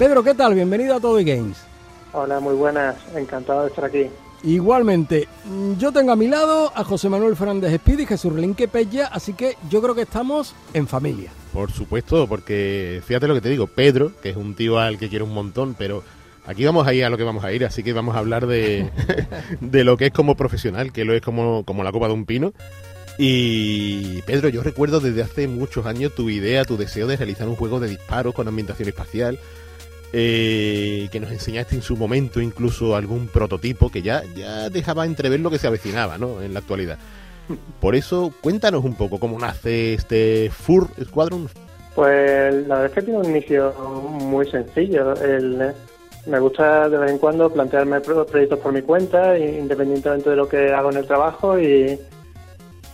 Pedro, 0.00 0.24
¿qué 0.24 0.32
tal? 0.32 0.54
Bienvenido 0.54 0.96
a 0.96 1.00
Todo 1.00 1.16
Games. 1.16 1.58
Hola, 2.14 2.40
muy 2.40 2.54
buenas. 2.54 2.96
Encantado 3.14 3.64
de 3.64 3.68
estar 3.68 3.84
aquí. 3.84 4.06
Igualmente, 4.42 5.28
mm, 5.44 5.74
yo 5.74 5.92
tengo 5.92 6.10
a 6.10 6.16
mi 6.16 6.26
lado 6.26 6.72
a 6.74 6.82
José 6.84 7.10
Manuel 7.10 7.36
Fernández 7.36 7.70
Espíritu 7.70 8.04
y 8.04 8.06
Jesús 8.06 8.32
Relinque 8.32 8.66
Pella, 8.66 9.08
así 9.08 9.34
que 9.34 9.58
yo 9.68 9.82
creo 9.82 9.94
que 9.94 10.00
estamos 10.00 10.54
en 10.72 10.86
familia. 10.86 11.30
Por 11.52 11.70
supuesto, 11.70 12.26
porque 12.26 13.02
fíjate 13.04 13.28
lo 13.28 13.34
que 13.34 13.42
te 13.42 13.50
digo, 13.50 13.66
Pedro, 13.66 14.10
que 14.22 14.30
es 14.30 14.38
un 14.38 14.54
tío 14.54 14.78
al 14.78 14.98
que 14.98 15.10
quiero 15.10 15.26
un 15.26 15.34
montón, 15.34 15.74
pero 15.78 16.02
aquí 16.46 16.64
vamos 16.64 16.86
a 16.86 16.94
ir 16.94 17.04
a 17.04 17.10
lo 17.10 17.18
que 17.18 17.24
vamos 17.24 17.44
a 17.44 17.52
ir, 17.52 17.66
así 17.66 17.82
que 17.82 17.92
vamos 17.92 18.16
a 18.16 18.20
hablar 18.20 18.46
de, 18.46 18.90
de 19.60 19.84
lo 19.84 19.98
que 19.98 20.06
es 20.06 20.12
como 20.12 20.34
profesional, 20.34 20.94
que 20.94 21.04
lo 21.04 21.12
es 21.12 21.20
como, 21.20 21.62
como 21.66 21.84
la 21.84 21.92
copa 21.92 22.06
de 22.06 22.14
un 22.14 22.24
pino. 22.24 22.54
Y 23.18 24.22
Pedro, 24.22 24.48
yo 24.48 24.62
recuerdo 24.62 25.00
desde 25.00 25.20
hace 25.20 25.46
muchos 25.46 25.84
años 25.84 26.14
tu 26.14 26.30
idea, 26.30 26.64
tu 26.64 26.78
deseo 26.78 27.06
de 27.06 27.18
realizar 27.18 27.46
un 27.46 27.56
juego 27.56 27.80
de 27.80 27.88
disparos 27.88 28.32
con 28.32 28.48
ambientación 28.48 28.88
espacial 28.88 29.38
eh, 30.12 31.08
que 31.12 31.20
nos 31.20 31.30
enseñaste 31.30 31.74
en 31.76 31.82
su 31.82 31.96
momento 31.96 32.40
incluso 32.40 32.96
algún 32.96 33.28
prototipo 33.28 33.90
que 33.90 34.02
ya, 34.02 34.22
ya 34.36 34.70
dejaba 34.70 35.06
entrever 35.06 35.40
lo 35.40 35.50
que 35.50 35.58
se 35.58 35.66
avecinaba 35.66 36.18
¿no? 36.18 36.42
en 36.42 36.52
la 36.52 36.60
actualidad. 36.60 36.98
Por 37.80 37.94
eso, 37.94 38.32
cuéntanos 38.40 38.84
un 38.84 38.94
poco 38.94 39.18
cómo 39.18 39.38
nace 39.38 39.94
este 39.94 40.50
Fur 40.50 40.88
Squadron. 41.02 41.48
Pues 41.94 42.54
la 42.66 42.76
verdad 42.76 42.86
es 42.86 42.92
que 42.92 43.02
tiene 43.02 43.18
un 43.18 43.26
inicio 43.26 43.72
muy 44.20 44.48
sencillo. 44.48 45.14
El, 45.14 45.72
me 46.26 46.38
gusta 46.38 46.88
de 46.88 46.98
vez 46.98 47.10
en 47.10 47.18
cuando 47.18 47.50
plantearme 47.50 48.00
proyectos 48.00 48.58
por 48.60 48.72
mi 48.72 48.82
cuenta, 48.82 49.38
independientemente 49.38 50.30
de 50.30 50.36
lo 50.36 50.48
que 50.48 50.72
hago 50.72 50.90
en 50.90 50.98
el 50.98 51.06
trabajo 51.06 51.58
y 51.58 51.98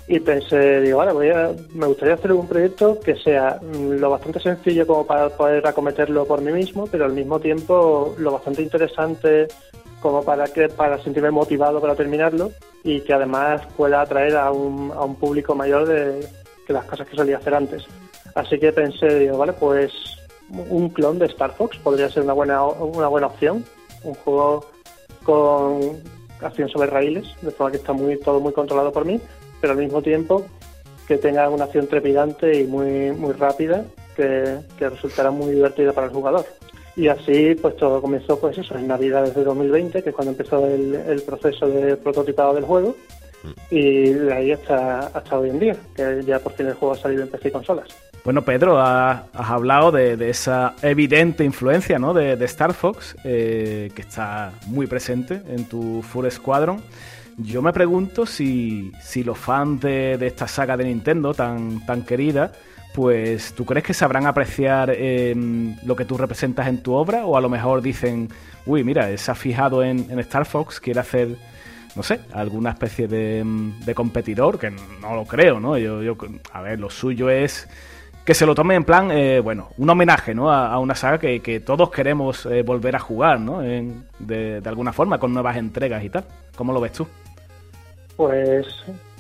y 0.09 0.21
pensé, 0.21 0.81
digo, 0.83 0.99
vale, 0.99 1.13
voy 1.13 1.31
a, 1.31 1.51
me 1.75 1.87
gustaría 1.87 2.15
hacer 2.15 2.33
un 2.33 2.47
proyecto 2.47 3.01
que 3.01 3.17
sea 3.17 3.61
mm, 3.61 3.95
lo 3.99 4.11
bastante 4.11 4.39
sencillo 4.39 4.87
como 4.87 5.05
para 5.05 5.29
poder 5.31 5.67
acometerlo 5.67 6.25
por 6.27 6.41
mí 6.41 6.53
mismo, 6.53 6.87
pero 6.87 7.07
al 7.07 7.13
mismo 7.13 7.41
tiempo 7.41 8.15
lo 8.19 8.33
bastante 8.33 8.63
interesante 8.63 9.49
como 10.01 10.23
para 10.23 10.47
que 10.47 10.69
para 10.69 11.03
sentirme 11.03 11.33
motivado 11.33 11.81
para 11.81 11.97
terminarlo 11.97 12.53
y 12.85 13.01
que 13.01 13.15
además 13.15 13.63
pueda 13.77 14.01
atraer 14.01 14.37
a 14.37 14.53
un, 14.53 14.93
a 14.93 15.03
un 15.03 15.17
público 15.17 15.57
mayor 15.57 15.87
de 15.89 16.25
que 16.67 16.73
las 16.73 16.85
cosas 16.85 17.09
que 17.09 17.17
solía 17.17 17.39
hacer 17.39 17.55
antes. 17.55 17.85
Así 18.37 18.61
que 18.61 18.73
pensé, 18.73 19.19
digo, 19.19 19.39
vale, 19.39 19.55
pues 19.55 19.93
un 20.51 20.89
clon 20.91 21.19
de 21.19 21.27
Star 21.27 21.53
Fox 21.57 21.79
podría 21.79 22.09
ser 22.09 22.23
una 22.23 22.33
buena 22.33 22.65
una 22.65 23.09
buena 23.09 23.27
opción, 23.27 23.65
un 24.05 24.15
juego 24.15 24.65
con 25.25 25.81
acción 26.41 26.69
sobre 26.69 26.91
raíles, 26.91 27.27
de 27.43 27.51
forma 27.51 27.73
que 27.73 27.79
está 27.79 27.93
muy 27.93 28.17
todo 28.21 28.39
muy 28.39 28.53
controlado 28.53 28.93
por 28.93 29.05
mí 29.05 29.21
pero 29.61 29.73
al 29.73 29.79
mismo 29.79 30.03
tiempo 30.03 30.47
que 31.07 31.19
tenga 31.19 31.49
una 31.49 31.65
acción 31.65 31.87
trepidante 31.87 32.61
y 32.61 32.65
muy, 32.65 33.13
muy 33.13 33.33
rápida 33.33 33.85
que, 34.17 34.59
resultará 34.79 35.31
muy 35.31 35.53
divertida 35.53 35.93
para 35.93 36.09
el 36.09 36.13
jugador. 36.13 36.45
Y 36.97 37.09
así, 37.09 37.55
pues 37.61 37.77
todo 37.77 38.01
comenzó, 38.01 38.41
pues 38.41 38.57
eso, 38.57 38.77
en 38.77 38.89
Navidad 38.89 39.25
de 39.31 39.45
2020, 39.45 40.03
que 40.03 40.09
es 40.09 40.15
cuando 40.15 40.33
empezó 40.33 40.67
el, 40.67 40.95
el 40.95 41.23
proceso 41.23 41.69
de 41.69 41.97
prototipado 41.97 42.55
del 42.55 42.65
juego, 42.65 42.97
y 43.71 44.11
de 44.11 44.33
ahí 44.33 44.53
hasta, 44.53 45.07
hasta 45.09 45.39
hoy 45.39 45.51
en 45.51 45.59
día, 45.59 45.77
que 45.95 46.23
ya 46.25 46.39
por 46.39 46.53
fin 46.53 46.67
el 46.67 46.75
juego 46.75 46.95
ha 46.95 46.99
salido 46.99 47.23
en 47.23 47.29
PC 47.29 47.49
y 47.49 47.53
consolas. 47.53 47.89
Bueno, 48.25 48.43
Pedro, 48.43 48.81
has, 48.81 49.23
hablado 49.35 49.93
de, 49.93 50.17
esa 50.29 50.75
evidente 50.83 51.45
influencia 51.45 51.99
¿no? 51.99 52.13
de, 52.13 52.45
Star 52.47 52.75
Fox, 52.75 53.17
eh, 53.25 53.91
que 53.95 54.03
está 54.03 54.53
muy 54.67 54.87
presente 54.87 55.43
en 55.49 55.65
tu 55.67 56.03
Full 56.03 56.29
Squadron. 56.31 56.83
Yo 57.39 57.61
me 57.61 57.73
pregunto 57.73 58.25
si, 58.25 58.93
si 59.03 59.23
los 59.23 59.39
fans 59.39 59.81
de, 59.81 60.17
de, 60.17 60.27
esta 60.27 60.49
saga 60.49 60.77
de 60.77 60.85
Nintendo 60.85 61.35
tan, 61.35 61.85
tan 61.85 62.03
querida, 62.03 62.53
pues 62.95 63.53
¿tú 63.53 63.67
crees 63.67 63.85
que 63.85 63.93
sabrán 63.93 64.27
apreciar 64.27 64.91
eh, 64.91 65.35
lo 65.85 65.95
que 65.95 66.07
tú 66.07 66.17
representas 66.17 66.67
en 66.67 66.83
tu 66.83 66.95
obra? 66.95 67.27
O 67.27 67.37
a 67.37 67.43
lo 67.43 67.51
mejor 67.51 67.83
dicen, 67.83 68.31
uy, 68.65 68.85
mira, 68.85 69.15
se 69.19 69.31
ha 69.31 69.35
fijado 69.35 69.85
en, 69.85 70.11
en 70.11 70.19
Star 70.21 70.47
Fox, 70.47 70.81
quiere 70.81 71.01
hacer 71.01 71.37
no 71.95 72.03
sé, 72.03 72.21
alguna 72.33 72.71
especie 72.71 73.09
de, 73.09 73.43
de, 73.85 73.95
competidor, 73.95 74.59
que 74.59 74.71
no 74.71 75.15
lo 75.15 75.25
creo, 75.25 75.59
¿no? 75.59 75.79
Yo, 75.79 76.03
yo, 76.03 76.17
a 76.53 76.61
ver, 76.61 76.79
lo 76.79 76.91
suyo 76.91 77.31
es 77.31 77.67
que 78.27 78.35
se 78.35 78.45
lo 78.45 78.55
tome 78.55 78.75
en 78.75 78.85
plan, 78.85 79.11
eh, 79.11 79.41
bueno, 79.41 79.69
un 79.79 79.89
homenaje, 79.89 80.35
¿no? 80.35 80.51
A, 80.51 80.73
a 80.73 80.79
una 80.79 80.95
saga 80.95 81.19
que, 81.19 81.41
que, 81.41 81.61
todos 81.61 81.91
queremos 81.91 82.45
eh, 82.47 82.63
volver 82.63 82.97
a 82.97 82.99
jugar, 82.99 83.41
¿no? 83.41 83.63
En, 83.63 84.05
de, 84.19 84.61
de, 84.61 84.69
alguna 84.69 84.93
forma, 84.93 85.19
con 85.19 85.33
nuevas 85.33 85.57
entregas 85.57 86.05
y 86.05 86.11
tal. 86.11 86.25
¿Cómo 86.57 86.73
lo 86.73 86.81
ves 86.81 86.93
tú? 86.93 87.07
Pues 88.17 88.67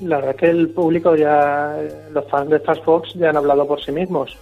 la 0.01 0.17
verdad 0.17 0.33
es 0.33 0.37
que 0.37 0.47
el 0.47 0.69
público 0.71 1.17
ya, 1.17 1.77
los 2.13 2.29
fans 2.29 2.51
de 2.51 2.57
Star 2.57 2.83
Fox 2.83 3.15
ya 3.15 3.31
han 3.31 3.37
hablado 3.37 3.67
por 3.67 3.81
sí 3.81 3.93
mismos. 3.93 4.37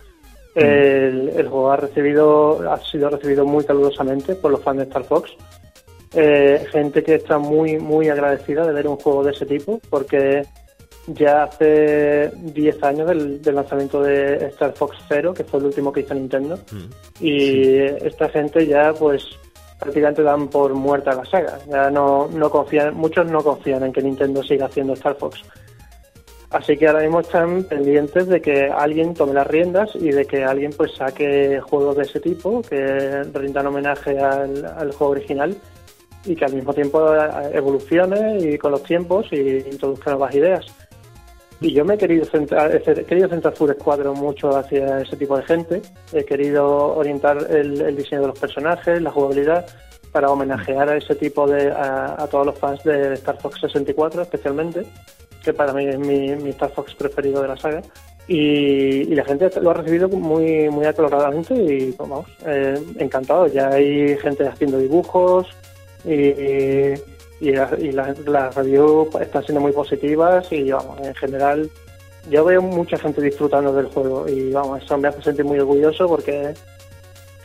Mm. 0.57 0.61
El, 0.61 1.29
el, 1.37 1.49
juego 1.49 1.71
ha 1.71 1.77
recibido, 1.77 2.73
ha 2.73 2.79
sido 2.79 3.11
recibido 3.11 3.45
muy 3.45 3.65
calurosamente 3.65 4.35
por 4.35 4.51
los 4.51 4.62
fans 4.62 4.79
de 4.79 4.85
Star 4.85 5.05
Fox 5.05 5.37
eh, 6.17 6.65
gente 6.71 7.03
que 7.03 7.17
está 7.17 7.39
muy, 7.39 7.79
muy 7.79 8.09
agradecida 8.09 8.65
de 8.65 8.73
ver 8.73 8.87
un 8.87 8.97
juego 8.97 9.25
de 9.25 9.33
ese 9.33 9.47
tipo, 9.47 9.81
porque 9.91 10.45
ya 11.07 11.45
hace 11.45 12.31
10 12.35 12.83
años 12.83 13.09
del, 13.09 13.43
del, 13.43 13.55
lanzamiento 13.55 14.03
de 14.03 14.47
Star 14.47 14.73
Fox 14.73 14.97
Zero, 15.09 15.35
que 15.35 15.45
fue 15.45 15.61
el 15.61 15.67
último 15.67 15.93
que 15.93 16.01
hizo 16.01 16.15
Nintendo, 16.15 16.57
mm. 16.57 17.25
y 17.25 17.39
sí. 17.39 17.77
esta 18.03 18.29
gente 18.29 18.67
ya 18.67 18.93
pues 18.93 19.25
prácticamente 19.79 20.23
dan 20.23 20.49
por 20.49 20.75
muerta 20.75 21.15
la 21.15 21.25
saga. 21.25 21.59
Ya 21.69 21.91
no, 21.91 22.29
no 22.29 22.51
confían, 22.51 22.95
muchos 22.95 23.31
no 23.31 23.43
confían 23.43 23.85
en 23.85 23.93
que 23.93 24.03
Nintendo 24.03 24.43
siga 24.43 24.67
haciendo 24.67 24.95
Star 24.95 25.17
Fox. 25.17 25.43
Así 26.51 26.77
que 26.77 26.87
ahora 26.87 27.01
mismo 27.01 27.21
están 27.21 27.65
pendientes 27.65 28.29
de 28.29 28.41
que 28.41 28.71
alguien 28.71 29.13
tome 29.13 29.35
las 29.35 29.47
riendas 29.47 29.91
y 29.97 30.11
de 30.11 30.25
que 30.25 30.45
alguien 30.45 30.73
pues 30.77 30.95
saque 30.95 31.61
juegos 31.61 31.97
de 31.97 32.03
ese 32.05 32.21
tipo, 32.21 32.63
que 32.63 33.25
rindan 33.35 33.67
homenaje 33.67 34.17
al, 34.19 34.65
al 34.65 34.93
juego 34.93 35.13
original 35.15 35.57
y 36.25 36.37
que 36.37 36.45
al 36.45 36.55
mismo 36.55 36.73
tiempo 36.73 37.01
evolucione 37.53 38.39
y 38.39 38.57
con 38.57 38.71
los 38.71 38.83
tiempos 38.83 39.27
y 39.33 39.69
introduzca 39.69 40.13
nuevas 40.13 40.35
ideas. 40.35 40.65
Y 41.65 41.73
yo 41.73 41.83
me 41.83 41.95
he 41.95 41.97
querido 41.97 42.27
centrar, 42.27 42.77
he 42.77 43.05
querido 43.07 43.27
centrar 43.27 43.55
Full 43.55 43.71
Squadron 43.81 44.19
mucho 44.19 44.55
hacia 44.55 44.99
ese 45.01 45.17
tipo 45.17 45.35
de 45.39 45.45
gente. 45.45 45.81
He 46.12 46.23
querido 46.23 46.95
orientar 46.95 47.39
el, 47.49 47.97
diseño 47.97 48.21
de 48.21 48.27
los 48.27 48.39
personajes, 48.39 49.01
la 49.01 49.11
jugabilidad, 49.11 49.65
para 50.12 50.31
homenajear 50.31 50.91
a 50.91 50.99
ese 50.99 51.15
tipo 51.15 51.47
de, 51.47 51.71
a, 51.71 52.29
todos 52.31 52.45
los 52.45 52.59
fans 52.59 52.85
de 52.85 53.15
Star 53.15 53.41
Fox 53.41 53.62
64 53.62 54.21
especialmente, 54.21 54.85
que 55.43 55.55
para 55.55 55.73
mí 55.73 55.87
es 55.87 55.99
mi, 55.99 56.51
Star 56.51 56.71
Fox 56.71 56.95
preferido 56.97 57.41
de 57.41 57.49
la 57.49 57.57
saga. 57.57 57.81
Y, 58.29 59.15
la 59.15 59.25
gente 59.25 59.49
lo 59.59 59.71
ha 59.71 59.75
recibido 59.75 60.07
muy 60.11 60.69
muy 60.69 60.85
acaloradamente 60.85 61.55
y 61.55 61.93
vamos, 61.93 62.27
eh, 62.45 62.79
encantado. 62.99 63.47
Ya 63.47 63.71
hay 63.71 64.19
gente 64.19 64.47
haciendo 64.47 64.77
dibujos, 64.77 65.47
y, 66.05 66.93
y 67.51 67.92
las 67.92 68.18
la 68.26 68.51
reviews 68.51 69.14
están 69.20 69.42
siendo 69.45 69.61
muy 69.61 69.72
positivas 69.72 70.51
y 70.53 70.70
vamos, 70.70 71.01
en 71.01 71.14
general 71.14 71.70
yo 72.30 72.45
veo 72.45 72.62
mucha 72.62 72.97
gente 72.97 73.20
disfrutando 73.20 73.72
del 73.72 73.86
juego 73.86 74.28
y 74.28 74.53
vamos, 74.53 74.82
eso 74.82 74.97
me 74.99 75.09
hace 75.09 75.22
sentir 75.22 75.45
muy 75.45 75.59
orgulloso 75.59 76.09
porque 76.09 76.55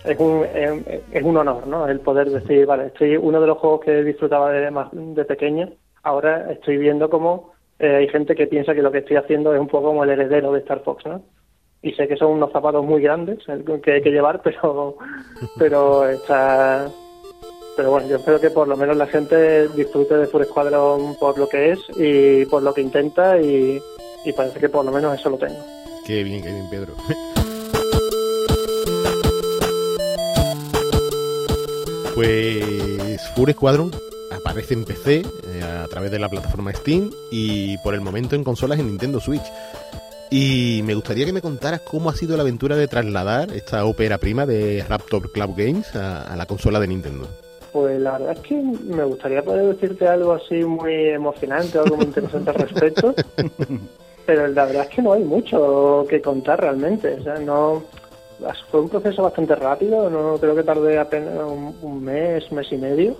es 0.05 0.19
un, 0.19 0.45
es, 0.53 1.01
es 1.11 1.23
un 1.23 1.37
honor, 1.37 1.67
¿no? 1.67 1.87
El 1.87 1.99
poder 1.99 2.29
decir, 2.29 2.65
vale, 2.65 2.87
estoy 2.87 3.17
uno 3.17 3.41
de 3.41 3.47
los 3.47 3.57
juegos 3.57 3.81
que 3.81 4.03
disfrutaba 4.03 4.51
de, 4.51 4.71
más, 4.71 4.89
de 4.91 5.25
pequeño, 5.25 5.69
ahora 6.03 6.51
estoy 6.51 6.77
viendo 6.77 7.09
como 7.09 7.51
eh, 7.79 7.95
hay 7.95 8.07
gente 8.09 8.35
que 8.35 8.47
piensa 8.47 8.73
que 8.73 8.81
lo 8.81 8.91
que 8.91 8.99
estoy 8.99 9.17
haciendo 9.17 9.53
es 9.53 9.59
un 9.59 9.67
poco 9.67 9.87
como 9.87 10.03
el 10.03 10.09
heredero 10.09 10.51
de 10.51 10.59
Star 10.59 10.81
Fox, 10.83 11.05
¿no? 11.05 11.21
Y 11.81 11.93
sé 11.93 12.07
que 12.07 12.17
son 12.17 12.31
unos 12.31 12.51
zapatos 12.51 12.85
muy 12.85 13.01
grandes 13.01 13.39
que 13.83 13.91
hay 13.91 14.01
que 14.01 14.11
llevar, 14.11 14.41
pero, 14.43 14.97
pero 15.57 16.07
está, 16.07 16.89
pero 17.79 17.91
bueno, 17.91 18.07
yo 18.09 18.17
espero 18.17 18.41
que 18.41 18.49
por 18.49 18.67
lo 18.67 18.75
menos 18.75 18.97
la 18.97 19.07
gente 19.07 19.69
disfrute 19.69 20.15
de 20.15 20.27
Full 20.27 20.43
Squadron 20.43 21.15
por 21.15 21.39
lo 21.39 21.47
que 21.47 21.71
es 21.71 21.79
y 21.95 22.45
por 22.47 22.61
lo 22.61 22.73
que 22.73 22.81
intenta 22.81 23.39
y, 23.39 23.81
parece 24.35 24.59
que 24.59 24.67
por 24.67 24.83
lo 24.83 24.91
menos 24.91 25.17
eso 25.17 25.29
lo 25.29 25.37
tengo. 25.37 25.55
Qué 26.05 26.23
bien, 26.23 26.43
qué 26.43 26.51
bien, 26.51 26.69
Pedro. 26.69 26.93
pues 32.15 33.21
Full 33.37 33.51
Squadron 33.51 33.91
aparece 34.29 34.73
en 34.73 34.83
PC 34.83 35.21
eh, 35.21 35.63
a 35.63 35.87
través 35.87 36.11
de 36.11 36.19
la 36.19 36.27
plataforma 36.27 36.73
Steam 36.73 37.11
y 37.31 37.77
por 37.77 37.93
el 37.93 38.01
momento 38.01 38.35
en 38.35 38.43
consolas 38.43 38.77
en 38.77 38.87
Nintendo 38.87 39.21
Switch. 39.21 39.49
Y 40.29 40.81
me 40.83 40.95
gustaría 40.95 41.25
que 41.25 41.31
me 41.31 41.41
contaras 41.41 41.79
cómo 41.79 42.09
ha 42.09 42.13
sido 42.13 42.35
la 42.35 42.41
aventura 42.41 42.75
de 42.75 42.89
trasladar 42.89 43.53
esta 43.53 43.85
ópera 43.85 44.17
prima 44.17 44.45
de 44.45 44.83
Raptor 44.85 45.31
Club 45.31 45.55
Games 45.55 45.95
a 45.95 46.35
la 46.35 46.45
consola 46.45 46.81
de 46.81 46.87
Nintendo. 46.87 47.29
Pues 47.71 47.99
la 48.01 48.13
verdad 48.13 48.31
es 48.31 48.39
que 48.39 48.55
me 48.55 49.03
gustaría 49.03 49.43
poder 49.43 49.75
decirte 49.75 50.07
algo 50.07 50.33
así 50.33 50.63
muy 50.63 51.09
emocionante, 51.09 51.77
algo 51.77 51.97
muy 51.97 52.05
interesante 52.05 52.49
al 52.49 52.55
respecto, 52.55 53.13
pero 54.25 54.47
la 54.47 54.65
verdad 54.65 54.87
es 54.89 54.95
que 54.95 55.01
no 55.01 55.13
hay 55.13 55.23
mucho 55.23 56.05
que 56.09 56.21
contar 56.21 56.61
realmente. 56.61 57.15
O 57.19 57.23
sea, 57.23 57.35
no 57.35 57.83
fue 58.71 58.81
un 58.81 58.89
proceso 58.89 59.23
bastante 59.23 59.55
rápido, 59.55 60.09
no 60.09 60.37
creo 60.37 60.55
que 60.55 60.63
tardé 60.63 60.97
apenas 60.97 61.43
un, 61.43 61.75
un 61.81 62.03
mes, 62.03 62.51
mes 62.51 62.71
y 62.71 62.77
medio. 62.77 63.15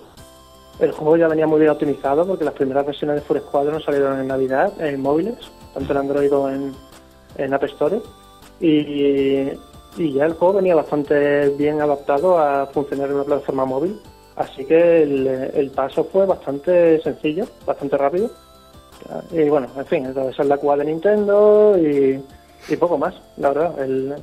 El 0.80 0.92
juego 0.92 1.16
ya 1.16 1.28
venía 1.28 1.46
muy 1.46 1.60
bien 1.60 1.70
optimizado 1.70 2.26
porque 2.26 2.44
las 2.44 2.54
primeras 2.54 2.86
versiones 2.86 3.16
de 3.16 3.22
Full 3.22 3.38
Squadron 3.38 3.82
salieron 3.82 4.18
en 4.18 4.28
Navidad 4.28 4.72
en 4.80 5.00
móviles, 5.00 5.36
tanto 5.74 5.92
en 5.92 5.98
Android 5.98 6.30
como 6.30 6.48
en, 6.48 6.72
en 7.36 7.52
App 7.54 7.64
Store. 7.64 8.00
Y, 8.60 9.50
y 9.96 10.12
ya 10.12 10.24
el 10.24 10.34
juego 10.34 10.54
venía 10.54 10.74
bastante 10.74 11.50
bien 11.50 11.80
adaptado 11.82 12.38
a 12.38 12.66
funcionar 12.66 13.08
en 13.08 13.16
una 13.16 13.24
plataforma 13.24 13.66
móvil. 13.66 14.00
Así 14.40 14.64
que 14.64 15.02
el, 15.02 15.26
el, 15.26 15.70
paso 15.70 16.02
fue 16.02 16.24
bastante 16.24 16.98
sencillo, 17.02 17.44
bastante 17.66 17.98
rápido. 17.98 18.30
Y 19.32 19.50
bueno, 19.50 19.66
en 19.76 19.84
fin, 19.84 20.06
esa 20.06 20.30
es 20.30 20.48
la 20.48 20.56
cual 20.56 20.78
de 20.78 20.86
Nintendo 20.86 21.76
y, 21.76 22.18
y, 22.66 22.76
poco 22.76 22.96
más, 22.96 23.14
la 23.36 23.50
verdad. 23.50 23.82
El, 23.82 24.14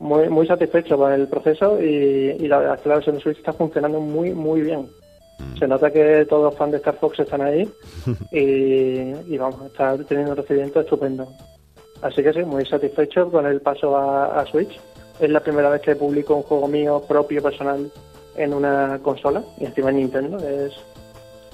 muy, 0.00 0.28
muy 0.28 0.48
satisfecho 0.48 0.96
con 0.96 1.12
el 1.12 1.28
proceso 1.28 1.80
y, 1.80 2.36
y 2.40 2.48
la, 2.48 2.60
la 2.60 2.94
versión 2.94 3.14
de 3.14 3.22
Switch 3.22 3.38
está 3.38 3.52
funcionando 3.52 4.00
muy, 4.00 4.34
muy 4.34 4.62
bien. 4.62 4.88
Se 5.56 5.68
nota 5.68 5.92
que 5.92 6.26
todos 6.28 6.42
los 6.42 6.56
fans 6.56 6.72
de 6.72 6.78
Star 6.78 6.96
Fox 6.96 7.20
están 7.20 7.42
ahí 7.42 7.70
y, 8.32 9.32
y 9.32 9.38
vamos, 9.38 9.64
está 9.66 9.96
teniendo 9.96 10.32
un 10.32 10.38
recibimiento 10.38 10.80
estupendo. 10.80 11.28
Así 12.00 12.20
que 12.20 12.32
sí, 12.32 12.42
muy 12.42 12.66
satisfecho 12.66 13.30
con 13.30 13.46
el 13.46 13.60
paso 13.60 13.96
a, 13.96 14.40
a 14.40 14.46
Switch. 14.46 14.80
Es 15.20 15.30
la 15.30 15.38
primera 15.38 15.70
vez 15.70 15.82
que 15.82 15.94
publico 15.94 16.34
un 16.34 16.42
juego 16.42 16.66
mío 16.66 17.00
propio, 17.06 17.40
personal, 17.40 17.88
en 18.36 18.54
una 18.54 18.98
consola 19.02 19.42
y 19.58 19.66
encima 19.66 19.90
en 19.90 19.96
Nintendo 19.96 20.38
es 20.38 20.72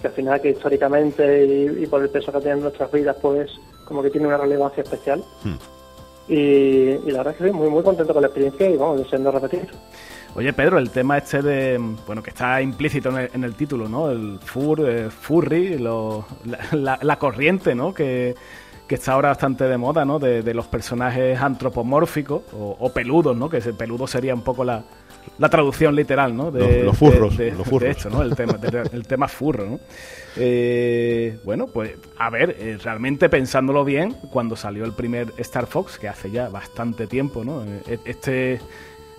que 0.01 0.09
al 0.09 0.13
final 0.13 0.41
que 0.41 0.51
históricamente 0.51 1.45
y, 1.45 1.85
y 1.85 1.87
por 1.87 2.03
el 2.03 2.11
peso 2.11 2.33
que 2.33 2.39
tiene 2.39 2.57
en 2.57 2.63
nuestras 2.63 2.91
vidas 2.93 3.17
pues 3.21 3.51
como 3.85 4.03
que 4.03 4.11
tiene 4.11 4.27
una 4.27 4.37
relevancia 4.37 4.83
especial 4.83 5.23
hmm. 5.43 6.33
y, 6.33 6.35
y, 6.35 7.11
la 7.11 7.19
verdad 7.19 7.33
es 7.33 7.39
que 7.39 7.47
estoy 7.47 7.53
muy 7.53 7.71
muy 7.71 7.83
contento 7.83 8.13
con 8.13 8.23
la 8.23 8.29
experiencia 8.29 8.69
y 8.69 8.77
vamos 8.77 8.99
deseando 8.99 9.31
repetir 9.31 9.69
Oye 10.35 10.53
Pedro, 10.53 10.79
el 10.79 10.91
tema 10.91 11.19
este 11.19 11.43
de, 11.43 11.81
bueno, 12.07 12.23
que 12.23 12.31
está 12.31 12.61
implícito 12.61 13.09
en 13.09 13.17
el, 13.17 13.31
en 13.35 13.45
el 13.45 13.55
título, 13.55 13.89
¿no? 13.89 14.11
El 14.11 14.39
fur, 14.39 14.89
eh, 14.89 15.11
furry, 15.11 15.79
lo, 15.79 16.27
la, 16.45 16.59
la, 16.73 16.99
la, 17.03 17.19
corriente, 17.19 17.75
¿no? 17.75 17.95
Que, 17.95 18.37
que 18.87 18.95
está 18.95 19.15
ahora 19.15 19.31
bastante 19.31 19.65
de 19.65 19.77
moda, 19.79 20.05
¿no? 20.05 20.19
De, 20.19 20.43
de 20.43 20.55
los 20.55 20.69
personajes 20.69 21.41
antropomórficos 21.41 22.43
o, 22.53 22.77
o, 22.79 22.93
peludos, 22.93 23.37
¿no? 23.37 23.49
Que 23.49 23.57
ese 23.57 23.73
peludo 23.73 24.07
sería 24.07 24.35
un 24.35 24.43
poco 24.43 24.65
la, 24.65 24.85
la 25.39 25.49
traducción 25.49 25.95
literal, 25.95 26.37
¿no? 26.37 26.51
De, 26.51 26.79
los, 26.79 26.87
los 26.87 26.99
furros, 26.99 27.37
de, 27.37 27.53
los 27.53 27.67
furros. 27.67 27.83
de 27.83 27.91
esto, 27.91 28.11
¿no? 28.11 28.23
El 28.23 28.35
tema, 28.35 28.59
el 28.93 29.07
tema 29.07 29.29
furro, 29.29 29.67
¿no? 29.67 29.81
Eh, 30.37 31.39
bueno, 31.45 31.67
pues 31.67 31.93
a 32.17 32.31
ver, 32.31 32.57
eh, 32.59 32.79
realmente 32.83 33.29
pensándolo 33.29 33.85
bien, 33.85 34.13
cuando 34.31 34.57
salió 34.57 34.85
el 34.85 34.93
primer 34.93 35.33
Star 35.39 35.67
Fox, 35.67 35.99
que 35.99 36.09
hace 36.09 36.31
ya 36.31 36.49
bastante 36.49 37.07
tiempo, 37.07 37.45
¿no? 37.45 37.65
Eh, 37.65 37.99
este, 38.05 38.61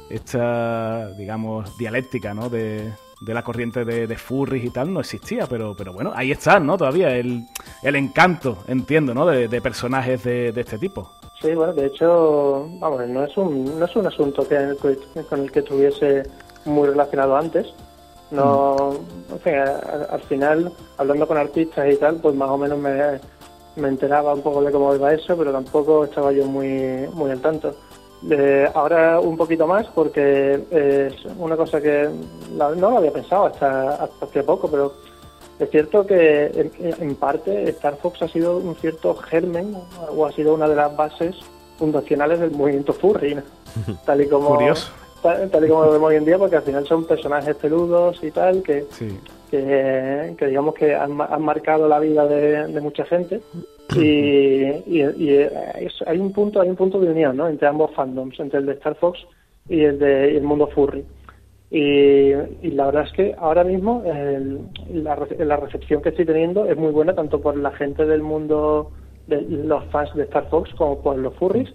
esta, 0.10 1.10
digamos, 1.12 1.78
dialéctica, 1.78 2.34
¿no? 2.34 2.50
De, 2.50 2.90
de 3.22 3.34
la 3.34 3.44
corriente 3.44 3.84
de, 3.84 4.08
de, 4.08 4.18
furries 4.18 4.64
y 4.64 4.70
tal 4.70 4.94
no 4.94 5.02
existía, 5.02 5.46
pero, 5.48 5.76
pero 5.76 5.92
bueno, 5.92 6.14
ahí 6.16 6.32
está, 6.32 6.60
¿no? 6.60 6.78
Todavía 6.78 7.10
el, 7.16 7.46
el 7.84 7.96
encanto, 7.96 8.64
entiendo, 8.68 9.14
¿no? 9.14 9.26
De, 9.26 9.48
de 9.48 9.62
personajes 9.62 10.24
de, 10.24 10.52
de, 10.52 10.62
este 10.62 10.78
tipo. 10.78 11.12
Sí, 11.42 11.54
bueno, 11.54 11.74
de 11.74 11.86
hecho, 11.86 12.68
vamos, 12.80 13.08
no 13.08 13.24
es 13.24 13.38
un, 13.38 13.80
no 13.80 13.86
es 13.86 13.96
un 13.96 14.08
asunto 14.08 14.48
que, 14.48 14.76
con 15.30 15.40
el 15.40 15.52
que 15.52 15.60
estuviese 15.60 16.24
muy 16.66 16.90
relacionado 16.90 17.36
antes. 17.38 17.74
No, 18.32 18.76
mm. 19.30 19.34
en 19.34 19.40
fin, 19.40 19.54
al, 19.56 20.08
al 20.10 20.22
final, 20.24 20.72
hablando 20.98 21.28
con 21.28 21.38
artistas 21.38 21.92
y 21.92 21.96
tal, 21.96 22.18
pues 22.18 22.36
más 22.36 22.50
o 22.50 22.58
menos 22.58 22.78
me, 22.78 23.20
me 23.78 23.88
enteraba 23.88 24.34
un 24.34 24.42
poco 24.42 24.62
de 24.62 24.72
cómo 24.72 24.94
iba 24.94 25.14
eso, 25.14 25.36
pero 25.38 25.52
tampoco 25.52 26.04
estaba 26.04 26.32
yo 26.32 26.46
muy, 26.46 27.08
muy 27.14 27.32
al 27.32 27.42
tanto. 27.42 27.74
Eh, 28.30 28.70
ahora 28.74 29.20
un 29.22 29.38
poquito 29.38 29.66
más 29.66 29.88
porque 29.88 30.62
es 30.70 31.14
una 31.38 31.56
cosa 31.56 31.80
que 31.80 32.10
la, 32.58 32.70
no 32.72 32.92
lo 32.92 32.98
había 32.98 33.14
pensado 33.14 33.46
hasta, 33.46 33.92
hasta 33.92 34.26
hace 34.26 34.44
poco, 34.44 34.70
pero 34.70 34.94
Es 35.60 35.70
cierto 35.72 36.08
que 36.08 36.46
en, 36.46 36.72
en, 36.80 37.16
parte 37.16 37.70
Star 37.70 37.98
Fox 37.98 38.22
ha 38.22 38.30
sido 38.30 38.58
un 38.58 38.76
cierto 38.76 39.14
germen 39.14 39.76
o 40.16 40.26
ha 40.26 40.32
sido 40.32 40.54
una 40.54 40.70
de 40.70 40.76
las 40.76 40.96
bases 40.96 41.36
fundacionales 41.78 42.40
del 42.40 42.52
movimiento 42.52 42.94
furry, 42.94 43.38
tal 44.06 44.22
y 44.22 44.28
como 44.28 44.58
Tal, 45.22 45.66
y 45.66 45.68
como 45.68 45.84
lo 45.84 45.92
vemos 45.92 46.10
hoy 46.12 46.16
en 46.16 46.24
día, 46.24 46.38
porque 46.38 46.56
al 46.56 46.62
final 46.62 46.88
son 46.88 47.06
personajes 47.06 47.54
peludos 47.58 48.24
y 48.24 48.32
tal 48.32 48.64
que, 48.64 48.86
que, 49.52 50.48
digamos 50.48 50.74
que 50.76 50.96
han, 50.96 51.12
marcado 51.12 51.90
la 51.90 52.00
vida 52.00 52.26
de, 52.26 52.80
mucha 52.80 53.04
gente 53.04 53.42
y, 53.98 54.64
hay 56.06 56.18
un 56.20 56.32
punto 56.32 56.62
hay 56.62 56.70
un 56.70 56.76
punto 56.78 57.02
de 57.02 57.12
unión 57.12 57.36
¿no? 57.36 57.50
entre 57.50 57.68
ambos 57.68 57.92
fandoms, 57.94 58.40
entre 58.40 58.60
el 58.60 58.66
de 58.68 58.74
Star 58.74 58.96
Fox 58.96 59.20
y 59.68 59.82
el 59.82 60.00
de 60.00 60.38
el 60.38 60.44
mundo 60.44 60.68
furry. 60.68 61.04
Y, 61.72 62.32
la 62.72 62.88
verdad 62.88 63.06
es 63.06 63.14
que 63.14 63.36
ahora 63.38 63.64
mismo 63.64 64.04
la, 64.92 65.16
recepción 65.16 66.02
que 66.02 66.10
estoy 66.10 66.26
teniendo 66.26 66.66
es 66.66 66.78
muy 66.78 66.92
buena 66.92 67.14
tanto 67.14 67.40
por 67.42 67.56
la 67.58 67.72
gente 67.72 68.06
del 68.06 68.24
mundo 68.24 68.92
de 69.28 69.42
los 69.42 69.86
fans 69.86 70.14
de 70.16 70.24
Star 70.24 70.50
Fox 70.50 70.74
como 70.76 71.02
por 71.02 71.18
los 71.18 71.36
furries. 71.36 71.70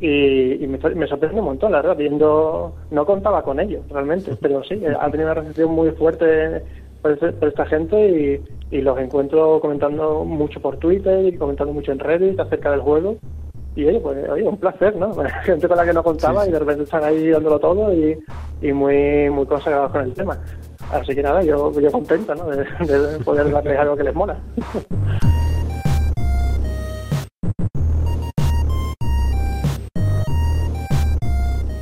Y, 0.00 0.66
me, 0.66 1.06
sorprende 1.06 1.40
un 1.40 1.46
montón, 1.46 1.72
la 1.72 1.82
verdad, 1.82 1.96
viendo, 1.96 2.74
no 2.90 3.06
contaba 3.06 3.42
con 3.42 3.60
ello 3.60 3.82
realmente, 3.90 4.36
pero 4.40 4.62
sí, 4.64 4.74
eh, 4.74 4.94
han 4.98 5.10
tenido 5.10 5.30
una 5.30 5.40
recepción 5.40 5.72
muy 5.72 5.90
fuerte 5.92 6.62
por, 7.02 7.12
esta 7.12 7.66
gente 7.66 8.40
y, 8.70 8.76
y, 8.76 8.80
los 8.80 8.98
encuentro 8.98 9.60
comentando 9.60 10.24
mucho 10.24 10.60
por 10.60 10.78
Twitter 10.78 11.26
y 11.26 11.36
comentando 11.36 11.72
mucho 11.72 11.92
en 11.92 11.98
Reddit 11.98 12.40
acerca 12.40 12.70
del 12.70 12.80
juego 12.80 13.18
y 13.78 13.86
oye, 13.86 14.00
pues 14.00 14.28
oye, 14.28 14.42
un 14.42 14.56
placer, 14.56 14.96
¿no? 14.96 15.14
Gente 15.44 15.68
con 15.68 15.76
la 15.76 15.84
que 15.84 15.92
no 15.92 16.02
contaba 16.02 16.44
y 16.48 16.50
de 16.50 16.58
repente 16.58 16.82
están 16.82 17.04
ahí 17.04 17.28
dándolo 17.28 17.60
todo 17.60 17.94
y, 17.94 18.18
y 18.60 18.72
muy, 18.72 19.30
muy 19.30 19.46
consagrados 19.46 19.92
con 19.92 20.02
el 20.02 20.12
tema. 20.12 20.36
Así 20.90 21.14
que 21.14 21.22
nada, 21.22 21.44
yo, 21.44 21.70
yo 21.80 21.92
contento, 21.92 22.34
¿no? 22.34 22.46
De, 22.46 22.64
de 22.64 23.18
poder 23.20 23.48
darles 23.52 23.78
algo 23.78 23.96
que 23.96 24.02
les 24.02 24.14
mola. 24.16 24.36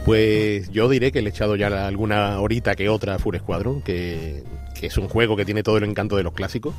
Pues 0.04 0.70
yo 0.70 0.90
diré 0.90 1.10
que 1.12 1.22
le 1.22 1.30
he 1.30 1.30
echado 1.30 1.56
ya 1.56 1.86
alguna 1.86 2.38
horita 2.40 2.74
que 2.74 2.90
otra 2.90 3.14
a 3.14 3.18
Full 3.18 3.36
Squadron, 3.38 3.80
que, 3.80 4.44
que 4.78 4.88
es 4.88 4.98
un 4.98 5.08
juego 5.08 5.34
que 5.34 5.46
tiene 5.46 5.62
todo 5.62 5.78
el 5.78 5.84
encanto 5.84 6.16
de 6.16 6.24
los 6.24 6.34
clásicos 6.34 6.74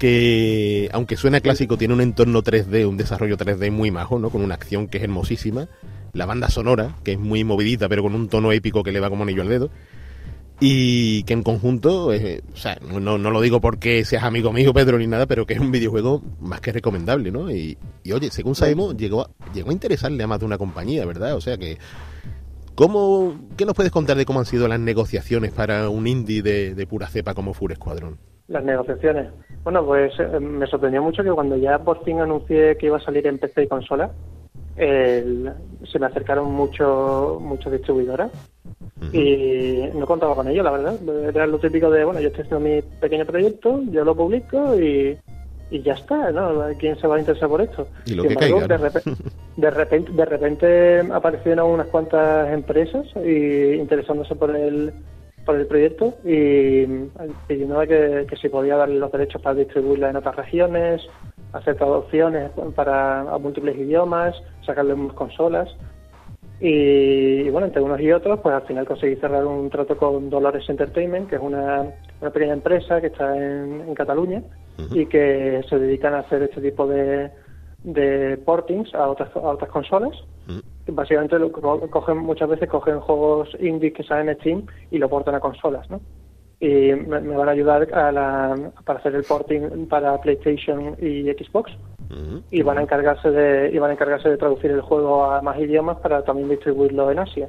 que 0.00 0.88
aunque 0.92 1.18
suena 1.18 1.40
clásico 1.40 1.76
tiene 1.76 1.92
un 1.92 2.00
entorno 2.00 2.42
3D, 2.42 2.88
un 2.88 2.96
desarrollo 2.96 3.36
3D 3.36 3.70
muy 3.70 3.90
majo, 3.90 4.18
¿no? 4.18 4.30
Con 4.30 4.40
una 4.40 4.54
acción 4.54 4.88
que 4.88 4.96
es 4.96 5.04
hermosísima, 5.04 5.68
la 6.14 6.24
banda 6.24 6.48
sonora, 6.48 6.96
que 7.04 7.12
es 7.12 7.18
muy 7.18 7.44
movidita, 7.44 7.86
pero 7.86 8.02
con 8.02 8.14
un 8.14 8.28
tono 8.30 8.50
épico 8.50 8.82
que 8.82 8.92
le 8.92 9.00
va 9.00 9.10
como 9.10 9.24
anillo 9.24 9.42
al 9.42 9.48
dedo. 9.50 9.70
Y 10.58 11.22
que 11.24 11.34
en 11.34 11.42
conjunto, 11.42 12.14
eh, 12.14 12.42
o 12.52 12.56
sea, 12.56 12.78
no, 12.82 13.18
no, 13.18 13.30
lo 13.30 13.40
digo 13.42 13.60
porque 13.60 14.04
seas 14.06 14.24
amigo 14.24 14.52
mío, 14.54 14.72
Pedro, 14.72 14.98
ni 14.98 15.06
nada, 15.06 15.26
pero 15.26 15.46
que 15.46 15.52
es 15.52 15.60
un 15.60 15.70
videojuego 15.70 16.22
más 16.40 16.62
que 16.62 16.72
recomendable, 16.72 17.30
¿no? 17.30 17.50
Y, 17.50 17.76
oye, 18.10 18.30
según 18.30 18.54
sabemos, 18.54 18.96
llegó 18.96 19.22
a, 19.22 19.30
llegó 19.52 19.68
a 19.68 19.74
interesarle 19.74 20.24
a 20.24 20.26
más 20.26 20.40
de 20.40 20.46
una 20.46 20.56
compañía, 20.56 21.04
¿verdad? 21.04 21.34
O 21.34 21.42
sea 21.42 21.58
que, 21.58 21.76
¿cómo, 22.74 23.38
¿qué 23.58 23.66
nos 23.66 23.74
puedes 23.74 23.92
contar 23.92 24.16
de 24.16 24.24
cómo 24.24 24.40
han 24.40 24.46
sido 24.46 24.66
las 24.66 24.80
negociaciones 24.80 25.52
para 25.52 25.90
un 25.90 26.06
indie 26.06 26.42
de, 26.42 26.86
pura 26.86 27.06
cepa 27.06 27.34
como 27.34 27.52
Fur 27.52 27.74
Squadron? 27.74 28.29
Las 28.50 28.64
negociaciones. 28.64 29.28
Bueno, 29.64 29.84
pues 29.86 30.12
eh, 30.18 30.38
me 30.38 30.66
sorprendió 30.66 31.02
mucho 31.02 31.22
que 31.22 31.30
cuando 31.30 31.56
ya 31.56 31.78
por 31.78 32.04
fin 32.04 32.20
anuncié 32.20 32.76
que 32.76 32.86
iba 32.86 32.98
a 32.98 33.00
salir 33.00 33.26
en 33.26 33.38
PC 33.38 33.62
y 33.62 33.68
consola, 33.68 34.10
se 34.76 35.98
me 35.98 36.06
acercaron 36.06 36.50
mucho, 36.52 37.38
muchos 37.40 37.70
distribuidoras 37.70 38.30
y 39.12 39.88
no 39.94 40.06
contaba 40.06 40.34
con 40.34 40.48
ello, 40.48 40.62
la 40.62 40.70
verdad. 40.70 40.96
Era 41.28 41.46
lo 41.46 41.58
típico 41.58 41.90
de, 41.90 42.04
bueno, 42.04 42.20
yo 42.20 42.28
estoy 42.28 42.44
haciendo 42.44 42.68
mi 42.68 42.82
pequeño 42.82 43.24
proyecto, 43.24 43.82
yo 43.90 44.04
lo 44.04 44.14
publico 44.14 44.78
y, 44.78 45.18
y 45.70 45.82
ya 45.82 45.94
está, 45.94 46.30
¿no? 46.32 46.64
¿Quién 46.78 46.98
se 46.98 47.06
va 47.06 47.16
a 47.16 47.20
interesar 47.20 47.48
por 47.48 47.62
esto? 47.62 47.86
Y 48.06 48.14
lo 48.14 48.24
que 48.24 48.36
caiga, 48.36 48.66
de, 48.66 48.76
repente, 49.70 50.12
de, 50.12 50.24
repente, 50.24 51.00
aparecieron 51.12 51.70
unas 51.70 51.86
cuantas 51.86 52.52
empresas 52.52 53.06
y 53.24 53.74
interesándose 53.74 54.34
por 54.34 54.54
el 54.54 54.92
por 55.44 55.56
el 55.56 55.66
proyecto 55.66 56.14
y 56.24 56.86
pidiendo 57.46 57.80
que, 57.80 58.26
que 58.28 58.36
si 58.40 58.48
podía 58.48 58.76
darle 58.76 58.98
los 58.98 59.10
derechos 59.10 59.40
para 59.40 59.56
distribuirla 59.56 60.10
en 60.10 60.16
otras 60.16 60.36
regiones, 60.36 61.02
hacer 61.52 61.76
traducciones 61.76 62.50
para 62.74 63.20
a 63.22 63.38
múltiples 63.38 63.76
idiomas, 63.76 64.34
sacarle 64.64 64.94
unas 64.94 65.14
consolas. 65.14 65.68
Y, 66.62 67.48
bueno, 67.48 67.68
entre 67.68 67.80
unos 67.80 68.00
y 68.00 68.12
otros, 68.12 68.38
pues 68.40 68.54
al 68.54 68.62
final 68.62 68.86
conseguí 68.86 69.16
cerrar 69.16 69.46
un 69.46 69.70
trato 69.70 69.96
con 69.96 70.28
Dolores 70.28 70.68
Entertainment, 70.68 71.30
que 71.30 71.36
es 71.36 71.42
una, 71.42 71.86
una 72.20 72.30
pequeña 72.30 72.52
empresa 72.52 73.00
que 73.00 73.06
está 73.06 73.34
en, 73.34 73.80
en 73.80 73.94
Cataluña 73.94 74.42
y 74.92 75.06
que 75.06 75.62
se 75.68 75.78
dedican 75.78 76.14
a 76.14 76.18
hacer 76.20 76.42
este 76.42 76.60
tipo 76.60 76.86
de, 76.86 77.30
de 77.82 78.36
portings 78.44 78.94
a 78.94 79.08
otras, 79.08 79.34
a 79.34 79.40
otras 79.40 79.70
consolas 79.70 80.12
básicamente 80.92 81.38
lo, 81.38 81.50
cogen 81.52 82.18
muchas 82.18 82.48
veces 82.48 82.68
cogen 82.68 83.00
juegos 83.00 83.48
indies 83.60 83.94
que 83.94 84.02
salen 84.02 84.28
en 84.28 84.36
Steam 84.36 84.66
y 84.90 84.98
lo 84.98 85.08
portan 85.08 85.34
a 85.34 85.40
consolas, 85.40 85.88
¿no? 85.90 86.00
Y 86.60 86.92
me, 86.92 87.20
van 87.20 87.48
a 87.48 87.52
ayudar 87.52 87.88
a 87.94 88.12
la, 88.12 88.72
para 88.84 88.98
hacer 88.98 89.14
el 89.14 89.24
porting 89.24 89.86
para 89.86 90.20
PlayStation 90.20 90.94
y 91.00 91.22
Xbox 91.32 91.72
y 92.50 92.62
van 92.62 92.78
a 92.78 92.82
encargarse 92.82 93.30
de 93.30 93.70
y 93.72 93.78
van 93.78 93.90
a 93.90 93.92
encargarse 93.94 94.28
de 94.28 94.36
traducir 94.36 94.70
el 94.72 94.82
juego 94.82 95.24
a 95.24 95.40
más 95.40 95.58
idiomas 95.58 95.98
para 95.98 96.22
también 96.22 96.48
distribuirlo 96.50 97.10
en 97.10 97.20
Asia. 97.20 97.48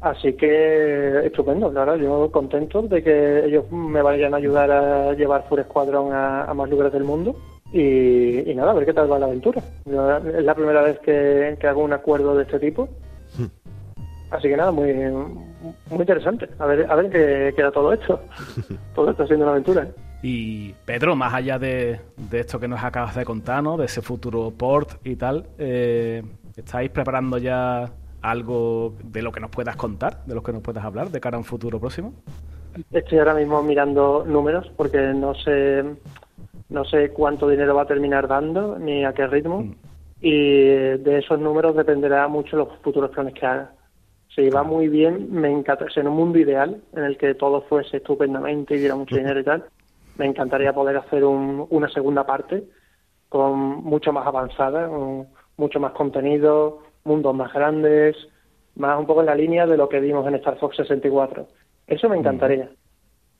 Así 0.00 0.34
que 0.34 1.26
estupendo, 1.26 1.72
la 1.72 1.84
verdad, 1.84 1.96
yo 1.96 2.30
contento 2.30 2.82
de 2.82 3.02
que 3.02 3.44
ellos 3.46 3.68
me 3.72 4.02
vayan 4.02 4.34
a 4.34 4.36
ayudar 4.36 4.70
a 4.70 5.12
llevar 5.14 5.48
Full 5.48 5.62
Squadron 5.62 6.12
a 6.12 6.52
más 6.54 6.70
lugares 6.70 6.92
del 6.92 7.02
mundo 7.02 7.34
y, 7.72 8.54
nada, 8.54 8.70
a 8.70 8.74
ver 8.74 8.86
qué 8.86 8.92
tal 8.92 9.10
va 9.10 9.18
la 9.18 9.26
aventura. 9.26 9.62
es 9.84 10.44
la 10.44 10.54
primera 10.54 10.82
vez 10.82 10.98
que, 11.00 11.58
hago 11.66 11.82
un 11.82 11.92
acuerdo 11.92 12.34
de 12.36 12.44
este 12.44 12.58
tipo. 12.58 12.88
Hmm. 13.36 13.46
Así 14.30 14.48
que 14.48 14.56
nada, 14.56 14.70
muy, 14.70 14.92
muy 14.92 16.00
interesante. 16.00 16.48
A 16.58 16.66
ver, 16.66 16.90
a 16.90 16.94
ver 16.94 17.10
qué 17.10 17.52
queda 17.54 17.70
todo 17.70 17.92
esto. 17.92 18.20
todo 18.94 19.10
esto 19.10 19.26
siendo 19.26 19.44
una 19.44 19.52
aventura. 19.52 19.84
¿eh? 19.84 19.92
Y 20.22 20.72
Pedro, 20.84 21.14
más 21.14 21.32
allá 21.34 21.58
de, 21.58 22.00
esto 22.32 22.58
que 22.58 22.68
nos 22.68 22.82
acabas 22.82 23.14
de 23.14 23.24
contar, 23.24 23.62
¿no? 23.62 23.76
de 23.76 23.84
ese 23.84 24.02
futuro 24.02 24.50
port 24.50 25.06
y 25.06 25.16
tal, 25.16 25.46
eh, 25.58 26.22
¿estáis 26.56 26.90
preparando 26.90 27.38
ya 27.38 27.90
algo 28.20 28.94
de 29.04 29.22
lo 29.22 29.30
que 29.30 29.40
nos 29.40 29.50
puedas 29.50 29.76
contar, 29.76 30.24
de 30.24 30.34
lo 30.34 30.42
que 30.42 30.52
nos 30.52 30.62
puedas 30.62 30.84
hablar 30.84 31.10
de 31.10 31.20
cara 31.20 31.36
a 31.36 31.38
un 31.38 31.44
futuro 31.44 31.78
próximo? 31.78 32.14
Estoy 32.90 33.18
ahora 33.18 33.34
mismo 33.34 33.62
mirando 33.62 34.24
números 34.26 34.70
porque 34.76 34.98
no 34.98 35.34
sé 35.34 35.84
no 36.68 36.84
sé 36.84 37.10
cuánto 37.10 37.48
dinero 37.48 37.74
va 37.74 37.82
a 37.82 37.86
terminar 37.86 38.28
dando 38.28 38.78
ni 38.78 39.04
a 39.04 39.12
qué 39.12 39.26
ritmo. 39.26 39.60
Mm. 39.62 39.74
Y 40.20 40.32
de 40.32 41.18
esos 41.18 41.38
números 41.38 41.76
dependerá 41.76 42.26
mucho 42.28 42.56
los 42.56 42.68
futuros 42.82 43.10
planes 43.10 43.34
que 43.34 43.46
haga. 43.46 43.72
Si 44.34 44.50
va 44.50 44.62
muy 44.62 44.88
bien, 44.88 45.32
me 45.32 45.50
encanta. 45.50 45.86
En 45.96 46.08
un 46.08 46.16
mundo 46.16 46.38
ideal, 46.38 46.80
en 46.94 47.04
el 47.04 47.16
que 47.16 47.34
todo 47.34 47.62
fuese 47.62 47.98
estupendamente 47.98 48.74
y 48.74 48.78
diera 48.78 48.96
mucho 48.96 49.16
dinero 49.16 49.40
y 49.40 49.44
tal, 49.44 49.64
me 50.16 50.26
encantaría 50.26 50.72
poder 50.72 50.96
hacer 50.96 51.24
una 51.24 51.88
segunda 51.88 52.26
parte 52.26 52.64
con 53.28 53.82
mucho 53.84 54.12
más 54.12 54.26
avanzada, 54.26 54.90
mucho 55.56 55.80
más 55.80 55.92
contenido, 55.92 56.82
mundos 57.04 57.34
más 57.34 57.52
grandes, 57.52 58.16
más 58.74 58.98
un 58.98 59.06
poco 59.06 59.20
en 59.20 59.26
la 59.26 59.34
línea 59.34 59.66
de 59.66 59.76
lo 59.76 59.88
que 59.88 60.00
vimos 60.00 60.26
en 60.26 60.34
Star 60.36 60.58
Fox 60.58 60.76
64. 60.76 61.46
Eso 61.86 62.08
me 62.08 62.16
mm. 62.16 62.20
encantaría. 62.20 62.70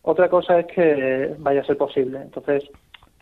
Otra 0.02 0.28
cosa 0.28 0.60
es 0.60 0.66
que 0.66 1.34
vaya 1.38 1.60
a 1.60 1.64
ser 1.64 1.76
posible. 1.76 2.22
Entonces, 2.22 2.64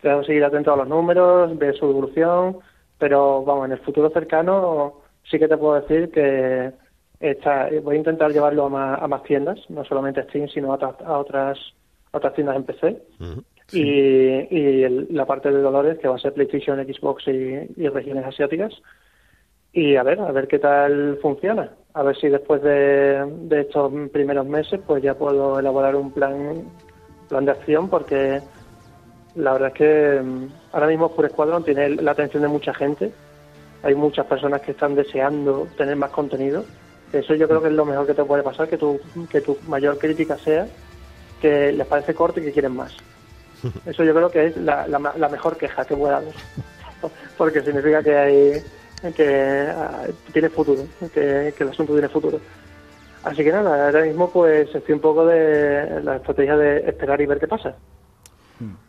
que 0.01 0.23
seguir 0.25 0.43
atento 0.43 0.73
a 0.73 0.77
los 0.77 0.87
números, 0.87 1.57
ver 1.57 1.75
su 1.77 1.85
evolución, 1.85 2.57
pero 2.97 3.43
vamos, 3.43 3.65
en 3.65 3.73
el 3.73 3.79
futuro 3.79 4.09
cercano 4.09 5.01
sí 5.29 5.37
que 5.39 5.47
te 5.47 5.57
puedo 5.57 5.81
decir 5.81 6.11
que 6.11 6.71
está, 7.19 7.69
voy 7.83 7.95
a 7.95 7.99
intentar 7.99 8.31
llevarlo 8.31 8.65
a 8.65 8.69
más, 8.69 9.01
a 9.01 9.07
más 9.07 9.23
tiendas, 9.23 9.59
no 9.69 9.83
solamente 9.83 10.21
a 10.21 10.23
Steam, 10.23 10.47
sino 10.49 10.73
a, 10.73 10.77
a 10.77 11.17
otras 11.17 11.57
otras 12.11 12.33
tiendas 12.33 12.55
en 12.55 12.63
PC. 12.63 13.01
Y, 13.71 13.81
y 13.81 14.89
la 15.11 15.25
parte 15.25 15.51
de 15.51 15.61
Dolores, 15.61 15.99
que 15.99 16.07
va 16.07 16.15
a 16.15 16.19
ser 16.19 16.33
PlayStation, 16.33 16.77
Xbox 16.77 17.27
y, 17.27 17.87
regiones 17.89 18.25
asiáticas. 18.25 18.73
Y 19.73 19.95
a 19.95 20.03
ver, 20.03 20.19
a 20.19 20.31
ver 20.31 20.47
qué 20.47 20.59
tal 20.59 21.19
funciona. 21.21 21.71
A 21.93 22.03
ver 22.03 22.15
si 22.17 22.29
después 22.29 22.61
de, 22.61 23.25
de 23.41 23.61
estos 23.61 23.91
primeros 24.11 24.45
meses, 24.45 24.79
pues 24.85 25.03
ya 25.03 25.15
puedo 25.15 25.59
elaborar 25.59 25.95
un 25.95 26.11
plan, 26.11 26.63
plan 27.27 27.45
de 27.45 27.51
acción, 27.51 27.89
porque 27.89 28.39
la 29.37 29.53
verdad 29.53 29.69
es 29.69 29.73
que 29.75 30.21
mm, 30.21 30.47
ahora 30.73 30.87
mismo 30.87 31.11
Pure 31.11 31.29
Squadron 31.29 31.63
tiene 31.63 31.89
la 31.89 32.11
atención 32.11 32.43
de 32.43 32.49
mucha 32.49 32.73
gente. 32.73 33.11
Hay 33.83 33.95
muchas 33.95 34.25
personas 34.25 34.61
que 34.61 34.71
están 34.71 34.95
deseando 34.95 35.67
tener 35.77 35.95
más 35.95 36.09
contenido. 36.09 36.65
Eso 37.13 37.35
yo 37.35 37.47
creo 37.47 37.61
que 37.61 37.69
es 37.69 37.73
lo 37.73 37.85
mejor 37.85 38.05
que 38.05 38.13
te 38.13 38.23
puede 38.23 38.43
pasar, 38.43 38.67
que 38.67 38.77
tu, 38.77 38.99
que 39.29 39.39
tu 39.41 39.57
mayor 39.67 39.97
crítica 39.97 40.37
sea 40.37 40.67
que 41.41 41.71
les 41.71 41.87
parece 41.87 42.15
corto 42.15 42.39
y 42.39 42.43
que 42.43 42.51
quieren 42.51 42.75
más. 42.75 42.97
Eso 43.85 44.03
yo 44.03 44.13
creo 44.13 44.29
que 44.29 44.47
es 44.47 44.57
la, 44.57 44.87
la, 44.87 45.29
mejor 45.29 45.55
queja 45.55 45.85
que 45.85 45.95
pueda 45.95 46.17
haber. 46.17 46.33
Porque 47.37 47.61
significa 47.61 48.01
que 48.01 48.17
hay 48.17 48.63
que 49.15 49.67
ah, 49.69 50.07
tiene 50.33 50.49
futuro, 50.49 50.83
que, 51.13 51.53
que 51.55 51.63
el 51.63 51.69
asunto 51.69 51.93
tiene 51.93 52.09
futuro. 52.09 52.39
Así 53.23 53.43
que 53.43 53.51
nada, 53.51 53.85
ahora 53.85 54.01
mismo 54.01 54.29
pues 54.31 54.73
estoy 54.73 54.95
un 54.95 55.01
poco 55.01 55.25
de 55.25 56.01
la 56.01 56.15
estrategia 56.15 56.57
de 56.57 56.79
esperar 56.89 57.21
y 57.21 57.27
ver 57.27 57.39
qué 57.39 57.47
pasa. 57.47 57.75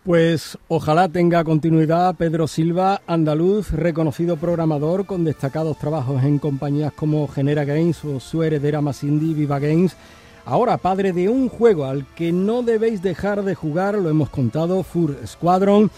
Pues 0.04 0.56
ojalá 0.68 1.08
tenga 1.08 1.44
continuidad 1.44 2.14
Pedro 2.16 2.48
Silva, 2.48 3.02
andaluz, 3.06 3.70
reconocido 3.70 4.36
programador 4.36 5.06
con 5.06 5.24
destacados 5.24 5.78
trabajos 5.78 6.22
en 6.24 6.38
compañías 6.38 6.92
como 6.92 7.28
Genera 7.28 7.64
Games 7.64 8.04
o 8.04 8.18
su 8.20 8.42
heredera 8.42 8.80
más 8.80 9.02
Viva 9.02 9.58
Games. 9.58 9.96
Ahora 10.44 10.78
padre 10.78 11.12
de 11.12 11.28
un 11.28 11.50
juego 11.50 11.84
al 11.84 12.06
que 12.14 12.32
no 12.32 12.62
debéis 12.62 13.02
dejar 13.02 13.44
de 13.44 13.54
jugar, 13.54 13.96
lo 13.96 14.08
hemos 14.08 14.30
contado, 14.30 14.82
Fur 14.82 15.14
Squadron. 15.26 15.90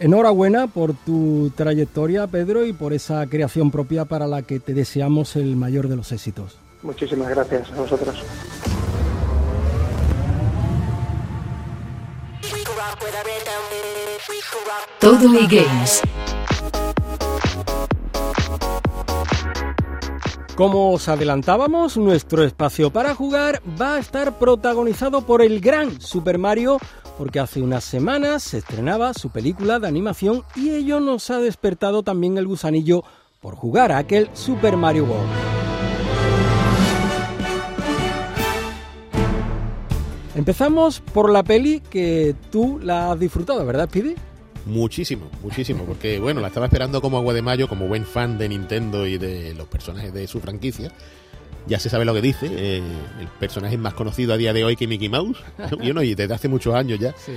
Enhorabuena 0.00 0.68
por 0.68 0.94
tu 0.94 1.50
trayectoria, 1.56 2.26
Pedro, 2.28 2.64
y 2.64 2.72
por 2.72 2.92
esa 2.92 3.26
creación 3.26 3.70
propia 3.70 4.04
para 4.04 4.26
la 4.26 4.42
que 4.42 4.60
te 4.60 4.72
deseamos 4.72 5.36
el 5.36 5.56
mayor 5.56 5.88
de 5.88 5.96
los 5.96 6.12
éxitos. 6.12 6.56
Muchísimas 6.82 7.28
gracias 7.28 7.70
a 7.72 7.80
vosotros. 7.80 8.24
Todo 15.00 15.34
y 15.34 15.46
Games. 15.46 16.02
Como 20.54 20.92
os 20.92 21.08
adelantábamos, 21.08 21.96
nuestro 21.96 22.44
espacio 22.44 22.90
para 22.92 23.14
jugar 23.14 23.62
va 23.80 23.94
a 23.94 23.98
estar 23.98 24.38
protagonizado 24.38 25.22
por 25.22 25.42
el 25.42 25.60
gran 25.60 26.00
Super 26.00 26.38
Mario, 26.38 26.78
porque 27.16 27.40
hace 27.40 27.62
unas 27.62 27.84
semanas 27.84 28.42
se 28.42 28.58
estrenaba 28.58 29.14
su 29.14 29.30
película 29.30 29.78
de 29.78 29.88
animación 29.88 30.44
y 30.54 30.70
ello 30.70 31.00
nos 31.00 31.30
ha 31.30 31.38
despertado 31.38 32.02
también 32.02 32.38
el 32.38 32.46
gusanillo 32.46 33.02
por 33.40 33.54
jugar 33.54 33.92
a 33.92 33.98
aquel 33.98 34.28
Super 34.34 34.76
Mario 34.76 35.04
World. 35.04 35.57
Empezamos 40.38 41.00
por 41.00 41.32
la 41.32 41.42
peli 41.42 41.80
que 41.80 42.32
tú 42.52 42.78
la 42.80 43.10
has 43.10 43.18
disfrutado, 43.18 43.66
¿verdad, 43.66 43.88
Pidi? 43.90 44.14
Muchísimo, 44.66 45.28
muchísimo, 45.42 45.82
porque 45.82 46.20
bueno, 46.20 46.40
la 46.40 46.46
estaba 46.46 46.66
esperando 46.66 47.02
como 47.02 47.18
agua 47.18 47.34
de 47.34 47.42
mayo, 47.42 47.66
como 47.66 47.88
buen 47.88 48.06
fan 48.06 48.38
de 48.38 48.48
Nintendo 48.48 49.04
y 49.04 49.18
de 49.18 49.52
los 49.54 49.66
personajes 49.66 50.14
de 50.14 50.28
su 50.28 50.38
franquicia. 50.38 50.92
Ya 51.66 51.80
se 51.80 51.90
sabe 51.90 52.04
lo 52.04 52.14
que 52.14 52.22
dice, 52.22 52.48
eh, 52.52 52.80
el 53.18 53.26
personaje 53.40 53.76
más 53.78 53.94
conocido 53.94 54.32
a 54.32 54.36
día 54.36 54.52
de 54.52 54.62
hoy 54.62 54.76
que 54.76 54.86
Mickey 54.86 55.08
Mouse, 55.08 55.38
y, 55.82 55.90
uno, 55.90 56.04
y 56.04 56.14
desde 56.14 56.32
hace 56.32 56.46
muchos 56.46 56.72
años 56.72 57.00
ya. 57.00 57.16
Sí. 57.16 57.32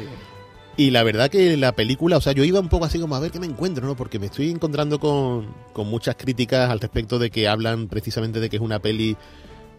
Y 0.77 0.91
la 0.91 1.01
verdad 1.01 1.31
que 1.31 1.57
la 1.57 1.71
película, 1.71 2.17
o 2.17 2.21
sea, 2.21 2.33
yo 2.33 2.43
iba 2.43 2.59
un 2.59 2.69
poco 2.69 2.85
así 2.85 2.99
como 2.99 3.15
a 3.15 3.19
ver 3.19 3.31
qué 3.31 3.39
me 3.39 3.47
encuentro, 3.47 3.87
¿no? 3.87 3.95
Porque 3.95 4.19
me 4.19 4.27
estoy 4.27 4.51
encontrando 4.51 4.99
con, 4.99 5.47
con 5.73 5.87
muchas 5.87 6.15
críticas 6.17 6.69
al 6.69 6.79
respecto 6.79 7.17
de 7.17 7.31
que 7.31 7.47
hablan 7.47 7.87
precisamente 7.87 8.39
de 8.39 8.47
que 8.47 8.57
es 8.57 8.61
una 8.61 8.77
peli 8.77 9.17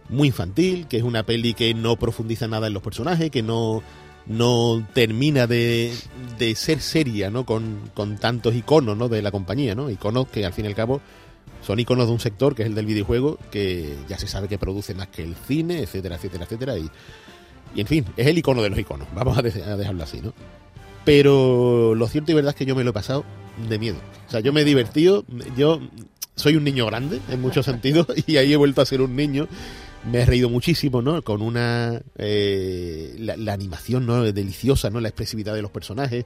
muy 0.09 0.29
infantil, 0.29 0.87
que 0.87 0.97
es 0.97 1.03
una 1.03 1.23
peli 1.23 1.53
que 1.53 1.73
no 1.73 1.95
profundiza 1.97 2.47
nada 2.47 2.67
en 2.67 2.73
los 2.73 2.83
personajes, 2.83 3.31
que 3.31 3.41
no, 3.41 3.81
no 4.25 4.85
termina 4.93 5.47
de, 5.47 5.93
de 6.37 6.55
ser 6.55 6.81
seria, 6.81 7.29
¿no? 7.29 7.45
Con, 7.45 7.89
con 7.93 8.17
tantos 8.17 8.55
iconos, 8.55 8.97
¿no? 8.97 9.09
De 9.09 9.21
la 9.21 9.31
compañía, 9.31 9.75
¿no? 9.75 9.89
Iconos 9.89 10.27
que 10.27 10.45
al 10.45 10.53
fin 10.53 10.65
y 10.65 10.67
al 10.69 10.75
cabo 10.75 11.01
son 11.61 11.79
iconos 11.79 12.07
de 12.07 12.13
un 12.13 12.19
sector, 12.19 12.55
que 12.55 12.63
es 12.63 12.67
el 12.67 12.75
del 12.75 12.85
videojuego, 12.85 13.37
que 13.51 13.95
ya 14.07 14.17
se 14.17 14.27
sabe 14.27 14.47
que 14.47 14.57
produce 14.57 14.93
más 14.93 15.07
que 15.07 15.23
el 15.23 15.35
cine, 15.47 15.79
etcétera, 15.79 16.15
etcétera, 16.15 16.43
etcétera. 16.43 16.77
Y, 16.77 16.89
y 17.75 17.81
en 17.81 17.87
fin, 17.87 18.05
es 18.17 18.27
el 18.27 18.37
icono 18.37 18.61
de 18.61 18.69
los 18.69 18.79
iconos, 18.79 19.07
vamos 19.15 19.37
a, 19.37 19.39
a 19.39 19.77
dejarlo 19.77 20.03
así, 20.03 20.21
¿no? 20.21 20.33
Pero 21.05 21.95
lo 21.95 22.07
cierto 22.07 22.31
y 22.31 22.35
verdad 22.35 22.51
es 22.51 22.55
que 22.55 22.65
yo 22.65 22.75
me 22.75 22.83
lo 22.83 22.91
he 22.91 22.93
pasado 22.93 23.25
de 23.69 23.79
miedo. 23.79 23.97
O 24.27 24.31
sea, 24.31 24.39
yo 24.39 24.53
me 24.53 24.61
he 24.61 24.65
divertido, 24.65 25.25
yo 25.57 25.81
soy 26.35 26.55
un 26.55 26.63
niño 26.63 26.85
grande 26.85 27.19
en 27.29 27.41
muchos 27.41 27.65
sentidos 27.65 28.07
y 28.25 28.37
ahí 28.37 28.53
he 28.53 28.57
vuelto 28.57 28.81
a 28.81 28.85
ser 28.85 29.01
un 29.01 29.15
niño. 29.15 29.47
Me 30.11 30.19
he 30.21 30.25
reído 30.25 30.49
muchísimo, 30.49 31.01
¿no? 31.01 31.21
Con 31.21 31.41
una... 31.41 32.01
eh, 32.17 33.15
la, 33.19 33.37
la 33.37 33.53
animación, 33.53 34.05
¿no? 34.05 34.21
Deliciosa, 34.23 34.89
¿no? 34.89 34.99
La 34.99 35.07
expresividad 35.07 35.53
de 35.53 35.61
los 35.61 35.71
personajes. 35.71 36.25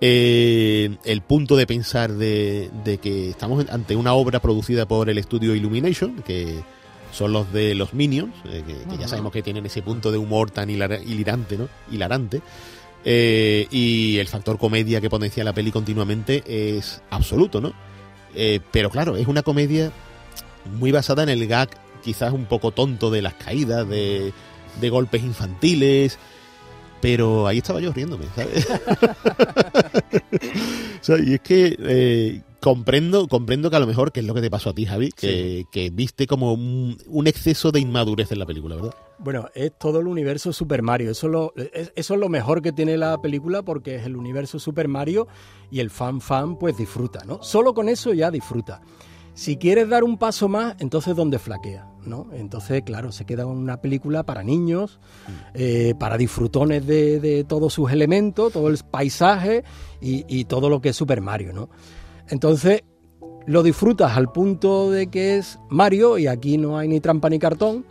Eh, 0.00 0.96
el 1.04 1.22
punto 1.22 1.56
de 1.56 1.66
pensar 1.66 2.12
de, 2.12 2.70
de 2.84 2.98
que 2.98 3.30
estamos 3.30 3.64
ante 3.70 3.94
una 3.94 4.14
obra 4.14 4.40
producida 4.40 4.86
por 4.86 5.08
el 5.08 5.18
estudio 5.18 5.54
Illumination, 5.54 6.22
que 6.22 6.56
son 7.12 7.32
los 7.32 7.52
de 7.52 7.76
los 7.76 7.94
Minions, 7.94 8.34
eh, 8.46 8.64
que, 8.66 8.74
que 8.90 9.00
ya 9.00 9.06
sabemos 9.06 9.32
que 9.32 9.42
tienen 9.42 9.64
ese 9.64 9.82
punto 9.82 10.10
de 10.10 10.18
humor 10.18 10.50
tan 10.50 10.68
hilar- 10.68 11.00
hilarante, 11.06 11.56
¿no? 11.56 11.68
Hilarante. 11.92 12.42
Eh, 13.04 13.68
y 13.70 14.18
el 14.18 14.26
factor 14.26 14.58
comedia 14.58 15.00
que 15.00 15.08
potencia 15.08 15.44
la 15.44 15.52
peli 15.52 15.70
continuamente 15.70 16.42
es 16.46 17.00
absoluto, 17.10 17.60
¿no? 17.60 17.72
Pero 18.72 18.90
claro, 18.90 19.16
es 19.16 19.28
una 19.28 19.44
comedia 19.44 19.92
muy 20.80 20.90
basada 20.90 21.22
en 21.22 21.28
el 21.28 21.46
gag 21.46 21.70
quizás 22.04 22.32
un 22.32 22.44
poco 22.46 22.70
tonto 22.70 23.10
de 23.10 23.22
las 23.22 23.34
caídas, 23.34 23.88
de, 23.88 24.32
de 24.80 24.90
golpes 24.90 25.22
infantiles, 25.24 26.18
pero 27.00 27.46
ahí 27.46 27.58
estaba 27.58 27.80
yo 27.80 27.92
riéndome, 27.92 28.26
¿sabes? 28.36 28.66
O 31.00 31.04
sea, 31.06 31.18
y 31.18 31.34
es 31.34 31.40
que 31.40 31.76
eh, 31.78 32.42
comprendo, 32.60 33.28
comprendo 33.28 33.68
que 33.68 33.76
a 33.76 33.80
lo 33.80 33.86
mejor, 33.86 34.10
que 34.10 34.20
es 34.20 34.26
lo 34.26 34.32
que 34.32 34.40
te 34.40 34.50
pasó 34.50 34.70
a 34.70 34.74
ti, 34.74 34.86
Javi, 34.86 35.10
que, 35.12 35.64
que 35.70 35.90
viste 35.90 36.26
como 36.26 36.54
un, 36.54 36.96
un 37.08 37.26
exceso 37.26 37.70
de 37.72 37.80
inmadurez 37.80 38.32
en 38.32 38.38
la 38.38 38.46
película, 38.46 38.76
¿verdad? 38.76 38.94
Bueno, 39.18 39.48
es 39.54 39.72
todo 39.78 40.00
el 40.00 40.06
universo 40.06 40.50
Super 40.52 40.80
Mario. 40.82 41.10
Eso 41.10 41.26
es, 41.26 41.32
lo, 41.32 41.52
es- 41.56 41.92
eso 41.94 42.14
es 42.14 42.20
lo 42.20 42.28
mejor 42.30 42.62
que 42.62 42.72
tiene 42.72 42.96
la 42.96 43.18
película 43.20 43.62
porque 43.62 43.96
es 43.96 44.06
el 44.06 44.16
universo 44.16 44.58
Super 44.58 44.88
Mario 44.88 45.28
y 45.70 45.80
el 45.80 45.90
fan 45.90 46.20
fan 46.22 46.58
pues 46.58 46.76
disfruta, 46.76 47.22
¿no? 47.26 47.42
Solo 47.42 47.74
con 47.74 47.88
eso 47.90 48.14
ya 48.14 48.30
disfruta. 48.30 48.80
Si 49.34 49.56
quieres 49.56 49.88
dar 49.88 50.04
un 50.04 50.16
paso 50.16 50.48
más, 50.48 50.76
entonces 50.78 51.14
¿dónde 51.14 51.38
flaquea? 51.38 51.88
¿no? 52.06 52.28
Entonces, 52.32 52.82
claro, 52.82 53.12
se 53.12 53.24
queda 53.24 53.46
una 53.46 53.80
película 53.80 54.22
para 54.22 54.42
niños, 54.42 55.00
eh, 55.54 55.94
para 55.98 56.16
disfrutones 56.16 56.86
de, 56.86 57.20
de 57.20 57.44
todos 57.44 57.72
sus 57.72 57.90
elementos, 57.90 58.52
todo 58.52 58.68
el 58.68 58.78
paisaje 58.90 59.64
y, 60.00 60.24
y 60.28 60.44
todo 60.44 60.68
lo 60.68 60.80
que 60.80 60.90
es 60.90 60.96
Super 60.96 61.20
Mario, 61.20 61.52
¿no? 61.52 61.68
Entonces, 62.28 62.82
lo 63.46 63.62
disfrutas 63.62 64.16
al 64.16 64.32
punto 64.32 64.90
de 64.90 65.08
que 65.08 65.36
es 65.36 65.58
Mario 65.68 66.18
y 66.18 66.26
aquí 66.26 66.56
no 66.56 66.78
hay 66.78 66.88
ni 66.88 67.00
trampa 67.00 67.28
ni 67.28 67.38
cartón. 67.38 67.84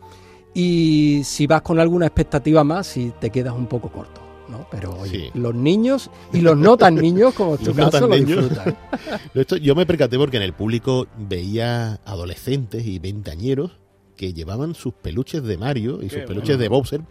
Y 0.53 1.21
si 1.23 1.47
vas 1.47 1.61
con 1.63 1.79
alguna 1.79 2.05
expectativa 2.05 2.63
más, 2.63 2.87
si 2.87 3.11
te 3.19 3.31
quedas 3.31 3.55
un 3.55 3.65
poco 3.65 3.89
corto, 3.89 4.21
¿no? 4.53 4.67
Pero 4.71 4.95
oye, 4.99 5.31
Sí. 5.33 5.39
los 5.39 5.53
niños 5.55 6.09
y 6.31 6.41
los 6.41 6.55
no 6.57 6.77
tan 6.77 6.95
niños, 6.95 7.33
como 7.33 7.55
en 7.55 7.57
tu 7.63 7.65
Los 7.67 7.75
no 7.77 7.85
caso, 7.89 7.99
tan 8.07 8.09
lo 8.09 8.15
disfrutan. 8.25 8.77
Esto, 9.33 9.57
yo 9.57 9.75
me 9.75 9.85
percaté 9.85 10.17
porque 10.17 10.37
en 10.37 10.43
el 10.43 10.53
público 10.53 11.07
veía 11.17 11.99
adolescentes 12.05 12.85
y 12.85 12.99
veinteañeros 12.99 13.71
que 14.15 14.33
llevaban 14.33 14.75
sus 14.75 14.93
peluches 14.93 15.43
de 15.43 15.57
Mario 15.57 15.99
y 16.01 16.09
sus 16.09 16.19
peluches 16.21 16.57
bueno. 16.57 16.61
de 16.61 16.67
Bowser 16.69 17.01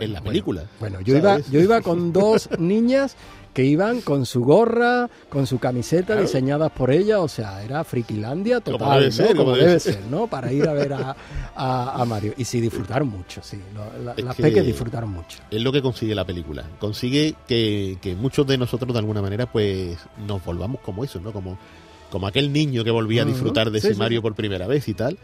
en 0.00 0.12
la 0.12 0.20
película. 0.22 0.64
Bueno, 0.80 1.00
yo 1.00 1.16
iba, 1.16 1.38
yo 1.50 1.60
iba 1.60 1.80
con 1.80 2.12
dos 2.12 2.48
niñas 2.58 3.16
que 3.52 3.64
iban 3.64 4.00
con 4.00 4.26
su 4.26 4.42
gorra, 4.44 5.08
con 5.28 5.46
su 5.46 5.58
camiseta 5.60 6.06
Claro. 6.14 6.22
diseñadas 6.22 6.72
por 6.72 6.90
ella, 6.90 7.20
o 7.20 7.28
sea, 7.28 7.62
era 7.62 7.84
friquilandia 7.84 8.60
Como 8.60 8.78
total, 8.78 8.98
debe 8.98 9.06
¿no? 9.06 9.12
ser, 9.12 9.26
como 9.28 9.44
como 9.44 9.56
debe 9.56 9.78
ser, 9.78 10.00
¿no? 10.10 10.26
Para 10.26 10.52
ir 10.52 10.66
a 10.68 10.72
ver 10.72 10.92
a, 10.92 11.14
a- 11.54 12.02
a 12.02 12.04
Mario. 12.04 12.34
Y 12.36 12.44
sí, 12.44 12.60
disfrutaron 12.60 13.06
mucho, 13.08 13.40
sí. 13.44 13.60
Lo- 13.72 14.04
la- 14.04 14.14
Es 14.16 14.24
las 14.24 14.34
que- 14.34 14.42
peques 14.42 14.66
disfrutaron 14.66 15.10
mucho. 15.10 15.38
Es 15.52 15.62
lo 15.62 15.70
que 15.70 15.82
consigue 15.82 16.16
la 16.16 16.24
película. 16.24 16.64
Consigue 16.80 17.36
que, 17.46 17.96
que 18.00 18.16
muchos 18.16 18.44
de 18.44 18.58
nosotros 18.58 18.92
de 18.92 18.98
alguna 18.98 19.22
manera 19.22 19.46
pues 19.50 19.98
nos 20.26 20.44
volvamos 20.44 20.80
como 20.80 21.04
eso, 21.04 21.20
¿no? 21.20 21.32
Como, 21.32 21.56
como 22.10 22.26
aquel 22.26 22.52
niño 22.52 22.82
que 22.82 22.90
volvía 22.90 23.22
a 23.22 23.24
disfrutar 23.24 23.70
de 23.70 23.80
Sí, 23.80 23.86
ese 23.86 23.94
sí, 23.94 24.00
Mario 24.00 24.20
por 24.20 24.34
primera 24.34 24.66
vez 24.66 24.88
y 24.88 24.94
tal. 24.94 25.16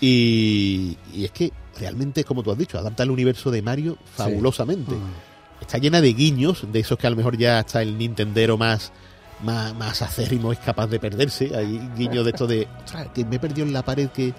Y, 0.00 0.96
y 1.14 1.24
es 1.24 1.30
que 1.32 1.52
realmente, 1.78 2.24
como 2.24 2.42
tú 2.42 2.50
has 2.52 2.58
dicho, 2.58 2.78
adapta 2.78 3.02
el 3.02 3.10
universo 3.10 3.50
de 3.50 3.62
Mario 3.62 3.98
fabulosamente. 4.14 4.92
Mm. 4.94 5.60
Está 5.60 5.78
llena 5.78 6.00
de 6.00 6.12
guiños, 6.12 6.66
de 6.70 6.80
esos 6.80 6.98
que 6.98 7.06
a 7.06 7.10
lo 7.10 7.16
mejor 7.16 7.36
ya 7.36 7.58
hasta 7.58 7.82
el 7.82 7.98
Nintendero 7.98 8.56
más, 8.56 8.92
más, 9.42 9.74
más 9.76 10.02
acérrimo 10.02 10.52
es 10.52 10.58
capaz 10.60 10.86
de 10.86 11.00
perderse. 11.00 11.50
Hay 11.56 11.80
guiños 11.96 12.24
de 12.24 12.30
esto 12.30 12.46
de, 12.46 12.68
"Ostras, 12.84 13.08
que 13.14 13.24
me 13.24 13.36
he 13.36 13.38
perdido 13.40 13.66
en 13.66 13.72
la 13.72 13.84
pared 13.84 14.08
que, 14.10 14.32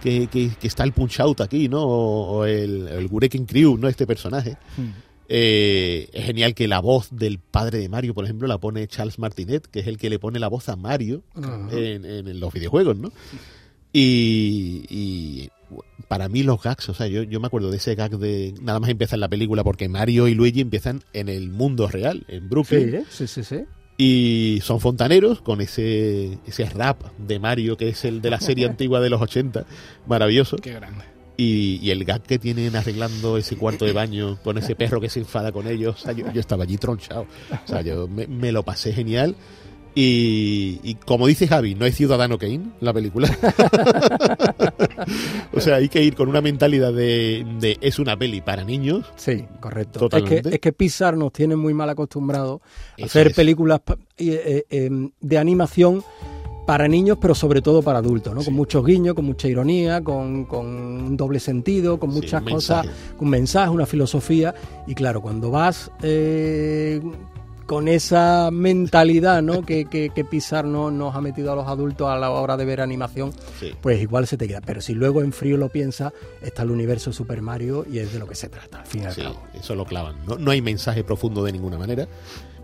que, 0.00 0.28
que- 0.28 0.50
que 0.50 0.66
está 0.68 0.84
el 0.84 0.92
Punch 0.92 1.18
Out 1.20 1.40
aquí, 1.40 1.68
¿no? 1.68 1.82
O, 1.82 2.38
o 2.38 2.44
el, 2.44 2.86
el 2.88 3.08
Gureken 3.08 3.46
Crew, 3.46 3.76
¿no? 3.78 3.88
Este 3.88 4.06
personaje. 4.06 4.56
Mm. 4.76 4.88
Eh, 5.32 6.08
es 6.12 6.24
genial 6.24 6.54
que 6.54 6.66
la 6.66 6.80
voz 6.80 7.08
del 7.12 7.38
padre 7.38 7.78
de 7.78 7.88
Mario, 7.88 8.14
por 8.14 8.24
ejemplo, 8.24 8.48
la 8.48 8.58
pone 8.58 8.86
Charles 8.88 9.18
Martinet, 9.20 9.66
que 9.68 9.78
es 9.80 9.86
el 9.86 9.96
que 9.96 10.10
le 10.10 10.18
pone 10.18 10.40
la 10.40 10.48
voz 10.48 10.68
a 10.68 10.74
Mario 10.76 11.22
Ajá. 11.36 11.68
en, 11.70 12.04
en 12.04 12.40
los 12.40 12.52
videojuegos, 12.52 12.96
¿no? 12.96 13.12
Y, 13.92 14.84
y 14.88 15.50
para 16.08 16.28
mí 16.28 16.42
los 16.42 16.62
gags, 16.62 16.88
o 16.88 16.94
sea, 16.94 17.06
yo, 17.06 17.22
yo 17.22 17.40
me 17.40 17.46
acuerdo 17.46 17.70
de 17.70 17.76
ese 17.76 17.94
gag 17.94 18.18
de 18.18 18.54
nada 18.60 18.80
más 18.80 18.90
empieza 18.90 19.16
en 19.16 19.20
la 19.20 19.28
película 19.28 19.64
porque 19.64 19.88
Mario 19.88 20.28
y 20.28 20.34
Luigi 20.34 20.60
empiezan 20.60 21.02
en 21.12 21.28
el 21.28 21.50
mundo 21.50 21.88
real, 21.88 22.24
en 22.28 22.42
Sí, 22.42 22.48
Brooklyn, 22.48 22.94
¿eh? 22.94 23.04
sí, 23.08 23.26
sí, 23.26 23.42
sí. 23.44 23.64
y 23.98 24.60
son 24.62 24.80
fontaneros 24.80 25.40
con 25.40 25.60
ese, 25.60 26.38
ese 26.46 26.64
rap 26.70 27.02
de 27.18 27.38
Mario 27.38 27.76
que 27.76 27.88
es 27.88 28.04
el 28.04 28.20
de 28.22 28.30
la 28.30 28.40
serie 28.40 28.66
antigua 28.70 29.00
de 29.00 29.10
los 29.10 29.20
80, 29.20 29.64
maravilloso. 30.06 30.56
Qué 30.56 30.72
grande. 30.72 31.04
Y, 31.36 31.78
y 31.82 31.90
el 31.90 32.04
gag 32.04 32.22
que 32.22 32.38
tienen 32.38 32.76
arreglando 32.76 33.38
ese 33.38 33.56
cuarto 33.56 33.86
de 33.86 33.92
baño 33.92 34.38
con 34.44 34.58
ese 34.58 34.76
perro 34.76 35.00
que 35.00 35.08
se 35.08 35.20
enfada 35.20 35.52
con 35.52 35.66
ellos. 35.66 35.96
O 35.96 35.98
sea, 35.98 36.12
yo, 36.12 36.30
yo 36.32 36.40
estaba 36.40 36.64
allí 36.64 36.76
tronchado. 36.76 37.26
O 37.64 37.66
sea, 37.66 37.80
yo 37.80 38.06
me, 38.08 38.26
me 38.26 38.52
lo 38.52 38.62
pasé 38.62 38.92
genial. 38.92 39.36
Y, 39.94 40.78
y 40.84 40.94
como 40.94 41.26
dice 41.26 41.48
Javi, 41.48 41.74
no 41.74 41.84
es 41.84 41.96
Ciudadano 41.96 42.38
Kane 42.38 42.60
la 42.80 42.92
película. 42.92 43.28
o 45.52 45.60
sea, 45.60 45.76
hay 45.76 45.88
que 45.88 46.02
ir 46.02 46.14
con 46.14 46.28
una 46.28 46.40
mentalidad 46.40 46.92
de, 46.92 47.44
de 47.58 47.76
es 47.80 47.98
una 47.98 48.16
peli 48.16 48.40
para 48.40 48.64
niños. 48.64 49.06
Sí, 49.16 49.44
correcto. 49.58 49.98
Es 49.98 50.00
Totalmente. 50.00 50.50
que, 50.50 50.54
es 50.56 50.60
que 50.60 50.72
Pixar 50.72 51.16
nos 51.16 51.32
tiene 51.32 51.56
muy 51.56 51.74
mal 51.74 51.90
acostumbrados 51.90 52.60
a 53.00 53.04
hacer 53.04 53.28
es. 53.28 53.34
películas 53.34 53.80
eh, 54.16 54.64
eh, 54.70 54.86
em, 54.86 55.10
de 55.20 55.38
animación 55.38 56.04
para 56.66 56.86
niños, 56.86 57.18
pero 57.20 57.34
sobre 57.34 57.62
todo 57.62 57.82
para 57.82 57.98
adultos, 57.98 58.32
¿no? 58.32 58.40
Sí. 58.42 58.46
Con 58.46 58.54
muchos 58.54 58.86
guiños, 58.86 59.14
con 59.14 59.24
mucha 59.24 59.48
ironía, 59.48 60.04
con, 60.04 60.44
con 60.44 60.66
un 60.66 61.16
doble 61.16 61.40
sentido, 61.40 61.98
con 61.98 62.10
Sí, 62.10 62.16
muchas 62.16 62.42
un 62.42 62.48
cosas, 62.48 62.86
un 63.18 63.28
mensaje, 63.28 63.70
una 63.70 63.86
filosofía. 63.86 64.54
Y 64.86 64.94
claro, 64.94 65.20
cuando 65.20 65.50
vas 65.50 65.90
eh, 66.02 67.00
con 67.70 67.86
esa 67.86 68.50
mentalidad 68.50 69.42
¿no? 69.42 69.62
que, 69.64 69.84
que, 69.84 70.10
que 70.12 70.24
Pixar 70.24 70.64
no, 70.64 70.90
nos 70.90 71.14
ha 71.14 71.20
metido 71.20 71.52
a 71.52 71.54
los 71.54 71.68
adultos 71.68 72.08
a 72.08 72.16
la 72.18 72.28
hora 72.30 72.56
de 72.56 72.64
ver 72.64 72.80
animación, 72.80 73.32
Sí. 73.60 73.70
pues 73.80 74.02
igual 74.02 74.26
se 74.26 74.36
te 74.36 74.48
queda. 74.48 74.60
Pero 74.60 74.80
si 74.80 74.92
luego 74.92 75.22
en 75.22 75.32
frío 75.32 75.56
lo 75.56 75.68
piensas, 75.68 76.12
está 76.42 76.64
el 76.64 76.72
universo 76.72 77.12
Super 77.12 77.42
Mario 77.42 77.86
y 77.88 78.00
es 78.00 78.12
de 78.12 78.18
lo 78.18 78.26
que 78.26 78.34
se 78.34 78.48
trata, 78.48 78.80
al 78.80 78.86
fin 78.86 79.02
y 79.02 79.06
al 79.06 79.14
Sí, 79.14 79.22
cabo. 79.22 79.40
eso 79.54 79.76
lo 79.76 79.84
clavan. 79.84 80.16
No, 80.26 80.36
no 80.36 80.50
hay 80.50 80.60
mensaje 80.60 81.04
profundo 81.04 81.44
de 81.44 81.52
ninguna 81.52 81.78
manera, 81.78 82.08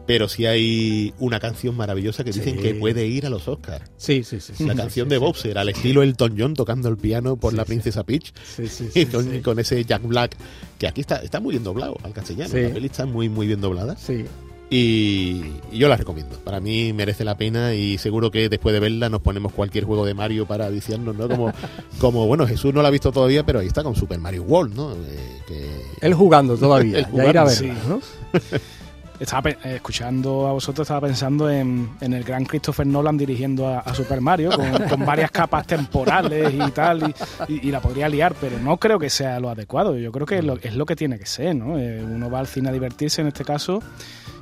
pero 0.09 0.26
sí 0.28 0.44
hay 0.44 1.14
una 1.20 1.38
canción 1.38 1.76
maravillosa 1.76 2.24
que 2.24 2.32
dicen 2.32 2.57
Sí. 2.57 2.62
que 2.62 2.74
puede 2.74 3.07
ir 3.07 3.26
a 3.26 3.30
los 3.30 3.46
Oscars. 3.46 3.88
Sí, 3.96 4.24
sí, 4.24 4.40
sí. 4.40 4.54
La 4.64 4.72
sí, 4.72 4.76
canción 4.78 5.07
sí, 5.07 5.11
de 5.11 5.16
sí. 5.18 5.24
Bowser, 5.24 5.57
al 5.59 5.68
estilo 5.68 6.02
Elton 6.02 6.34
John 6.36 6.54
tocando 6.54 6.88
el 6.88 6.96
piano 6.96 7.36
por 7.36 7.54
la 7.54 7.64
princesa 7.64 8.02
Peach, 8.02 8.32
Sí, 8.57 8.66
sí, 8.66 8.88
sí, 8.92 9.07
con, 9.07 9.40
con 9.42 9.61
ese 9.61 9.84
Jack 9.84 10.02
Black, 10.02 10.36
que 10.80 10.88
aquí 10.88 11.00
está, 11.00 11.18
está 11.22 11.38
muy 11.38 11.52
bien 11.52 11.62
doblado 11.62 11.96
al 12.02 12.12
castellano. 12.12 12.52
La 12.52 12.70
peli 12.74 12.86
está 12.86 13.07
muy, 13.07 13.28
muy 13.28 13.46
bien 13.46 13.61
doblada. 13.61 13.96
Sí. 13.96 14.24
Y, 14.68 15.52
y 15.70 15.78
yo 15.78 15.88
la 15.88 15.96
recomiendo. 15.96 16.36
Para 16.44 16.58
mí 16.58 16.92
merece 16.92 17.24
la 17.24 17.36
pena 17.36 17.74
y 17.74 17.98
seguro 17.98 18.30
que 18.32 18.48
después 18.48 18.72
de 18.72 18.80
verla 18.80 19.08
nos 19.08 19.20
ponemos 19.22 19.52
cualquier 19.52 19.84
juego 19.84 20.04
de 20.04 20.14
Mario 20.14 20.44
para 20.46 20.68
viciarnos, 20.68 21.14
¿no? 21.14 21.28
Como, 21.28 21.52
como 22.00 22.26
bueno, 22.26 22.46
Jesús 22.46 22.74
no 22.74 22.82
la 22.82 22.88
ha 22.88 22.90
visto 22.90 23.12
todavía, 23.12 23.44
pero 23.46 23.60
ahí 23.60 23.66
está 23.68 23.82
con 23.84 23.94
Super 23.94 24.18
Mario 24.18 24.42
World, 24.42 24.74
¿no? 24.74 24.92
Eh, 24.92 25.38
que- 25.46 25.82
Él 26.00 26.14
jugando 26.14 26.56
todavía, 26.56 26.98
Él 26.98 27.06
ya 27.12 27.28
ir 27.30 27.38
a 27.38 27.42
jugando, 27.42 27.44
verla, 27.44 27.50
sí. 27.50 27.72
¿no? 27.88 28.00
Estaba 29.18 29.40
pe- 29.44 29.56
eh, 29.64 29.76
escuchando 29.76 30.46
a 30.46 30.52
vosotros, 30.52 30.84
estaba 30.84 31.00
pensando 31.06 31.48
en, 31.48 31.88
en 32.02 32.12
el 32.12 32.22
gran 32.22 32.44
Christopher 32.44 32.86
Nolan 32.86 33.16
dirigiendo 33.16 33.66
a, 33.66 33.78
a 33.78 33.94
Super 33.94 34.20
Mario, 34.20 34.50
con, 34.50 34.70
con 34.90 35.06
varias 35.06 35.30
capas 35.30 35.66
temporales 35.66 36.52
y 36.52 36.70
tal, 36.72 37.14
y, 37.48 37.54
y- 37.54 37.68
y 37.68 37.70
la 37.70 37.80
podría 37.80 38.10
liar, 38.10 38.34
pero 38.38 38.58
no 38.58 38.76
creo 38.76 38.98
que 38.98 39.08
sea 39.08 39.40
lo 39.40 39.48
adecuado. 39.48 39.96
Yo 39.96 40.12
creo 40.12 40.26
que 40.26 40.36
es 40.40 40.44
lo, 40.44 40.58
es 40.60 40.74
lo 40.74 40.84
que 40.84 40.96
tiene 40.96 41.18
que 41.18 41.24
ser, 41.24 41.56
¿no? 41.56 41.78
Eh, 41.78 42.04
uno 42.04 42.28
va 42.30 42.40
al 42.40 42.46
cine 42.46 42.68
a 42.68 42.72
divertirse 42.72 43.22
en 43.22 43.28
este 43.28 43.42
caso, 43.42 43.82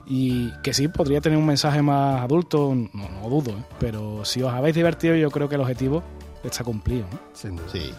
y 0.06 0.50
que 0.62 0.74
sí, 0.74 0.88
podría 0.88 1.20
tener 1.20 1.38
un 1.38 1.46
mensaje 1.46 1.80
más 1.82 2.20
adulto, 2.22 2.74
no, 2.74 3.08
no 3.08 3.28
dudo, 3.28 3.52
¿eh? 3.52 3.62
pero 3.78 4.24
si 4.24 4.42
os 4.42 4.52
habéis 4.52 4.74
divertido, 4.74 5.14
yo 5.16 5.30
creo 5.30 5.48
que 5.48 5.54
el 5.54 5.60
objetivo 5.62 6.02
está 6.42 6.62
cumplido, 6.64 7.06
¿no? 7.10 7.18
Sin 7.32 7.56
duda. 7.56 7.68
Sí. 7.72 7.90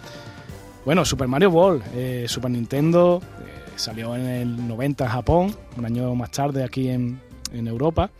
Bueno, 0.85 1.03
Super 1.03 1.27
Mario 1.27 1.49
World, 1.49 1.83
eh, 1.95 2.25
Super 2.27 2.51
Nintendo, 2.51 3.19
eh, 3.41 3.71
salió 3.75 4.15
en 4.15 4.25
el 4.27 4.67
90 4.67 5.03
en 5.05 5.09
Japón, 5.09 5.55
un 5.77 5.85
año 5.85 6.13
más 6.13 6.29
tarde 6.31 6.63
aquí 6.63 6.89
en, 6.89 7.19
en 7.51 7.67
Europa. 7.67 8.11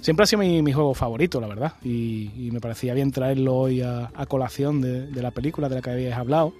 Siempre 0.00 0.24
ha 0.24 0.26
sido 0.26 0.40
mi, 0.40 0.60
mi 0.62 0.72
juego 0.72 0.92
favorito, 0.94 1.40
la 1.40 1.46
verdad, 1.46 1.74
y, 1.82 2.30
y 2.46 2.50
me 2.50 2.60
parecía 2.60 2.92
bien 2.92 3.10
traerlo 3.12 3.54
hoy 3.56 3.80
a, 3.82 4.10
a 4.14 4.26
colación 4.26 4.80
de, 4.80 5.06
de 5.06 5.22
la 5.22 5.30
película 5.30 5.68
de 5.68 5.76
la 5.76 5.80
que 5.80 5.90
habíais 5.90 6.14
hablado. 6.16 6.52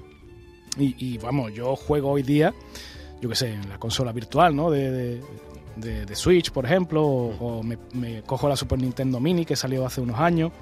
Y, 0.78 0.94
y, 0.98 1.18
vamos, 1.18 1.52
yo 1.52 1.76
juego 1.76 2.12
hoy 2.12 2.22
día, 2.22 2.54
yo 3.20 3.28
qué 3.28 3.34
sé, 3.34 3.52
en 3.52 3.68
la 3.68 3.78
consola 3.78 4.12
virtual, 4.12 4.56
¿no? 4.56 4.70
De, 4.70 4.90
de- 4.90 5.20
de- 5.76 6.04
de 6.06 6.16
Switch, 6.16 6.50
por 6.50 6.64
ejemplo, 6.66 7.04
o, 7.04 7.58
o 7.58 7.62
me, 7.62 7.78
me 7.94 8.22
cojo 8.22 8.48
la 8.48 8.56
Super 8.56 8.78
Nintendo 8.78 9.20
Mini 9.20 9.44
que 9.44 9.56
salió 9.56 9.86
hace 9.86 10.00
unos 10.00 10.18
años 10.20 10.52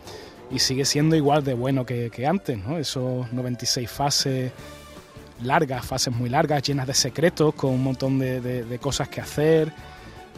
y 0.51 0.59
sigue 0.59 0.85
siendo 0.85 1.15
igual 1.17 1.45
de 1.45 1.55
bueno 1.55 1.87
que, 1.87 2.11
que 2.11 2.27
antes, 2.27 2.59
¿no? 2.59 2.79
Esos 2.79 3.33
96 3.33 3.89
fases 3.91 4.53
largas, 5.43 5.85
fases 5.87 6.15
muy 6.15 6.29
largas, 6.29 6.63
llenas 6.63 6.87
de 6.87 6.95
secretos, 6.95 7.55
con 7.55 7.71
un 7.71 7.83
montón 7.83 8.19
de, 8.19 8.41
de- 8.41 8.65
de 8.65 8.79
cosas 8.79 9.09
que 9.09 9.21
hacer, 9.21 9.73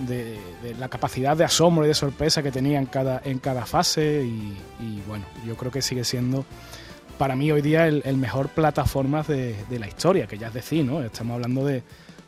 de, 0.06 0.38
de 0.62 0.74
la 0.78 0.88
capacidad 0.88 1.36
de 1.36 1.44
asombro 1.44 1.84
y 1.84 1.88
de 1.88 1.94
sorpresa 1.94 2.42
que 2.42 2.50
tenía 2.50 2.78
en 2.78 2.86
cada, 2.86 3.20
en 3.24 3.38
cada 3.38 3.66
fase 3.66 4.22
y, 4.24 4.56
y, 4.80 5.02
bueno, 5.06 5.24
yo 5.46 5.56
creo 5.56 5.70
que 5.72 5.82
sigue 5.82 6.04
siendo 6.04 6.44
para 7.18 7.36
mí 7.36 7.52
hoy 7.52 7.60
día 7.62 7.86
el, 7.86 8.02
el 8.04 8.16
mejor 8.16 8.48
plataforma 8.48 9.22
de, 9.22 9.54
de 9.68 9.78
la 9.78 9.86
historia, 9.86 10.26
que 10.26 10.38
ya 10.38 10.48
es 10.48 10.54
decir, 10.54 10.84
¿no? 10.84 11.02
Estamos 11.02 11.34
hablando 11.34 11.64
de, 11.64 11.82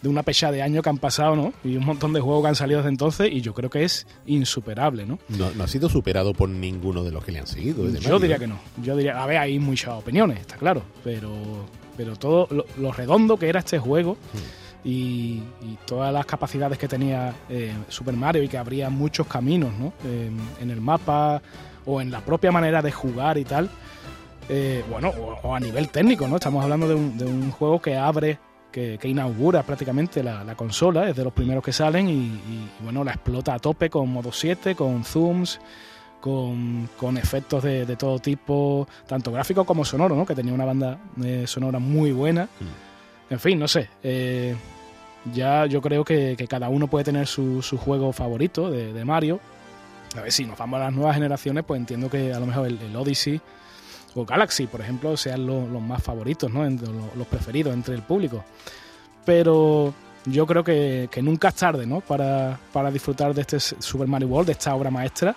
de 0.05 0.09
una 0.11 0.23
pecha 0.23 0.53
de 0.53 0.63
años 0.63 0.83
que 0.85 0.91
han 0.91 0.99
pasado, 0.99 1.35
¿no? 1.35 1.53
Y 1.65 1.77
un 1.79 1.85
montón 1.85 2.13
de 2.13 2.21
juegos 2.21 2.43
que 2.45 2.49
han 2.51 2.55
salido 2.55 2.79
desde 2.81 2.91
entonces 2.91 3.33
y 3.33 3.41
yo 3.41 3.55
creo 3.55 3.71
que 3.71 3.83
es 3.85 4.07
insuperable, 4.27 5.07
¿no? 5.07 5.19
No, 5.31 5.51
no 5.57 5.65
ha 5.65 5.67
sido 5.67 5.89
superado 5.89 6.35
por 6.35 6.49
ninguno 6.49 7.03
de 7.03 7.11
los 7.11 7.25
que 7.25 7.33
le 7.33 7.39
han 7.41 7.47
seguido. 7.47 7.85
Yo 7.89 7.93
Mario. 8.01 8.19
diría 8.21 8.39
que 8.39 8.47
no. 8.47 8.59
Yo 8.83 8.95
diría, 8.97 9.21
a 9.23 9.27
ver, 9.27 9.39
hay 9.39 9.59
muchas 9.59 9.95
opiniones, 9.95 10.39
está 10.41 10.57
claro, 10.57 10.83
pero, 11.03 11.31
pero 11.97 12.17
todo 12.17 12.47
lo, 12.51 12.67
lo 12.79 12.93
redondo 12.93 13.37
que 13.39 13.49
era 13.49 13.61
este 13.61 13.79
juego 13.79 14.17
y, 14.85 15.43
y 15.63 15.79
todas 15.87 16.13
las 16.13 16.27
capacidades 16.27 16.77
que 16.79 16.87
tenía 16.87 17.35
eh, 17.49 17.73
Super 17.89 18.15
Mario 18.15 18.43
y 18.43 18.49
que 18.49 18.59
abría 18.59 18.91
muchos 18.91 19.27
caminos, 19.27 19.73
¿no? 19.79 19.95
En, 20.05 20.37
en 20.61 20.71
el 20.71 20.81
mapa 20.83 21.41
o 21.87 22.01
en 22.01 22.11
la 22.11 22.21
propia 22.21 22.53
manera 22.53 22.83
de 22.83 22.93
jugar 22.93 23.39
y 23.39 23.45
tal. 23.45 23.71
eh, 24.51 24.85
bueno, 24.91 25.09
o, 25.09 25.39
o 25.49 25.55
a 25.55 25.61
nivel 25.61 25.89
técnico, 25.89 26.29
¿no? 26.29 26.37
Estamos 26.37 26.63
hablando 26.63 26.87
de 26.87 26.95
un, 26.95 27.17
de 27.17 27.25
un 27.25 27.51
juego 27.51 27.81
que 27.81 27.97
abre, 27.97 28.39
que, 28.75 28.99
que 28.99 29.09
inaugura 29.09 29.63
prácticamente 29.63 30.21
la, 30.25 30.43
la 30.43 30.57
consola, 30.57 31.09
es 31.09 31.15
de 31.15 31.23
los 31.23 31.33
primeros 31.33 31.63
que 31.63 31.73
salen 31.73 32.09
y, 32.09 32.13
y, 32.13 32.69
bueno, 32.83 33.05
la 33.05 33.13
explota 33.13 33.55
a 33.55 33.61
tope 33.61 33.89
con 33.89 34.09
modo 34.11 34.33
7, 34.33 34.75
con 34.75 35.05
zooms, 35.05 35.61
con, 36.21 36.89
con 36.97 37.17
efectos 37.17 37.63
de, 37.63 37.87
de 37.87 37.95
todo 37.97 38.19
tipo, 38.19 38.89
tanto 39.07 39.31
gráfico 39.31 39.65
como 39.65 39.85
sonoro, 39.85 40.17
¿no? 40.17 40.27
Que 40.27 40.35
tenía 40.35 40.53
una 40.53 40.65
banda 40.65 40.99
eh, 41.23 41.45
sonora 41.47 41.79
muy 41.79 42.11
buena. 42.11 42.49
En 43.31 43.39
fin, 43.39 43.61
no 43.61 43.69
sé. 43.69 43.89
eh, 44.03 44.57
ya 45.33 45.65
yo 45.67 45.81
creo 45.81 46.05
que, 46.05 46.35
que 46.37 46.47
cada 46.47 46.69
uno 46.69 46.87
puede 46.87 47.05
tener 47.05 47.27
su, 47.27 47.63
su 47.63 47.79
juego 47.79 48.13
favorito 48.13 48.71
de, 48.71 48.93
de 48.93 49.05
Mario. 49.05 49.41
A 50.19 50.21
ver, 50.21 50.33
si 50.33 50.45
nos 50.45 50.59
vamos 50.59 50.81
a 50.81 50.85
las 50.85 50.93
nuevas 50.93 51.15
generaciones, 51.15 51.65
pues 51.65 51.79
entiendo 51.81 52.11
que 52.11 52.33
a 52.33 52.41
lo 52.41 52.47
mejor 52.47 52.67
el, 52.67 52.79
el 52.81 52.95
Odyssey 52.95 53.41
o 54.15 54.25
Galaxy, 54.25 54.67
por 54.67 54.81
ejemplo, 54.81 55.17
sean 55.17 55.47
lo- 55.47 55.67
los 55.67 55.83
más 55.83 56.03
favoritos, 56.03 56.51
¿no? 56.51 56.65
Los, 56.65 57.17
los 57.17 57.27
preferidos 57.27 57.75
entre 57.75 57.95
el 57.95 58.03
público. 58.03 58.45
Pero 59.25 59.95
yo 60.27 60.47
creo 60.47 60.65
que, 60.65 61.09
nunca 61.23 61.49
es 61.49 61.55
tarde, 61.55 61.87
¿no? 61.87 62.01
Para, 62.01 62.59
disfrutar 62.93 63.35
de 63.35 63.43
este 63.43 63.61
Super 63.61 64.07
Mario 64.07 64.29
World, 64.29 64.47
de 64.47 64.53
esta 64.53 64.75
obra 64.75 64.91
maestra. 64.91 65.35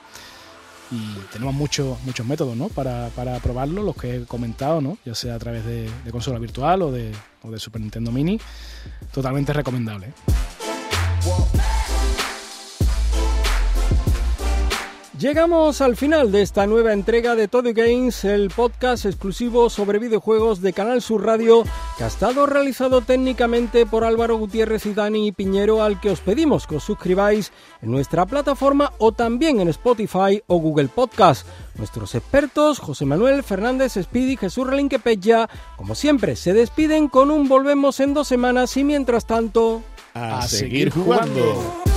Y 0.89 1.15
tenemos 1.34 1.53
muchos 1.53 2.01
muchos 2.03 2.25
métodos, 2.25 2.55
¿no? 2.55 2.69
Para, 2.69 3.09
probarlo, 3.43 3.84
los 3.84 3.95
que 3.95 4.15
he 4.17 4.25
comentado, 4.25 4.80
¿no? 4.80 4.97
Ya 5.05 5.15
sea 5.15 5.36
a 5.36 5.39
través 5.39 5.65
de, 5.65 5.89
consola 6.11 6.39
virtual 6.39 6.82
o 6.84 6.91
de, 6.91 7.13
Super 7.57 7.82
Nintendo 7.82 8.11
Mini. 8.11 8.39
Totalmente 9.11 9.51
recomendable. 9.53 10.13
Llegamos 15.20 15.82
al 15.82 15.95
final 15.95 16.32
de 16.32 16.43
esta 16.43 16.68
nueva 16.68 16.93
entrega 16.93 17.34
de 17.34 17.47
Todo 17.47 17.74
Games, 17.74 18.24
el 18.24 18.51
podcast 18.51 19.05
exclusivo 19.05 19.68
sobre 19.68 19.97
videojuegos 19.97 20.61
de 20.61 20.74
Canal 20.74 21.01
Sur 21.01 21.26
Radio, 21.26 21.63
que 21.97 22.03
ha 22.03 22.07
estado 22.07 22.45
realizado 22.45 23.01
técnicamente 23.01 23.88
por 23.88 24.03
Álvaro 24.03 24.38
Gutiérrez 24.38 24.86
y 24.86 24.93
Dani 24.93 25.32
Piñero, 25.32 25.82
al 25.82 25.99
que 25.99 26.11
os 26.11 26.20
pedimos 26.20 26.68
que 26.68 26.76
os 26.76 26.84
suscribáis 26.84 27.51
en 27.82 27.89
nuestra 27.89 28.28
plataforma 28.28 28.93
o 28.99 29.11
también 29.11 29.59
en 29.59 29.70
Spotify 29.70 30.43
o 30.45 30.57
Google 30.57 30.88
Podcast. 30.88 31.47
Nuestros 31.78 32.13
expertos, 32.13 32.78
José 32.78 33.05
Manuel 33.05 33.41
Fernández 33.41 33.93
Speedy, 33.99 34.38
Jesús 34.38 34.68
Relinque 34.68 34.99
Pella, 34.99 35.49
como 35.78 35.95
siempre, 35.95 36.36
se 36.36 36.53
despiden 36.53 37.07
con 37.07 37.32
un 37.32 37.47
volvemos 37.47 37.99
en 38.01 38.13
dos 38.13 38.28
semanas 38.28 38.78
y 38.78 38.84
mientras 38.84 39.26
tanto... 39.26 39.82
A, 40.13 40.47
seguir 40.47 40.91
jugando. 40.91 41.96